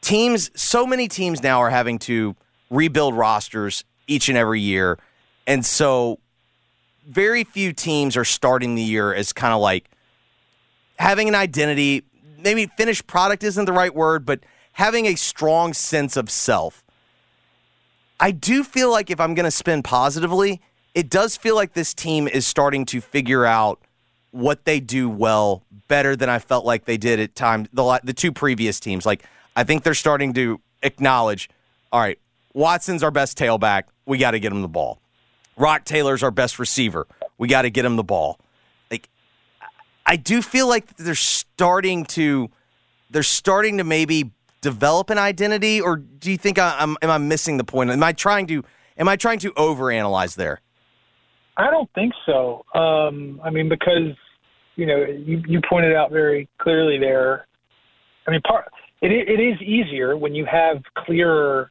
teams 0.00 0.50
so 0.54 0.86
many 0.86 1.08
teams 1.08 1.42
now 1.42 1.60
are 1.60 1.70
having 1.70 1.98
to 2.00 2.36
rebuild 2.70 3.16
rosters 3.16 3.84
each 4.06 4.28
and 4.28 4.36
every 4.36 4.60
year. 4.60 4.98
And 5.46 5.64
so 5.64 6.18
very 7.06 7.44
few 7.44 7.72
teams 7.72 8.16
are 8.16 8.24
starting 8.24 8.74
the 8.74 8.82
year 8.82 9.14
as 9.14 9.32
kind 9.32 9.54
of 9.54 9.60
like 9.60 9.90
having 10.98 11.28
an 11.28 11.34
identity, 11.34 12.04
maybe 12.38 12.66
finished 12.66 13.06
product 13.06 13.42
isn't 13.42 13.64
the 13.64 13.72
right 13.72 13.94
word, 13.94 14.24
but 14.26 14.40
having 14.72 15.06
a 15.06 15.14
strong 15.14 15.72
sense 15.72 16.16
of 16.16 16.30
self. 16.30 16.84
I 18.20 18.30
do 18.30 18.62
feel 18.62 18.90
like 18.90 19.10
if 19.10 19.20
I'm 19.20 19.34
going 19.34 19.44
to 19.44 19.50
spin 19.50 19.82
positively, 19.82 20.60
it 20.94 21.10
does 21.10 21.36
feel 21.36 21.56
like 21.56 21.72
this 21.72 21.92
team 21.92 22.28
is 22.28 22.46
starting 22.46 22.84
to 22.86 23.00
figure 23.00 23.44
out 23.44 23.80
what 24.32 24.64
they 24.64 24.80
do 24.80 25.08
well 25.08 25.62
better 25.88 26.16
than 26.16 26.28
I 26.28 26.40
felt 26.40 26.64
like 26.64 26.86
they 26.86 26.96
did 26.96 27.20
at 27.20 27.34
times 27.34 27.68
the 27.72 28.00
the 28.02 28.12
two 28.12 28.32
previous 28.32 28.80
teams. 28.80 29.06
Like 29.06 29.24
I 29.54 29.62
think 29.62 29.84
they're 29.84 29.94
starting 29.94 30.32
to 30.34 30.60
acknowledge, 30.82 31.48
all 31.92 32.00
right, 32.00 32.18
Watson's 32.52 33.02
our 33.02 33.10
best 33.10 33.38
tailback. 33.38 33.84
We 34.06 34.18
got 34.18 34.32
to 34.32 34.40
get 34.40 34.50
him 34.50 34.62
the 34.62 34.68
ball. 34.68 35.00
Roc 35.56 35.84
Taylor's 35.84 36.22
our 36.22 36.30
best 36.30 36.58
receiver. 36.58 37.06
We 37.38 37.46
got 37.46 37.62
to 37.62 37.70
get 37.70 37.84
him 37.84 37.96
the 37.96 38.04
ball. 38.04 38.40
Like 38.90 39.08
I 40.04 40.16
do 40.16 40.42
feel 40.42 40.68
like 40.68 40.96
they're 40.96 41.14
starting 41.14 42.04
to 42.06 42.50
they're 43.10 43.22
starting 43.22 43.78
to 43.78 43.84
maybe 43.84 44.32
develop 44.62 45.10
an 45.10 45.18
identity 45.18 45.80
or 45.80 45.96
do 45.96 46.30
you 46.30 46.38
think 46.38 46.58
I, 46.58 46.82
am 46.82 46.96
am 47.02 47.10
I 47.10 47.18
missing 47.18 47.58
the 47.58 47.64
point? 47.64 47.90
Am 47.90 48.02
I 48.02 48.12
trying 48.12 48.46
to 48.46 48.64
am 48.96 49.08
I 49.08 49.16
trying 49.16 49.40
to 49.40 49.52
overanalyze 49.52 50.36
there? 50.36 50.60
I 51.56 51.70
don't 51.70 51.90
think 51.94 52.12
so. 52.26 52.64
Um, 52.74 53.40
I 53.44 53.50
mean, 53.50 53.68
because 53.68 54.16
you 54.76 54.86
know, 54.86 55.04
you, 55.04 55.42
you 55.46 55.60
pointed 55.68 55.94
out 55.94 56.10
very 56.10 56.48
clearly 56.58 56.98
there. 56.98 57.46
I 58.26 58.30
mean, 58.30 58.40
part 58.42 58.66
it 59.02 59.10
it 59.10 59.42
is 59.42 59.60
easier 59.60 60.16
when 60.16 60.34
you 60.34 60.46
have 60.46 60.82
clearer, 60.96 61.70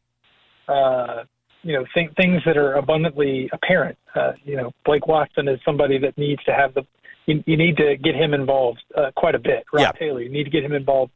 uh, 0.68 1.24
you 1.64 1.74
know, 1.74 1.86
th- 1.94 2.12
things 2.16 2.42
that 2.46 2.58
are 2.58 2.74
abundantly 2.74 3.50
apparent. 3.54 3.98
Uh, 4.16 4.34
you 4.44 4.58
know, 4.58 4.72
Blake 4.86 5.08
Watson 5.08 5.48
is 5.48 5.60
somebody 5.66 5.98
that 6.00 6.18
needs 6.18 6.44
to 6.44 6.54
have 6.54 6.74
the. 6.74 6.84
You, 7.28 7.44
you 7.46 7.56
need 7.56 7.78
to 7.78 7.98
get 7.98 8.16
him 8.16 8.34
involved 8.34 8.84
uh, 8.98 9.12
quite 9.16 9.36
a 9.36 9.40
bit. 9.40 9.64
Roc 9.72 9.82
Yeah. 9.82 9.92
Taylor, 9.92 10.22
you 10.22 10.30
need 10.30 10.44
to 10.44 10.50
get 10.50 10.64
him 10.64 10.74
involved 10.74 11.14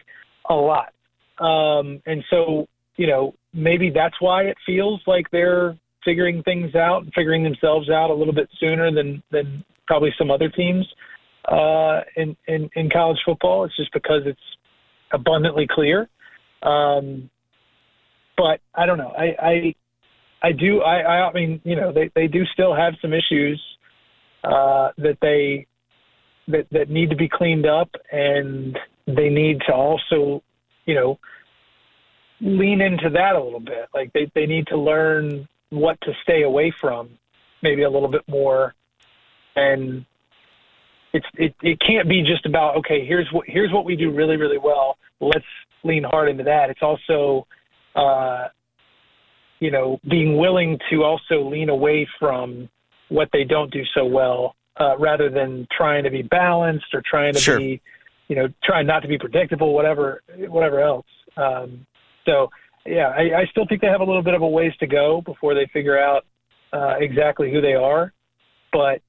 a 0.50 0.54
lot. 0.54 0.94
Um, 1.40 2.02
and 2.06 2.24
so, 2.30 2.68
you 2.96 3.08
know, 3.08 3.34
maybe 3.54 3.90
that's 3.90 4.16
why 4.22 4.44
it 4.44 4.56
feels 4.66 5.02
like 5.08 5.30
they're 5.32 5.76
figuring 6.06 6.44
things 6.44 6.76
out 6.76 7.04
and 7.04 7.12
figuring 7.14 7.44
themselves 7.44 7.90
out 7.90 8.10
a 8.10 8.14
little 8.14 8.34
bit 8.34 8.48
sooner 8.60 8.94
than 8.94 9.22
than 9.32 9.66
probably 9.88 10.12
some 10.18 10.32
other 10.32 10.50
teams 10.50 10.86
uh, 11.50 12.02
in, 12.16 12.38
in 12.48 12.70
in 12.76 12.90
college 12.90 13.18
football. 13.26 13.66
It's 13.66 13.76
just 13.76 13.92
because 13.94 14.22
it's 14.26 14.40
abundantly 15.12 15.68
clear. 15.70 16.08
Um, 16.64 17.30
but 18.38 18.60
I 18.74 18.86
don't 18.86 18.98
know. 18.98 19.14
I 19.18 19.36
I, 19.40 19.76
I 20.44 20.52
do. 20.52 20.82
I, 20.82 21.28
I 21.28 21.34
mean, 21.34 21.62
you 21.64 21.76
know, 21.76 21.92
they 21.92 22.12
they 22.16 22.28
do 22.28 22.46
still 22.54 22.76
have 22.76 22.94
some 23.02 23.14
issues 23.14 23.62
uh, 24.44 24.90
that 24.98 25.18
they 25.22 25.66
that 26.48 26.68
that 26.72 26.90
need 26.90 27.10
to 27.10 27.16
be 27.16 27.30
cleaned 27.30 27.66
up, 27.66 27.90
and 28.12 28.78
they 29.08 29.30
need 29.30 29.60
to 29.68 29.74
also, 29.74 30.44
you 30.86 30.96
know, 30.96 31.20
lean 32.42 32.82
into 32.82 33.10
that 33.12 33.36
a 33.36 33.44
little 33.44 33.60
bit. 33.60 33.88
Like 33.94 34.12
they 34.14 34.32
they 34.36 34.46
need 34.46 34.68
to 34.68 34.78
learn 34.78 35.48
what 35.70 36.00
to 36.02 36.14
stay 36.24 36.44
away 36.44 36.74
from, 36.80 37.10
maybe 37.62 37.84
a 37.84 37.90
little 37.90 38.08
bit 38.10 38.22
more, 38.28 38.74
and 39.56 40.06
it's 41.14 41.26
it, 41.36 41.56
it 41.62 41.80
can't 41.80 42.10
be 42.10 42.22
just 42.22 42.46
about 42.46 42.76
okay 42.78 43.06
here's 43.06 43.28
what 43.32 43.46
here's 43.48 43.72
what 43.72 43.86
we 43.86 43.96
do 43.96 44.12
really 44.12 44.36
really 44.38 44.58
well. 44.58 44.98
Let's 45.22 45.46
lean 45.84 46.04
hard 46.04 46.30
into 46.30 46.44
that. 46.44 46.70
It's 46.70 46.82
also 46.82 47.48
uh 47.96 48.50
you 49.60 49.72
know 49.72 50.00
being 50.10 50.38
willing 50.38 50.78
to 50.90 51.04
also 51.04 51.50
lean 51.50 51.70
away 51.70 52.08
from 52.20 52.70
what 53.10 53.30
they 53.32 53.44
don't 53.46 53.72
do 53.72 53.84
so 53.94 54.06
well 54.06 54.56
uh 54.78 54.98
rather 54.98 55.30
than 55.30 55.68
trying 55.76 56.04
to 56.04 56.10
be 56.10 56.22
balanced 56.22 56.94
or 56.94 57.02
trying 57.10 57.34
to 57.34 57.40
Sure. 57.40 57.58
be 57.60 57.82
you 58.28 58.36
know 58.36 58.48
trying 58.64 58.86
not 58.86 59.02
to 59.02 59.08
be 59.08 59.18
predictable 59.18 59.74
whatever 59.74 60.22
whatever 60.50 60.82
else. 60.82 61.08
Um 61.38 61.86
so 62.26 62.50
yeah 62.86 63.08
I, 63.10 63.42
I 63.42 63.46
still 63.52 63.66
think 63.68 63.82
they 63.82 63.88
have 63.88 64.02
a 64.02 64.06
little 64.06 64.24
bit 64.24 64.34
of 64.34 64.42
a 64.42 64.48
ways 64.48 64.74
to 64.80 64.88
go 64.88 65.22
before 65.22 65.54
they 65.54 65.68
figure 65.74 65.98
out 65.98 66.26
uh 66.74 66.96
exactly 67.00 67.52
who 67.52 67.62
they 67.62 67.74
are 67.74 68.14
but 68.72 69.02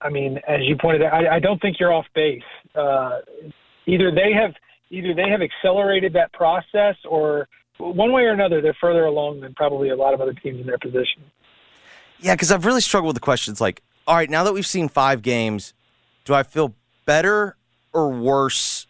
I 0.00 0.10
mean, 0.10 0.38
as 0.46 0.60
you 0.62 0.76
pointed 0.76 1.02
out, 1.02 1.14
I, 1.14 1.36
I 1.36 1.40
don't 1.40 1.60
think 1.60 1.78
you're 1.80 1.92
off 1.92 2.06
base. 2.14 2.42
Uh, 2.74 3.20
either 3.86 4.10
they 4.10 4.32
have 4.32 4.52
either 4.90 5.14
they 5.14 5.28
have 5.28 5.40
accelerated 5.42 6.12
that 6.12 6.32
process, 6.32 6.96
or 7.08 7.48
one 7.78 8.12
way 8.12 8.22
or 8.22 8.32
another, 8.32 8.60
they're 8.60 8.76
further 8.80 9.04
along 9.04 9.40
than 9.40 9.54
probably 9.54 9.90
a 9.90 9.96
lot 9.96 10.14
of 10.14 10.20
other 10.20 10.32
teams 10.32 10.60
in 10.60 10.66
their 10.66 10.78
position. 10.78 11.22
Yeah, 12.20 12.34
because 12.34 12.50
I've 12.50 12.64
really 12.64 12.80
struggled 12.80 13.08
with 13.08 13.16
the 13.16 13.24
questions 13.24 13.60
like, 13.60 13.82
all 14.06 14.16
right, 14.16 14.30
now 14.30 14.44
that 14.44 14.54
we've 14.54 14.66
seen 14.66 14.88
five 14.88 15.22
games, 15.22 15.74
do 16.24 16.34
I 16.34 16.42
feel 16.42 16.74
better 17.04 17.56
or 17.92 18.10
worse 18.10 18.86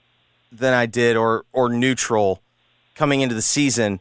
than 0.53 0.75
I 0.75 0.87
did 0.87 1.17
or 1.17 1.45
or 1.53 1.69
neutral 1.69 2.43
coming 2.95 3.21
into 3.21 3.35
the 3.35 3.43
season? 3.43 4.01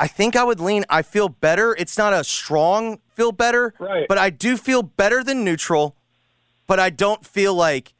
I 0.00 0.06
think 0.06 0.36
I 0.36 0.44
would 0.44 0.60
lean 0.60 0.84
I 0.88 1.02
feel 1.02 1.28
better. 1.28 1.74
It's 1.78 1.98
not 1.98 2.12
a 2.12 2.22
strong 2.24 3.00
feel 3.14 3.32
better, 3.32 3.74
Right. 3.78 4.06
but 4.08 4.16
I 4.18 4.30
do 4.30 4.56
feel 4.56 4.82
better 4.82 5.24
than 5.24 5.42
neutral, 5.44 5.96
but 6.66 6.78
I 6.78 6.90
don't 6.90 7.24
feel 7.26 7.54
like 7.54 7.94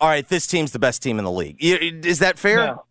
all 0.00 0.08
right, 0.08 0.26
this 0.28 0.48
team's 0.48 0.72
the 0.72 0.80
best 0.80 1.00
team 1.00 1.20
in 1.20 1.24
the 1.24 1.30
league. 1.30 1.58
Is 1.62 2.18
that 2.18 2.36
fair? 2.36 2.56
No. 2.56 2.84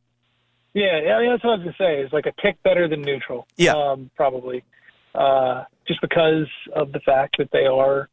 Yeah, 0.74 1.02
yeah, 1.02 1.30
that's 1.30 1.44
what 1.44 1.52
I 1.52 1.56
was 1.58 1.64
gonna 1.66 1.76
say. 1.78 2.00
It's 2.02 2.14
like 2.14 2.26
a 2.26 2.32
tick 2.42 2.56
better 2.64 2.88
than 2.88 3.02
neutral. 3.02 3.46
Yeah. 3.58 3.74
um, 3.74 4.10
probably, 4.16 4.64
uh, 5.14 5.66
just 5.86 6.00
because 6.00 6.48
of 6.74 6.94
the 6.94 7.02
fact 7.02 7.36
that 7.39 7.50
they 7.52 7.66
are 7.66 8.08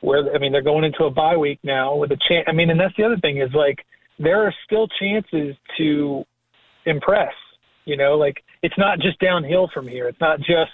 where. 0.00 0.34
I 0.34 0.38
mean, 0.38 0.50
they're 0.50 0.62
going 0.62 0.82
into 0.82 1.04
a 1.04 1.10
bye 1.10 1.36
week 1.36 1.60
now 1.62 1.94
with 1.94 2.10
a 2.10 2.16
chance. 2.28 2.46
I 2.48 2.52
mean, 2.52 2.70
and 2.70 2.80
that's 2.80 2.96
the 2.96 3.04
other 3.04 3.18
thing 3.18 3.36
is 3.38 3.52
like 3.54 3.84
there 4.18 4.44
are 4.44 4.52
still 4.64 4.88
chances 4.88 5.54
to 5.78 6.24
impress. 6.86 7.32
You 7.84 7.96
know, 7.96 8.16
like 8.16 8.42
it's 8.64 8.78
not 8.78 8.98
just 8.98 9.18
downhill 9.18 9.68
from 9.74 9.86
here. 9.86 10.08
It's 10.08 10.20
not 10.22 10.38
just 10.38 10.72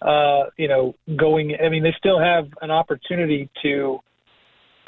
uh, 0.00 0.44
you 0.56 0.68
know 0.68 0.94
going. 1.18 1.56
I 1.62 1.68
mean, 1.68 1.82
they 1.82 1.94
still 1.98 2.20
have 2.20 2.46
an 2.62 2.70
opportunity 2.70 3.50
to 3.62 3.98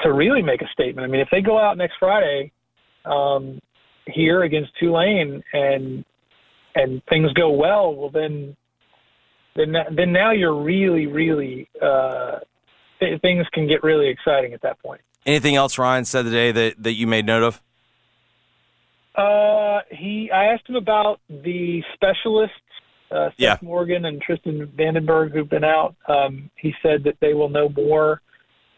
to 0.01 0.13
really 0.13 0.41
make 0.41 0.61
a 0.61 0.67
statement. 0.71 1.05
I 1.05 1.11
mean, 1.11 1.19
if 1.19 1.27
they 1.31 1.41
go 1.41 1.59
out 1.59 1.77
next 1.77 1.95
Friday 1.99 2.53
um, 3.03 3.59
here 4.07 4.43
against 4.43 4.71
Tulane 4.79 5.43
and 5.51 6.05
and 6.75 7.01
things 7.09 7.33
go 7.33 7.51
well, 7.51 7.93
well 7.93 8.09
then 8.09 8.55
then 9.57 9.75
then 9.93 10.13
now 10.13 10.31
you're 10.31 10.63
really 10.63 11.07
really 11.07 11.67
uh, 11.81 12.39
th- 13.01 13.19
things 13.19 13.45
can 13.53 13.67
get 13.67 13.83
really 13.83 14.07
exciting 14.07 14.53
at 14.53 14.61
that 14.61 14.81
point. 14.81 15.01
Anything 15.25 15.57
else 15.57 15.77
Ryan 15.77 16.05
said 16.05 16.23
today 16.23 16.53
that, 16.53 16.81
that 16.81 16.93
you 16.93 17.05
made 17.05 17.25
note 17.25 17.43
of? 17.43 17.61
Uh, 19.15 19.79
he, 19.89 20.29
I 20.31 20.45
asked 20.45 20.67
him 20.69 20.75
about 20.75 21.19
the 21.29 21.81
specialists, 21.93 22.55
uh, 23.11 23.29
Seth 23.29 23.33
Yeah. 23.37 23.57
Morgan 23.61 24.05
and 24.05 24.21
Tristan 24.21 24.67
Vandenberg, 24.77 25.33
who've 25.33 25.49
been 25.49 25.63
out. 25.63 25.95
Um, 26.07 26.49
he 26.55 26.73
said 26.81 27.03
that 27.03 27.17
they 27.19 27.33
will 27.33 27.49
know 27.49 27.69
more 27.69 28.21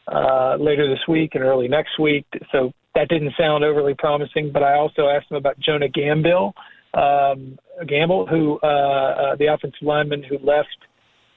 uh, 0.07 0.55
later 0.55 0.89
this 0.89 1.05
week 1.07 1.35
and 1.35 1.43
early 1.43 1.67
next 1.67 1.99
week. 1.99 2.25
So 2.51 2.73
that 2.95 3.07
didn't 3.09 3.33
sound 3.37 3.63
overly 3.63 3.93
promising. 3.93 4.51
But 4.51 4.63
I 4.63 4.73
also 4.75 5.07
asked 5.07 5.29
him 5.29 5.37
about 5.37 5.59
Jonah 5.59 5.89
Gambill, 5.89 6.53
um, 6.93 7.57
Gamble, 7.87 8.25
who 8.25 8.59
uh, 8.63 8.65
uh, 8.65 9.35
the 9.35 9.47
offensive 9.53 9.81
lineman 9.81 10.23
who 10.23 10.37
left 10.39 10.67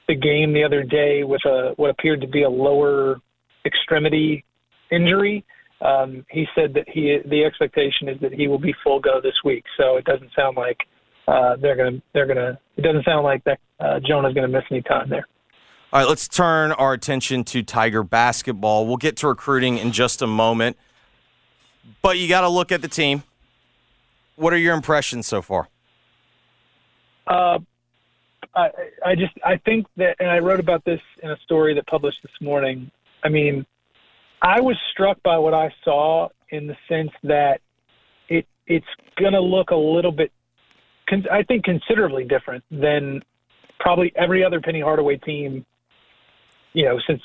the 0.07 0.15
game 0.15 0.53
the 0.53 0.63
other 0.63 0.83
day 0.83 1.23
with 1.23 1.43
a 1.45 1.73
what 1.77 1.89
appeared 1.89 2.21
to 2.21 2.27
be 2.27 2.43
a 2.43 2.49
lower 2.49 3.19
extremity 3.65 4.43
injury. 4.91 5.43
Um, 5.81 6.25
he 6.29 6.45
said 6.55 6.73
that 6.73 6.87
he 6.87 7.19
the 7.25 7.43
expectation 7.43 8.07
is 8.09 8.19
that 8.21 8.33
he 8.33 8.47
will 8.47 8.59
be 8.59 8.73
full 8.83 8.99
go 8.99 9.19
this 9.21 9.35
week. 9.43 9.65
So 9.77 9.97
it 9.97 10.05
doesn't 10.05 10.31
sound 10.35 10.57
like 10.57 10.77
uh, 11.27 11.57
they're 11.57 11.75
gonna 11.75 12.01
they're 12.13 12.27
gonna 12.27 12.57
it 12.77 12.81
doesn't 12.81 13.05
sound 13.05 13.23
like 13.23 13.43
that 13.43 13.59
uh, 13.79 13.99
Jonah's 14.07 14.33
gonna 14.33 14.47
miss 14.47 14.63
any 14.71 14.81
time 14.81 15.09
there. 15.09 15.27
All 15.93 16.01
right, 16.01 16.09
let's 16.09 16.27
turn 16.27 16.71
our 16.73 16.93
attention 16.93 17.43
to 17.45 17.63
Tiger 17.63 18.03
basketball. 18.03 18.85
We'll 18.85 18.97
get 18.97 19.15
to 19.17 19.27
recruiting 19.27 19.77
in 19.77 19.91
just 19.91 20.21
a 20.21 20.27
moment, 20.27 20.77
but 22.01 22.17
you 22.17 22.27
got 22.27 22.41
to 22.41 22.49
look 22.49 22.73
at 22.73 22.81
the 22.81 22.89
team. 22.89 23.23
What 24.35 24.51
are 24.51 24.57
your 24.57 24.73
impressions 24.73 25.25
so 25.25 25.41
far? 25.41 25.69
Uh, 27.27 27.59
I, 28.53 28.69
I 29.05 29.15
just 29.15 29.33
I 29.45 29.57
think 29.57 29.87
that, 29.97 30.17
and 30.19 30.29
I 30.29 30.39
wrote 30.39 30.59
about 30.59 30.83
this 30.83 30.99
in 31.23 31.29
a 31.29 31.37
story 31.45 31.73
that 31.75 31.87
published 31.87 32.21
this 32.23 32.41
morning. 32.41 32.91
I 33.23 33.29
mean, 33.29 33.65
I 34.41 34.61
was 34.61 34.77
struck 34.91 35.21
by 35.23 35.37
what 35.37 35.53
I 35.53 35.71
saw 35.83 36.29
in 36.49 36.67
the 36.67 36.75
sense 36.87 37.11
that 37.23 37.61
it 38.29 38.45
it's 38.67 38.85
going 39.17 39.33
to 39.33 39.41
look 39.41 39.71
a 39.71 39.75
little 39.75 40.11
bit, 40.11 40.31
con- 41.09 41.25
I 41.31 41.43
think, 41.43 41.63
considerably 41.63 42.25
different 42.25 42.63
than 42.69 43.21
probably 43.79 44.11
every 44.15 44.43
other 44.43 44.61
Penny 44.61 44.81
Hardaway 44.81 45.17
team. 45.17 45.65
You 46.73 46.85
know, 46.85 46.99
since 47.07 47.21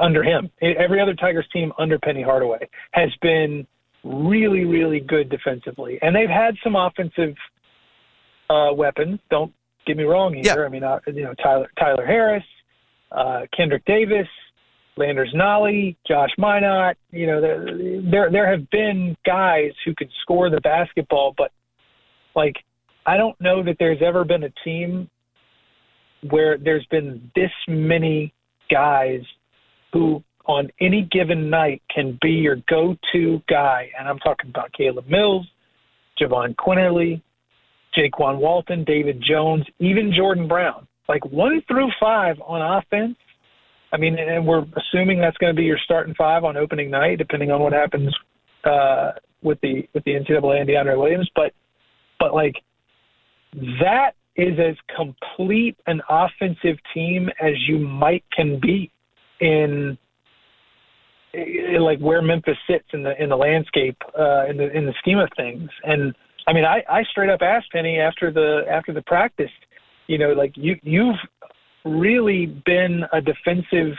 under 0.00 0.22
him, 0.22 0.50
every 0.62 1.00
other 1.00 1.14
Tigers 1.14 1.46
team 1.52 1.72
under 1.78 1.98
Penny 1.98 2.22
Hardaway 2.22 2.68
has 2.92 3.10
been 3.20 3.66
really, 4.04 4.64
really 4.64 5.00
good 5.00 5.28
defensively, 5.28 5.98
and 6.00 6.14
they've 6.14 6.28
had 6.28 6.54
some 6.62 6.76
offensive 6.76 7.34
uh, 8.50 8.72
weapons. 8.72 9.18
Don't 9.30 9.52
get 9.86 9.96
me 9.96 10.04
wrong 10.04 10.34
here. 10.34 10.42
Yeah. 10.44 10.64
I 10.64 10.68
mean, 10.68 10.84
uh, 10.84 11.00
you 11.06 11.24
know, 11.24 11.34
Tyler 11.42 11.68
Tyler 11.78 12.06
Harris, 12.06 12.44
uh, 13.10 13.42
Kendrick 13.56 13.84
Davis, 13.84 14.28
Landers 14.96 15.32
Nolley, 15.34 15.96
Josh 16.06 16.30
Minott. 16.38 16.94
You 17.10 17.26
know, 17.26 17.40
there, 17.40 17.66
there 18.10 18.30
there 18.30 18.50
have 18.50 18.68
been 18.70 19.16
guys 19.26 19.72
who 19.84 19.94
could 19.96 20.10
score 20.22 20.50
the 20.50 20.60
basketball, 20.60 21.34
but 21.36 21.50
like 22.36 22.56
I 23.06 23.16
don't 23.16 23.38
know 23.40 23.62
that 23.64 23.76
there's 23.78 24.02
ever 24.04 24.24
been 24.24 24.44
a 24.44 24.52
team 24.64 25.08
where 26.30 26.56
there's 26.56 26.86
been 26.90 27.30
this 27.34 27.50
many 27.68 28.32
guys 28.70 29.20
who 29.92 30.22
on 30.46 30.68
any 30.80 31.08
given 31.10 31.48
night 31.48 31.82
can 31.94 32.18
be 32.20 32.30
your 32.30 32.56
go-to 32.68 33.40
guy, 33.48 33.90
and 33.98 34.06
I'm 34.06 34.18
talking 34.18 34.50
about 34.50 34.72
Caleb 34.72 35.06
Mills, 35.08 35.46
Jahvon 36.20 36.54
Quinerly, 36.56 37.22
Jaykwon 37.96 38.38
Walton, 38.38 38.84
David 38.84 39.22
Jones, 39.26 39.64
even 39.78 40.12
Jordan 40.14 40.46
Brown. 40.46 40.86
Like 41.08 41.24
one 41.26 41.62
through 41.68 41.90
five 42.00 42.36
on 42.40 42.60
offense. 42.60 43.16
I 43.94 43.96
mean, 43.96 44.18
and 44.18 44.44
we're 44.44 44.64
assuming 44.76 45.20
that's 45.20 45.36
going 45.36 45.54
to 45.54 45.56
be 45.56 45.64
your 45.64 45.78
starting 45.84 46.14
five 46.18 46.42
on 46.42 46.56
opening 46.56 46.90
night, 46.90 47.18
depending 47.18 47.52
on 47.52 47.60
what 47.60 47.72
happens 47.72 48.12
uh, 48.64 49.12
with 49.40 49.60
the 49.60 49.88
with 49.94 50.02
the 50.02 50.12
NCAA 50.12 50.60
and 50.60 50.68
DeAndre 50.68 50.98
Williams. 50.98 51.30
But 51.36 51.52
but 52.18 52.34
like 52.34 52.56
that 53.52 54.12
is 54.36 54.58
as 54.58 54.74
complete 54.96 55.76
an 55.86 56.02
offensive 56.10 56.76
team 56.92 57.28
as 57.40 57.52
you 57.68 57.78
might 57.78 58.24
can 58.34 58.58
be 58.60 58.90
in 59.40 59.96
eh, 61.32 61.78
like 61.78 62.00
where 62.00 62.20
Memphis 62.20 62.56
sits 62.68 62.86
in 62.92 63.04
the 63.04 63.22
in 63.22 63.28
the 63.28 63.36
landscape 63.36 63.96
uh, 64.18 64.46
in 64.46 64.56
the 64.56 64.76
in 64.76 64.86
the 64.86 64.94
scheme 64.98 65.20
of 65.20 65.28
things. 65.36 65.70
And 65.84 66.16
I 66.48 66.52
mean, 66.52 66.64
I, 66.64 66.82
I 66.90 67.04
straight 67.04 67.30
up 67.30 67.42
asked 67.42 67.70
Penny 67.70 68.00
after 68.00 68.32
the 68.32 68.62
after 68.68 68.92
the 68.92 69.02
practice, 69.02 69.52
you 70.08 70.18
know, 70.18 70.32
like 70.32 70.52
you 70.56 70.74
you've 70.82 71.20
really 71.84 72.46
been 72.46 73.02
a 73.12 73.20
defensive 73.20 73.96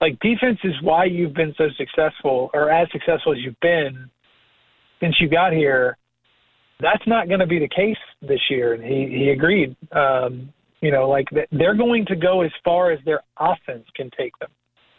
like 0.00 0.18
defense 0.20 0.58
is 0.64 0.74
why 0.82 1.04
you've 1.04 1.34
been 1.34 1.54
so 1.56 1.68
successful 1.78 2.50
or 2.52 2.70
as 2.70 2.88
successful 2.92 3.32
as 3.32 3.38
you've 3.38 3.58
been 3.60 4.10
since 5.00 5.16
you 5.20 5.28
got 5.28 5.52
here. 5.52 5.96
That's 6.80 7.06
not 7.06 7.28
going 7.28 7.40
to 7.40 7.46
be 7.46 7.58
the 7.58 7.68
case 7.68 7.96
this 8.20 8.40
year, 8.50 8.74
and 8.74 8.82
he 8.82 9.06
he 9.16 9.30
agreed. 9.30 9.76
Um, 9.92 10.52
you 10.80 10.90
know, 10.90 11.08
like 11.08 11.26
they're 11.52 11.76
going 11.76 12.04
to 12.06 12.16
go 12.16 12.42
as 12.42 12.50
far 12.64 12.90
as 12.90 12.98
their 13.04 13.22
offense 13.38 13.86
can 13.96 14.10
take 14.18 14.36
them 14.40 14.50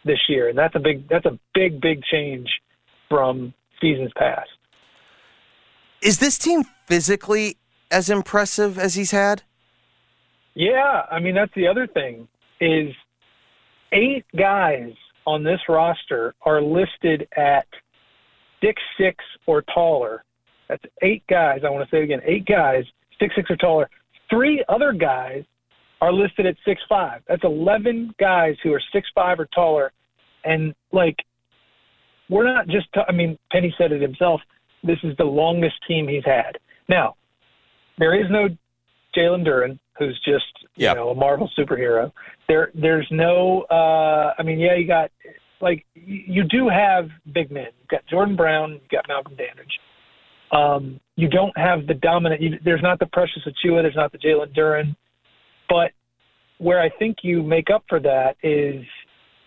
this 0.06 0.18
year, 0.30 0.50
and 0.50 0.58
that's 0.58 0.76
a 0.76 0.80
big 0.80 1.08
that's 1.10 1.26
a 1.26 1.38
big 1.54 1.82
big 1.82 2.02
change 2.04 2.48
from 3.10 3.54
seasons 3.82 4.12
past. 4.18 4.50
Is 6.02 6.20
this 6.20 6.38
team 6.38 6.64
physically 6.88 7.58
as 7.92 8.10
impressive 8.10 8.80
as 8.80 8.96
he's 8.96 9.12
had? 9.12 9.44
Yeah, 10.56 11.04
I 11.12 11.20
mean 11.20 11.36
that's 11.36 11.54
the 11.56 11.68
other 11.68 11.86
thing 11.86 12.28
is 12.62 12.94
eight 13.92 14.26
guys 14.38 14.92
on 15.28 15.44
this 15.44 15.60
roster 15.68 16.34
are 16.44 16.62
listed 16.62 17.28
at 17.38 17.68
six 18.62 18.82
six 18.98 19.24
or 19.46 19.64
taller. 19.74 20.24
That's 20.70 20.84
eight 21.04 21.24
guys. 21.30 21.60
I 21.66 21.70
want 21.70 21.88
to 21.88 21.96
say 21.96 22.00
it 22.02 22.06
again, 22.06 22.22
eight 22.26 22.46
guys, 22.46 22.84
six 23.20 23.36
six 23.36 23.50
or 23.50 23.58
taller. 23.58 23.90
Three 24.30 24.64
other 24.70 24.94
guys 24.94 25.44
are 26.02 26.12
listed 26.12 26.46
at 26.46 26.56
six 26.66 26.82
five. 26.88 27.22
That's 27.28 27.44
eleven 27.44 28.14
guys 28.20 28.56
who 28.64 28.74
are 28.74 28.82
six 28.94 29.08
five 29.14 29.40
or 29.40 29.48
taller, 29.54 29.92
and 30.44 30.74
like 30.92 31.18
we're 32.30 32.46
not 32.46 32.68
just. 32.68 32.92
T- 32.94 33.02
I 33.08 33.12
mean, 33.12 33.38
Penny 33.52 33.74
said 33.78 33.92
it 33.92 34.02
himself. 34.02 34.42
This 34.84 34.98
is 35.04 35.16
the 35.18 35.26
longest 35.26 35.76
team 35.88 36.08
he's 36.08 36.26
had. 36.26 36.58
Now, 36.88 37.16
there 37.98 38.20
is 38.20 38.30
no 38.30 38.48
Jalen 39.16 39.46
Duren, 39.48 39.80
who's 39.98 40.20
just 40.26 40.46
you 40.76 40.86
Yeah. 40.86 40.94
know 40.94 41.10
a 41.10 41.16
Marvel 41.16 41.50
superhero. 41.58 42.12
There, 42.48 42.72
there's 42.76 43.08
no. 43.12 43.62
Uh, 43.72 44.34
I 44.38 44.44
mean, 44.44 44.60
yeah, 44.60 44.76
you 44.76 44.88
got 44.88 45.12
like 45.62 45.86
you 45.96 46.24
you 46.28 46.44
do 46.44 46.70
have 46.70 47.10
big 47.34 47.52
men. 47.52 47.68
You've 47.80 47.90
got 47.90 48.06
Jordan 48.08 48.36
Brown. 48.36 48.74
You've 48.74 48.90
got 48.90 49.08
Malcolm 49.08 49.36
Dandridge. 49.36 49.80
Um, 50.52 51.00
you 51.16 51.28
don't 51.28 51.58
have 51.58 51.88
the 51.88 51.96
dominant. 51.96 52.42
You, 52.42 52.60
there's 52.64 52.84
not 52.84 53.00
the 53.00 53.08
Precious 53.08 53.42
Achiuwa. 53.46 53.82
There's 53.82 53.96
not 53.96 54.12
the 54.12 54.18
Jalen 54.18 54.56
Duren. 54.56 54.96
But 55.68 55.92
where 56.60 56.82
I 56.82 56.90
think 56.90 57.18
you 57.24 57.42
make 57.42 57.70
up 57.74 57.84
for 57.90 58.00
that 58.00 58.38
is 58.44 58.86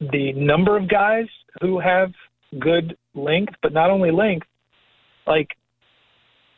the 0.00 0.32
number 0.32 0.76
of 0.76 0.88
guys 0.88 1.26
who 1.60 1.78
have 1.78 2.12
good 2.58 2.96
length, 3.14 3.54
but 3.62 3.72
not 3.72 3.90
only 3.90 4.10
length, 4.10 4.46
like 5.26 5.48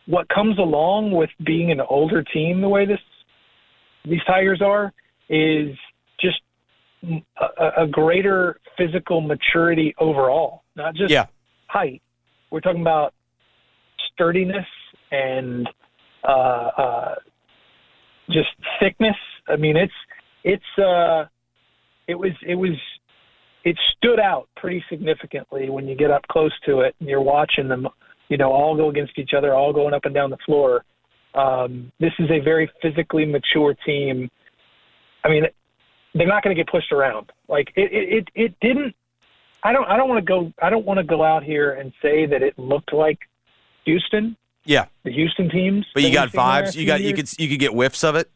what 0.06 0.28
comes 0.28 0.58
along 0.58 1.12
with 1.12 1.30
being 1.44 1.70
an 1.70 1.80
older 1.88 2.22
team 2.22 2.60
the 2.60 2.68
way 2.68 2.86
this 2.86 2.98
these 4.04 4.22
Tigers 4.26 4.60
are 4.62 4.92
is 5.28 5.76
just 6.20 6.40
a, 7.40 7.82
a 7.82 7.86
greater 7.86 8.60
physical 8.76 9.20
maturity 9.20 9.94
overall, 9.98 10.64
not 10.76 10.94
just 10.94 11.10
Yeah. 11.10 11.26
height. 11.66 12.02
We're 12.50 12.60
talking 12.60 12.80
about 12.80 13.14
sturdiness 14.12 14.66
and 15.10 15.68
uh, 16.24 16.26
uh, 16.26 17.14
just 18.28 18.48
thickness. 18.80 19.16
I 19.48 19.56
mean, 19.56 19.76
it's 19.76 19.92
it's 20.44 20.78
uh, 20.78 21.26
it 22.06 22.18
was 22.18 22.32
it 22.46 22.54
was 22.54 22.76
it 23.64 23.78
stood 23.96 24.18
out 24.18 24.48
pretty 24.56 24.82
significantly 24.88 25.68
when 25.70 25.86
you 25.86 25.94
get 25.94 26.10
up 26.10 26.22
close 26.28 26.52
to 26.66 26.80
it 26.80 26.94
and 27.00 27.08
you're 27.08 27.20
watching 27.20 27.68
them, 27.68 27.86
you 28.28 28.36
know, 28.36 28.52
all 28.52 28.76
go 28.76 28.88
against 28.88 29.18
each 29.18 29.30
other, 29.36 29.54
all 29.54 29.72
going 29.72 29.94
up 29.94 30.04
and 30.04 30.14
down 30.14 30.30
the 30.30 30.38
floor. 30.46 30.84
Um, 31.34 31.92
this 32.00 32.12
is 32.18 32.30
a 32.30 32.40
very 32.40 32.70
physically 32.82 33.24
mature 33.24 33.74
team. 33.86 34.30
I 35.24 35.28
mean, 35.28 35.44
they're 36.14 36.26
not 36.26 36.42
going 36.42 36.54
to 36.56 36.60
get 36.60 36.70
pushed 36.70 36.92
around. 36.92 37.30
Like 37.48 37.72
it, 37.76 37.92
it, 37.92 38.08
it, 38.18 38.28
it 38.34 38.54
didn't. 38.60 38.94
I 39.62 39.72
don't. 39.72 39.84
I 39.88 39.96
don't 39.96 40.08
want 40.08 40.24
to 40.24 40.28
go. 40.28 40.52
I 40.62 40.70
don't 40.70 40.86
want 40.86 40.98
to 40.98 41.04
go 41.04 41.22
out 41.22 41.42
here 41.44 41.72
and 41.72 41.92
say 42.02 42.26
that 42.26 42.42
it 42.42 42.58
looked 42.58 42.92
like 42.92 43.18
Houston, 43.84 44.36
Yeah, 44.64 44.86
the 45.04 45.12
Houston 45.12 45.50
teams. 45.50 45.86
but 45.94 46.02
you 46.02 46.12
got 46.12 46.26
we've 46.26 46.30
seen 46.32 46.38
the 46.38 46.42
vibes. 46.42 46.76
You 46.76 46.86
got 46.86 47.00
you 47.02 47.14
could 47.14 47.28
you 47.38 47.48
could 47.48 47.60
get 47.60 47.72
whiffs 47.72 48.02
of 48.02 48.16
it. 48.16 48.30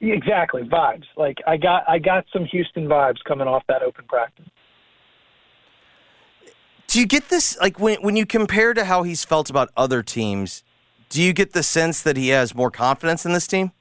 exactly 0.00 0.62
vibes. 0.62 1.04
Like 1.16 1.38
I 1.46 1.56
got 1.56 1.82
I 1.88 1.98
got 1.98 2.26
some 2.32 2.44
Houston 2.44 2.86
vibes 2.86 3.16
coming 3.24 3.48
off 3.48 3.64
that 3.68 3.82
open 3.82 4.04
practice. 4.06 4.46
Do 6.86 7.00
you 7.00 7.06
get 7.06 7.28
this 7.28 7.58
like 7.58 7.78
when 7.80 7.96
when 8.02 8.16
you 8.16 8.24
compare 8.26 8.74
to 8.74 8.84
how 8.84 9.02
he's 9.02 9.24
felt 9.24 9.50
about 9.50 9.70
other 9.76 10.02
teams? 10.02 10.62
Do 11.08 11.22
you 11.22 11.32
get 11.32 11.52
the 11.52 11.62
sense 11.62 12.02
that 12.02 12.16
he 12.16 12.28
has 12.28 12.54
more 12.54 12.70
confidence 12.70 13.24
in 13.24 13.32
this 13.32 13.46
team? 13.46 13.72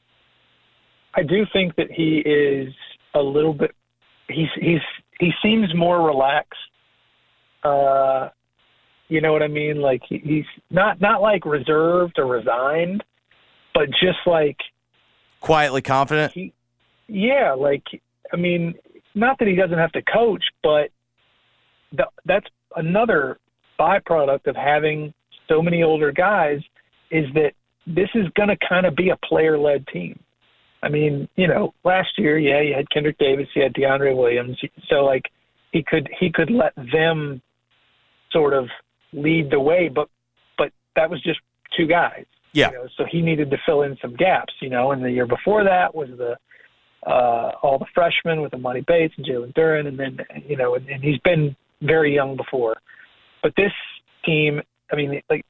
I 1.14 1.24
do 1.24 1.46
think 1.52 1.76
that 1.76 1.92
he 1.92 2.20
is 2.20 2.74
a 3.16 3.22
little 3.22 3.54
bit. 3.54 3.72
He's 4.30 4.50
he's 4.60 4.82
he 5.20 5.32
seems 5.44 5.74
more 5.76 6.06
relaxed. 6.06 6.60
Uh, 7.64 8.30
you 9.10 9.22
know 9.22 9.34
what 9.34 9.42
I 9.42 9.48
mean? 9.48 9.82
Like 9.82 10.02
he, 10.08 10.20
he's 10.20 10.46
not 10.70 11.02
not 11.02 11.22
like 11.22 11.46
reserved 11.46 12.20
or 12.20 12.26
resigned, 12.26 13.04
but 13.74 13.90
just 13.90 14.20
like 14.26 14.58
Quietly 15.40 15.82
confident. 15.82 16.34
he, 16.34 16.54
yeah, 17.08 17.54
like 17.54 17.84
I 18.32 18.38
mean, 18.38 18.76
not 19.16 19.40
that 19.40 19.48
he 19.48 19.56
doesn't 19.56 19.78
have 19.78 19.92
to 19.94 20.02
coach, 20.02 20.44
but 20.62 20.90
the, 21.92 22.06
that's 22.26 22.48
another 22.76 23.40
byproduct 23.80 24.48
of 24.48 24.56
having 24.56 25.14
so 25.48 25.62
many 25.62 25.84
older 25.84 26.12
guys 26.12 26.60
is 27.12 27.26
that 27.34 27.54
this 27.86 28.10
is 28.16 28.28
going 28.36 28.50
to 28.50 28.58
kind 28.68 28.86
of 28.86 28.96
be 28.96 29.10
a 29.10 29.18
player-led 29.18 29.88
team. 29.88 30.20
I 30.84 30.90
mean, 30.90 31.28
you 31.36 31.48
know, 31.48 31.74
last 31.84 32.10
year, 32.18 32.38
yeah, 32.38 32.62
you 32.62 32.74
had 32.76 32.90
Kendrick 32.90 33.18
Davis, 33.18 33.48
you 33.56 33.64
had 33.64 33.74
DeAndre 33.74 34.16
Williams, 34.16 34.58
so 34.90 35.04
like 35.04 35.24
he 35.72 35.84
could 35.84 36.10
he 36.20 36.32
could 36.32 36.52
let 36.52 36.74
them 36.94 37.42
sort 38.32 38.54
of 38.54 38.68
lead 39.14 39.50
the 39.50 39.60
way, 39.60 39.90
but 39.90 40.10
but 40.58 40.72
that 40.96 41.10
was 41.10 41.22
just 41.24 41.40
two 41.76 41.88
guys. 41.88 42.26
Yeah. 42.54 42.72
You 42.72 42.78
know, 42.78 42.88
so 42.98 43.06
he 43.10 43.22
needed 43.22 43.52
to 43.52 43.58
fill 43.66 43.84
in 43.84 43.98
some 44.02 44.16
gaps, 44.16 44.54
you 44.62 44.70
know, 44.70 44.92
and 44.92 45.04
the 45.04 45.12
year 45.12 45.28
before 45.28 45.64
that 45.64 45.94
was 45.94 46.10
the 46.18 46.38
uh, 47.06 47.52
all 47.62 47.78
the 47.78 47.86
freshmen 47.94 48.42
with 48.42 48.52
Emoni 48.52 48.86
Bates 48.86 49.14
and 49.18 49.26
Jalen 49.26 49.54
Duren, 49.54 49.88
and 49.88 50.00
then 50.00 50.20
you 50.48 50.58
know, 50.58 50.76
and, 50.76 50.88
and 50.90 51.04
he's 51.04 51.20
been 51.20 51.56
very 51.82 52.14
young 52.14 52.36
before. 52.36 52.76
But 53.44 53.54
this 53.56 53.72
team, 54.26 54.62
I 54.92 54.96
mean, 54.96 55.22
like 55.30 55.46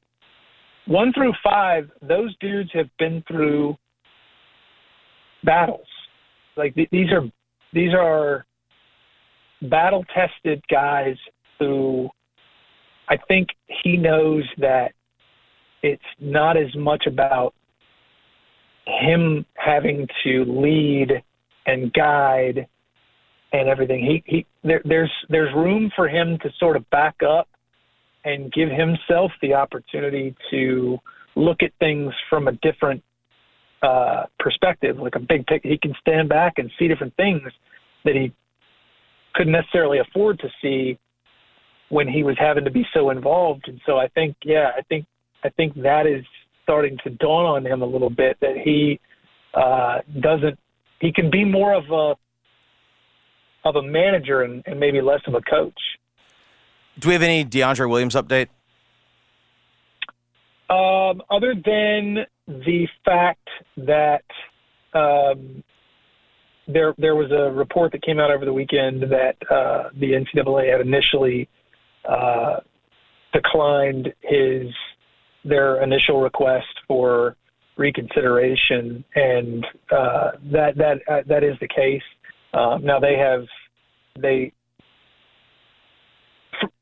one 0.88 1.12
through 1.14 1.34
five, 1.44 1.90
those 2.02 2.36
dudes 2.40 2.70
have 2.74 2.90
been 2.98 3.24
through 3.28 3.76
battles. 5.44 5.88
Like 6.56 6.76
th- 6.76 6.90
these 6.92 7.12
are 7.12 7.24
these 7.74 7.94
are 7.94 8.46
battle 9.64 10.06
tested 10.16 10.64
guys 10.70 11.16
who 11.60 12.10
I 13.10 13.18
think 13.28 13.50
he 13.84 13.98
knows 13.98 14.44
that 14.58 14.92
it's 15.84 16.02
not 16.20 16.58
as 16.58 16.74
much 16.76 17.06
about 17.06 17.54
him 18.86 19.46
having 19.56 20.08
to 20.24 20.46
lead 20.46 21.22
and 21.66 21.92
guide 21.94 22.68
and 23.54 23.70
everything. 23.70 24.04
He 24.04 24.24
he 24.26 24.46
there, 24.64 24.82
there's 24.86 25.12
there's 25.30 25.54
room 25.54 25.92
for 25.96 26.08
him 26.08 26.38
to 26.42 26.50
sort 26.60 26.76
of 26.76 26.90
back 26.90 27.16
up 27.28 27.48
and 28.28 28.52
give 28.52 28.70
himself 28.70 29.32
the 29.42 29.54
opportunity 29.54 30.36
to 30.52 30.98
look 31.36 31.64
at 31.64 31.72
things 31.80 32.14
from 32.30 32.50
a 32.50 32.52
different 32.52 33.02
uh, 33.82 34.26
perspective, 34.38 34.98
like 34.98 35.16
a 35.16 35.20
big 35.20 35.46
picture. 35.48 35.70
He 35.70 35.78
can 35.78 35.94
stand 36.02 36.28
back 36.28 36.56
and 36.58 36.70
see 36.78 36.90
different 36.90 37.16
things 37.16 37.42
that 38.04 38.16
he 38.16 38.34
couldn't 39.34 39.54
necessarily 39.54 40.00
afford 40.00 40.40
to 40.40 40.50
see 40.62 41.00
when 41.90 42.08
he 42.08 42.24
was 42.24 42.36
having 42.38 42.66
to 42.66 42.72
be 42.72 42.86
so 42.94 43.12
involved. 43.12 43.66
And 43.68 43.80
so 43.86 43.98
I 43.98 44.10
think, 44.10 44.36
yeah, 44.44 44.72
I 44.78 44.82
think 44.90 45.06
I 45.44 45.50
think 45.50 45.74
that 45.76 46.06
is 46.06 46.26
starting 46.64 46.98
to 47.06 47.12
dawn 47.12 47.46
on 47.46 47.66
him 47.66 47.82
a 47.82 47.86
little 47.86 48.10
bit 48.10 48.36
that 48.42 48.58
he 48.62 49.00
uh, 49.54 50.00
doesn't. 50.20 50.60
He 51.00 51.14
can 51.14 51.30
be 51.32 51.46
more 51.46 51.74
of 51.74 51.86
a 51.92 52.16
of 53.68 53.76
a 53.78 53.82
manager 53.82 54.42
and, 54.42 54.64
and 54.66 54.80
maybe 54.80 55.02
less 55.02 55.22
of 55.28 55.34
a 55.36 55.42
coach. 55.42 55.80
Do 57.00 57.10
we 57.10 57.14
have 57.14 57.24
any 57.24 57.46
DeAndre 57.46 57.90
Williams 57.90 58.16
update? 58.16 58.48
Um, 60.70 61.22
other 61.30 61.54
than 61.54 62.26
the 62.48 62.88
fact 63.06 63.48
that 63.78 64.24
um, 64.94 65.64
there 66.68 66.94
there 66.98 67.16
was 67.16 67.32
a 67.32 67.52
report 67.52 67.92
that 67.94 68.02
came 68.04 68.20
out 68.20 68.32
over 68.32 68.46
the 68.46 68.54
weekend 68.54 69.04
that 69.04 69.36
uh, 69.50 69.90
the 70.00 70.12
NCAA 70.12 70.72
had 70.72 70.82
initially 70.82 71.48
uh, 72.08 72.58
declined 73.34 74.14
his 74.22 74.68
their 75.46 75.82
initial 75.82 76.22
request 76.22 76.68
for 76.88 77.38
reconsideration, 77.78 79.06
and 79.16 79.66
uh, 79.92 80.32
that 80.52 80.76
that 80.78 80.98
uh, 81.10 81.22
that 81.28 81.44
is 81.44 81.56
the 81.62 81.68
case. 81.68 82.02
Um, 82.54 82.84
now 82.84 83.00
they 83.00 83.16
have 83.18 83.46
they 84.20 84.52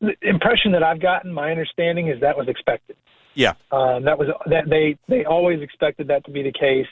the 0.01 0.13
impression 0.21 0.71
that 0.73 0.84
I've 0.84 1.01
gotten, 1.01 1.34
my 1.34 1.51
understanding 1.51 2.07
is 2.07 2.19
that 2.21 2.38
was 2.38 2.47
expected. 2.47 2.95
Yeah. 3.34 3.53
Um, 3.71 4.05
that 4.05 4.17
was 4.17 4.30
that 4.47 4.69
they 4.69 4.97
they 5.09 5.26
always 5.26 5.61
expected 5.61 6.07
that 6.07 6.23
to 6.26 6.32
be 6.32 6.41
the 6.41 6.53
case. 6.53 6.88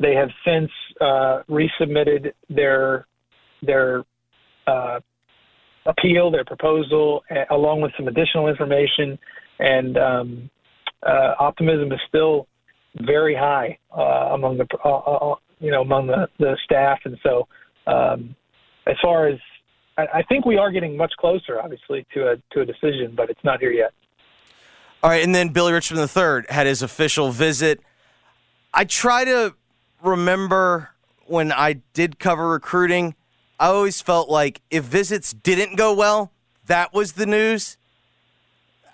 They 0.00 0.14
have 0.14 0.28
since 0.44 0.70
uh, 1.00 1.42
resubmitted 1.48 2.32
their 2.48 3.06
their 3.62 4.04
uh, 4.66 5.00
appeal, 5.86 6.30
their 6.30 6.44
proposal, 6.44 7.22
along 7.50 7.80
with 7.80 7.92
some 7.96 8.06
additional 8.06 8.48
information, 8.48 9.18
and 9.58 9.98
um, 9.98 10.50
uh, 11.04 11.34
optimism 11.40 11.90
is 11.92 12.00
still 12.08 12.46
very 13.00 13.34
high 13.34 13.78
uh, 13.96 14.34
among 14.34 14.58
the 14.58 14.66
uh, 14.84 14.88
uh, 14.88 15.34
you 15.58 15.70
know 15.70 15.82
among 15.82 16.06
the, 16.06 16.28
the 16.38 16.56
staff, 16.64 16.98
and 17.04 17.18
so 17.22 17.48
um, 17.86 18.36
as 18.86 18.96
far 19.02 19.26
as 19.26 19.38
I, 19.98 20.22
think 20.22 20.46
we 20.46 20.56
are 20.56 20.70
getting 20.70 20.96
much 20.96 21.12
closer, 21.18 21.60
obviously, 21.60 22.06
to 22.14 22.30
a 22.30 22.36
to 22.52 22.60
a 22.60 22.64
decision, 22.64 23.14
but 23.16 23.30
it's 23.30 23.42
not 23.42 23.60
here 23.60 23.72
yet. 23.72 23.92
All 25.02 25.10
right, 25.10 25.24
and 25.24 25.34
then 25.34 25.48
Billy 25.48 25.72
Richmond 25.72 26.10
III 26.16 26.54
had 26.54 26.66
his 26.66 26.82
official 26.82 27.30
visit. 27.30 27.80
I 28.72 28.84
try 28.84 29.24
to 29.24 29.54
remember 30.02 30.90
when 31.26 31.52
I 31.52 31.80
did 31.92 32.18
cover 32.18 32.48
recruiting, 32.48 33.14
I 33.60 33.66
always 33.66 34.00
felt 34.00 34.28
like 34.28 34.60
if 34.70 34.84
visits 34.84 35.32
didn't 35.32 35.76
go 35.76 35.92
well, 35.94 36.32
that 36.66 36.92
was 36.92 37.12
the 37.12 37.26
news. 37.26 37.76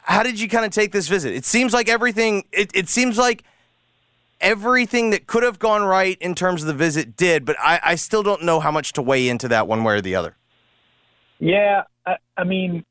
How 0.02 0.22
did 0.22 0.40
you 0.40 0.48
kind 0.48 0.64
of 0.64 0.72
take 0.72 0.92
this 0.92 1.08
visit? 1.08 1.34
It 1.34 1.44
seems 1.44 1.72
like 1.72 1.88
everything, 1.88 2.44
it, 2.52 2.70
it 2.74 2.88
seems 2.88 3.16
like 3.16 3.44
everything 4.40 5.10
that 5.10 5.26
could 5.26 5.42
have 5.42 5.58
gone 5.58 5.82
right 5.82 6.18
in 6.20 6.34
terms 6.34 6.62
of 6.62 6.66
the 6.66 6.74
visit 6.74 7.16
did, 7.16 7.44
but 7.44 7.56
I, 7.58 7.80
I 7.82 7.94
still 7.94 8.22
don't 8.22 8.42
know 8.42 8.60
how 8.60 8.70
much 8.70 8.92
to 8.94 9.02
weigh 9.02 9.28
into 9.28 9.48
that 9.48 9.66
one 9.66 9.84
way 9.84 9.94
or 9.94 10.00
the 10.00 10.14
other. 10.14 10.36
Yeah, 11.44 11.82
I, 12.06 12.14
I 12.38 12.44
mean, 12.44 12.82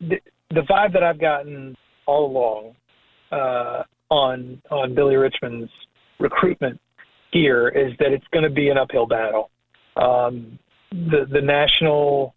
the, 0.00 0.18
the 0.50 0.62
vibe 0.62 0.92
that 0.94 1.04
I've 1.04 1.20
gotten 1.20 1.76
all 2.04 2.26
along 2.26 2.74
uh, 3.30 3.84
on 4.10 4.60
on 4.72 4.92
Billy 4.92 5.14
Richmond's 5.14 5.70
recruitment 6.18 6.80
here 7.30 7.68
is 7.68 7.92
that 8.00 8.10
it's 8.10 8.26
going 8.32 8.42
to 8.42 8.50
be 8.50 8.70
an 8.70 8.76
uphill 8.76 9.06
battle. 9.06 9.50
Um, 9.96 10.58
the 10.90 11.28
the 11.30 11.40
national 11.40 12.34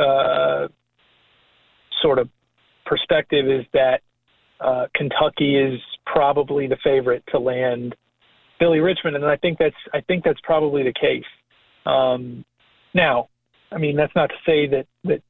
uh, 0.00 0.68
sort 2.00 2.18
of 2.18 2.30
perspective 2.86 3.46
is 3.48 3.66
that 3.74 4.00
uh, 4.60 4.86
Kentucky 4.94 5.58
is 5.58 5.78
probably 6.06 6.68
the 6.68 6.78
favorite 6.82 7.22
to 7.32 7.38
land 7.38 7.94
Billy 8.58 8.80
Richmond, 8.80 9.16
and 9.16 9.26
I 9.26 9.36
think 9.36 9.58
that's 9.58 9.76
I 9.92 10.00
think 10.00 10.24
that's 10.24 10.40
probably 10.42 10.84
the 10.84 10.94
case. 10.98 11.22
Um, 11.84 12.46
now, 12.94 13.28
I 13.72 13.78
mean 13.78 13.96
that's 13.96 14.14
not 14.14 14.30
to 14.30 14.36
say 14.46 14.66
that 14.68 14.86
that 15.04 15.22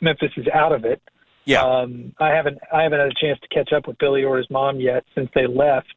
Memphis 0.00 0.32
is 0.36 0.46
out 0.52 0.72
of 0.72 0.84
it. 0.84 1.00
Yeah. 1.44 1.62
Um, 1.62 2.14
I 2.20 2.28
haven't 2.28 2.58
I 2.72 2.82
haven't 2.82 3.00
had 3.00 3.08
a 3.08 3.20
chance 3.20 3.38
to 3.40 3.48
catch 3.48 3.72
up 3.72 3.86
with 3.86 3.98
Billy 3.98 4.24
or 4.24 4.38
his 4.38 4.48
mom 4.50 4.80
yet 4.80 5.04
since 5.14 5.28
they 5.34 5.46
left. 5.46 5.94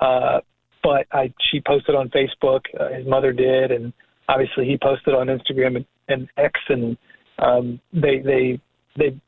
Uh, 0.00 0.40
but 0.82 1.06
I 1.12 1.32
she 1.50 1.60
posted 1.60 1.94
on 1.94 2.08
Facebook. 2.10 2.62
Uh, 2.78 2.88
his 2.96 3.06
mother 3.06 3.32
did, 3.32 3.70
and 3.70 3.92
obviously 4.28 4.64
he 4.66 4.78
posted 4.82 5.14
on 5.14 5.26
Instagram 5.26 5.76
and, 5.76 5.86
and 6.08 6.28
X, 6.36 6.58
and 6.68 6.96
um, 7.38 7.80
they 7.92 8.18
they 8.18 8.60
they 8.96 9.20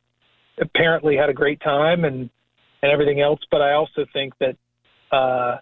apparently 0.60 1.16
had 1.16 1.28
a 1.28 1.34
great 1.34 1.60
time 1.60 2.04
and 2.04 2.30
and 2.82 2.92
everything 2.92 3.20
else. 3.20 3.40
But 3.50 3.62
I 3.62 3.72
also 3.72 4.04
think 4.12 4.34
that 4.38 4.56
uh, 5.12 5.58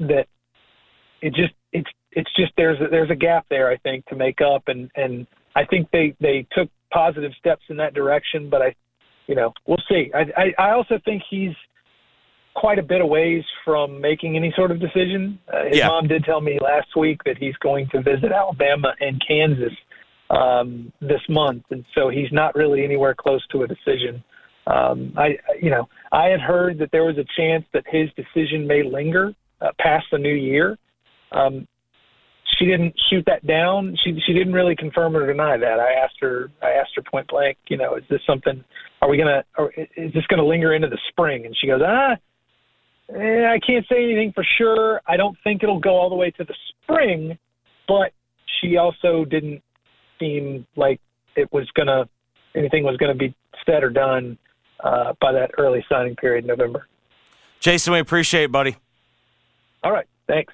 that 0.00 0.26
it 1.22 1.34
just 1.34 1.54
it's 1.72 1.90
it's 2.18 2.30
just 2.36 2.52
there's 2.56 2.80
a, 2.80 2.88
there's 2.90 3.10
a 3.10 3.14
gap 3.14 3.46
there. 3.48 3.70
I 3.70 3.76
think 3.78 4.04
to 4.06 4.16
make 4.16 4.40
up, 4.40 4.64
and 4.66 4.90
and 4.96 5.26
I 5.54 5.64
think 5.64 5.88
they 5.92 6.14
they 6.20 6.46
took 6.52 6.68
positive 6.92 7.32
steps 7.38 7.62
in 7.70 7.76
that 7.76 7.94
direction. 7.94 8.50
But 8.50 8.62
I, 8.62 8.74
you 9.28 9.36
know, 9.36 9.52
we'll 9.66 9.82
see. 9.88 10.10
I 10.12 10.24
I, 10.36 10.68
I 10.68 10.70
also 10.72 10.98
think 11.04 11.22
he's 11.30 11.54
quite 12.54 12.80
a 12.80 12.82
bit 12.82 13.00
of 13.00 13.08
ways 13.08 13.44
from 13.64 14.00
making 14.00 14.36
any 14.36 14.52
sort 14.56 14.72
of 14.72 14.80
decision. 14.80 15.38
Uh, 15.52 15.66
his 15.68 15.78
Yeah. 15.78 15.86
mom 15.86 16.08
did 16.08 16.24
tell 16.24 16.40
me 16.40 16.58
last 16.60 16.88
week 16.96 17.22
that 17.24 17.38
he's 17.38 17.54
going 17.56 17.88
to 17.90 18.02
visit 18.02 18.32
Alabama 18.32 18.94
and 19.00 19.22
Kansas 19.26 19.72
um, 20.30 20.92
this 21.00 21.20
month, 21.28 21.62
and 21.70 21.84
so 21.94 22.08
he's 22.08 22.32
not 22.32 22.56
really 22.56 22.82
anywhere 22.84 23.14
close 23.14 23.46
to 23.52 23.62
a 23.62 23.68
decision. 23.68 24.24
Um, 24.66 25.14
I, 25.16 25.38
you 25.62 25.70
know, 25.70 25.88
I 26.10 26.26
had 26.26 26.40
heard 26.40 26.78
that 26.80 26.90
there 26.90 27.04
was 27.04 27.16
a 27.16 27.24
chance 27.40 27.64
that 27.72 27.84
his 27.86 28.10
decision 28.16 28.66
may 28.66 28.82
linger 28.82 29.32
uh, 29.60 29.68
past 29.78 30.06
the 30.10 30.18
new 30.18 30.34
year. 30.34 30.76
Um, 31.30 31.66
she 32.58 32.66
didn't 32.66 32.94
shoot 33.10 33.24
that 33.26 33.46
down. 33.46 33.96
She 34.04 34.18
she 34.26 34.32
didn't 34.32 34.52
really 34.52 34.76
confirm 34.76 35.16
or 35.16 35.26
deny 35.26 35.56
that. 35.56 35.78
I 35.78 35.92
asked 35.92 36.16
her. 36.20 36.50
I 36.62 36.70
asked 36.70 36.90
her 36.96 37.02
point 37.02 37.28
blank. 37.28 37.56
You 37.68 37.76
know, 37.76 37.96
is 37.96 38.04
this 38.10 38.20
something? 38.26 38.64
Are 39.00 39.08
we 39.08 39.16
gonna? 39.16 39.44
Or 39.56 39.72
is 39.76 40.12
this 40.12 40.26
gonna 40.28 40.44
linger 40.44 40.74
into 40.74 40.88
the 40.88 40.98
spring? 41.08 41.46
And 41.46 41.56
she 41.56 41.66
goes, 41.66 41.80
ah, 41.84 42.16
eh, 43.14 43.46
I 43.46 43.58
can't 43.64 43.86
say 43.88 44.02
anything 44.02 44.32
for 44.34 44.44
sure. 44.58 45.00
I 45.06 45.16
don't 45.16 45.36
think 45.44 45.62
it'll 45.62 45.80
go 45.80 45.90
all 45.90 46.08
the 46.08 46.16
way 46.16 46.30
to 46.32 46.44
the 46.44 46.54
spring, 46.82 47.38
but 47.86 48.12
she 48.60 48.76
also 48.76 49.24
didn't 49.24 49.62
seem 50.18 50.66
like 50.76 51.00
it 51.36 51.52
was 51.52 51.68
gonna 51.74 52.08
anything 52.54 52.82
was 52.84 52.96
gonna 52.96 53.14
be 53.14 53.34
said 53.64 53.84
or 53.84 53.90
done 53.90 54.36
uh, 54.80 55.12
by 55.20 55.32
that 55.32 55.52
early 55.58 55.84
signing 55.88 56.16
period 56.16 56.44
in 56.44 56.48
November. 56.48 56.88
Jason, 57.60 57.92
we 57.92 57.98
appreciate 57.98 58.44
it, 58.44 58.52
buddy. 58.52 58.76
All 59.82 59.92
right, 59.92 60.06
thanks. 60.26 60.52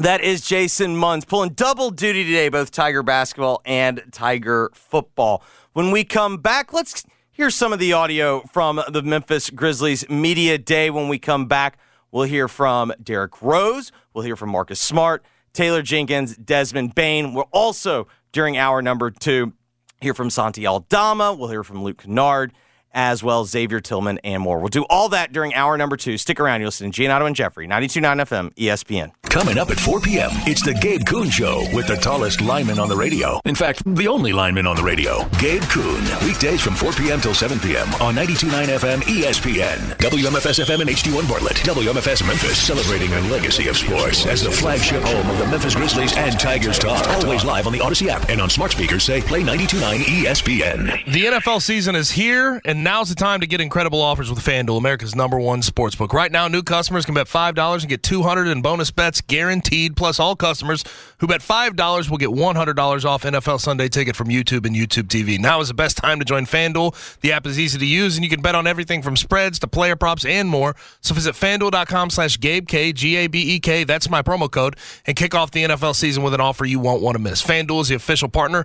That 0.00 0.22
is 0.22 0.40
Jason 0.40 0.96
Munz 0.96 1.26
pulling 1.26 1.50
double 1.50 1.90
duty 1.90 2.24
today, 2.24 2.48
both 2.48 2.70
Tiger 2.70 3.02
basketball 3.02 3.60
and 3.66 4.02
Tiger 4.12 4.70
football. 4.72 5.42
When 5.74 5.90
we 5.90 6.04
come 6.04 6.38
back, 6.38 6.72
let's 6.72 7.04
hear 7.30 7.50
some 7.50 7.74
of 7.74 7.78
the 7.78 7.92
audio 7.92 8.40
from 8.50 8.80
the 8.88 9.02
Memphis 9.02 9.50
Grizzlies 9.50 10.08
Media 10.08 10.56
Day. 10.56 10.88
When 10.88 11.08
we 11.08 11.18
come 11.18 11.48
back, 11.48 11.76
we'll 12.10 12.24
hear 12.24 12.48
from 12.48 12.94
Derrick 13.02 13.42
Rose, 13.42 13.92
we'll 14.14 14.24
hear 14.24 14.36
from 14.36 14.48
Marcus 14.48 14.80
Smart, 14.80 15.22
Taylor 15.52 15.82
Jenkins, 15.82 16.34
Desmond 16.34 16.94
Bane. 16.94 17.34
We'll 17.34 17.50
also, 17.52 18.08
during 18.32 18.56
hour 18.56 18.80
number 18.80 19.10
two, 19.10 19.52
hear 20.00 20.14
from 20.14 20.30
Santi 20.30 20.66
Aldama, 20.66 21.34
we'll 21.34 21.50
hear 21.50 21.62
from 21.62 21.84
Luke 21.84 22.04
Kennard, 22.04 22.54
as 22.92 23.22
well 23.22 23.40
as 23.40 23.50
Xavier 23.50 23.80
Tillman 23.80 24.18
and 24.24 24.42
more. 24.42 24.58
We'll 24.58 24.68
do 24.68 24.84
all 24.90 25.08
that 25.10 25.32
during 25.32 25.54
hour 25.54 25.76
number 25.76 25.96
two. 25.96 26.18
Stick 26.18 26.40
around. 26.40 26.60
You'll 26.60 26.68
listen 26.68 26.90
to 26.90 27.02
Giannotto 27.02 27.26
and 27.26 27.36
Jeffrey, 27.36 27.66
92.9 27.66 28.20
FM, 28.26 28.54
ESPN. 28.54 29.12
Coming 29.22 29.58
up 29.58 29.70
at 29.70 29.78
4 29.78 30.00
p.m., 30.00 30.30
it's 30.46 30.62
the 30.64 30.74
Gabe 30.74 31.06
Kuhn 31.06 31.30
Show 31.30 31.64
with 31.72 31.86
the 31.86 31.94
tallest 31.94 32.40
lineman 32.40 32.80
on 32.80 32.88
the 32.88 32.96
radio. 32.96 33.40
In 33.44 33.54
fact, 33.54 33.82
the 33.94 34.08
only 34.08 34.32
lineman 34.32 34.66
on 34.66 34.74
the 34.74 34.82
radio, 34.82 35.24
Gabe 35.38 35.62
Kuhn. 35.62 36.02
Weekdays 36.26 36.60
from 36.60 36.74
4 36.74 36.92
p.m. 36.92 37.20
till 37.20 37.34
7 37.34 37.60
p.m. 37.60 37.86
on 38.02 38.16
92.9 38.16 38.78
FM 38.78 38.98
ESPN. 39.02 39.78
WMFS 39.98 40.64
FM 40.64 40.80
and 40.80 40.90
HD1 40.90 41.28
Bartlett. 41.28 41.56
WMFS 41.58 42.26
Memphis, 42.26 42.58
celebrating 42.58 43.12
a 43.12 43.20
legacy 43.30 43.68
of 43.68 43.76
sports 43.76 44.26
as 44.26 44.42
the 44.42 44.50
flagship 44.50 45.02
home 45.02 45.30
of 45.30 45.38
the 45.38 45.46
Memphis 45.46 45.76
Grizzlies 45.76 46.16
and 46.16 46.38
Tigers 46.40 46.78
Talk. 46.80 47.06
Always 47.22 47.44
live 47.44 47.68
on 47.68 47.72
the 47.72 47.80
Odyssey 47.80 48.10
app 48.10 48.28
and 48.30 48.40
on 48.40 48.50
smart 48.50 48.72
speakers 48.72 49.04
say 49.04 49.20
play 49.20 49.42
92.9 49.42 49.98
ESPN. 50.00 51.04
The 51.12 51.24
NFL 51.26 51.62
season 51.62 51.94
is 51.94 52.10
here, 52.10 52.60
and 52.64 52.79
now's 52.84 53.08
the 53.08 53.14
time 53.14 53.40
to 53.40 53.46
get 53.46 53.60
incredible 53.60 54.00
offers 54.00 54.30
with 54.30 54.38
FanDuel, 54.38 54.78
America's 54.78 55.14
number 55.14 55.38
one 55.38 55.62
sports 55.62 55.94
book. 55.94 56.12
Right 56.12 56.30
now, 56.30 56.48
new 56.48 56.62
customers 56.62 57.04
can 57.04 57.14
bet 57.14 57.26
$5 57.26 57.80
and 57.80 57.88
get 57.88 58.02
200 58.02 58.46
in 58.48 58.62
bonus 58.62 58.90
bets 58.90 59.20
guaranteed. 59.20 59.96
Plus, 59.96 60.20
all 60.20 60.36
customers 60.36 60.84
who 61.18 61.26
bet 61.26 61.40
$5 61.40 62.10
will 62.10 62.16
get 62.18 62.30
$100 62.30 63.04
off 63.04 63.22
NFL 63.22 63.60
Sunday 63.60 63.88
ticket 63.88 64.16
from 64.16 64.28
YouTube 64.28 64.66
and 64.66 64.74
YouTube 64.74 65.08
TV. 65.08 65.38
Now 65.38 65.60
is 65.60 65.68
the 65.68 65.74
best 65.74 65.96
time 65.96 66.18
to 66.18 66.24
join 66.24 66.46
FanDuel. 66.46 67.20
The 67.20 67.32
app 67.32 67.46
is 67.46 67.58
easy 67.58 67.78
to 67.78 67.86
use, 67.86 68.16
and 68.16 68.24
you 68.24 68.30
can 68.30 68.42
bet 68.42 68.54
on 68.54 68.66
everything 68.66 69.02
from 69.02 69.16
spreads 69.16 69.58
to 69.60 69.68
player 69.68 69.96
props 69.96 70.24
and 70.24 70.48
more. 70.48 70.76
So 71.00 71.14
visit 71.14 71.34
FanDuel.com 71.34 72.10
slash 72.10 72.38
GabeK, 72.38 72.94
G-A-B-E-K, 72.94 73.84
that's 73.84 74.08
my 74.08 74.22
promo 74.22 74.50
code, 74.50 74.76
and 75.06 75.16
kick 75.16 75.34
off 75.34 75.50
the 75.50 75.64
NFL 75.64 75.94
season 75.94 76.22
with 76.22 76.34
an 76.34 76.40
offer 76.40 76.64
you 76.64 76.78
won't 76.78 77.02
want 77.02 77.16
to 77.16 77.22
miss. 77.22 77.42
FanDuel 77.42 77.82
is 77.82 77.88
the 77.88 77.94
official 77.94 78.28
partner 78.28 78.64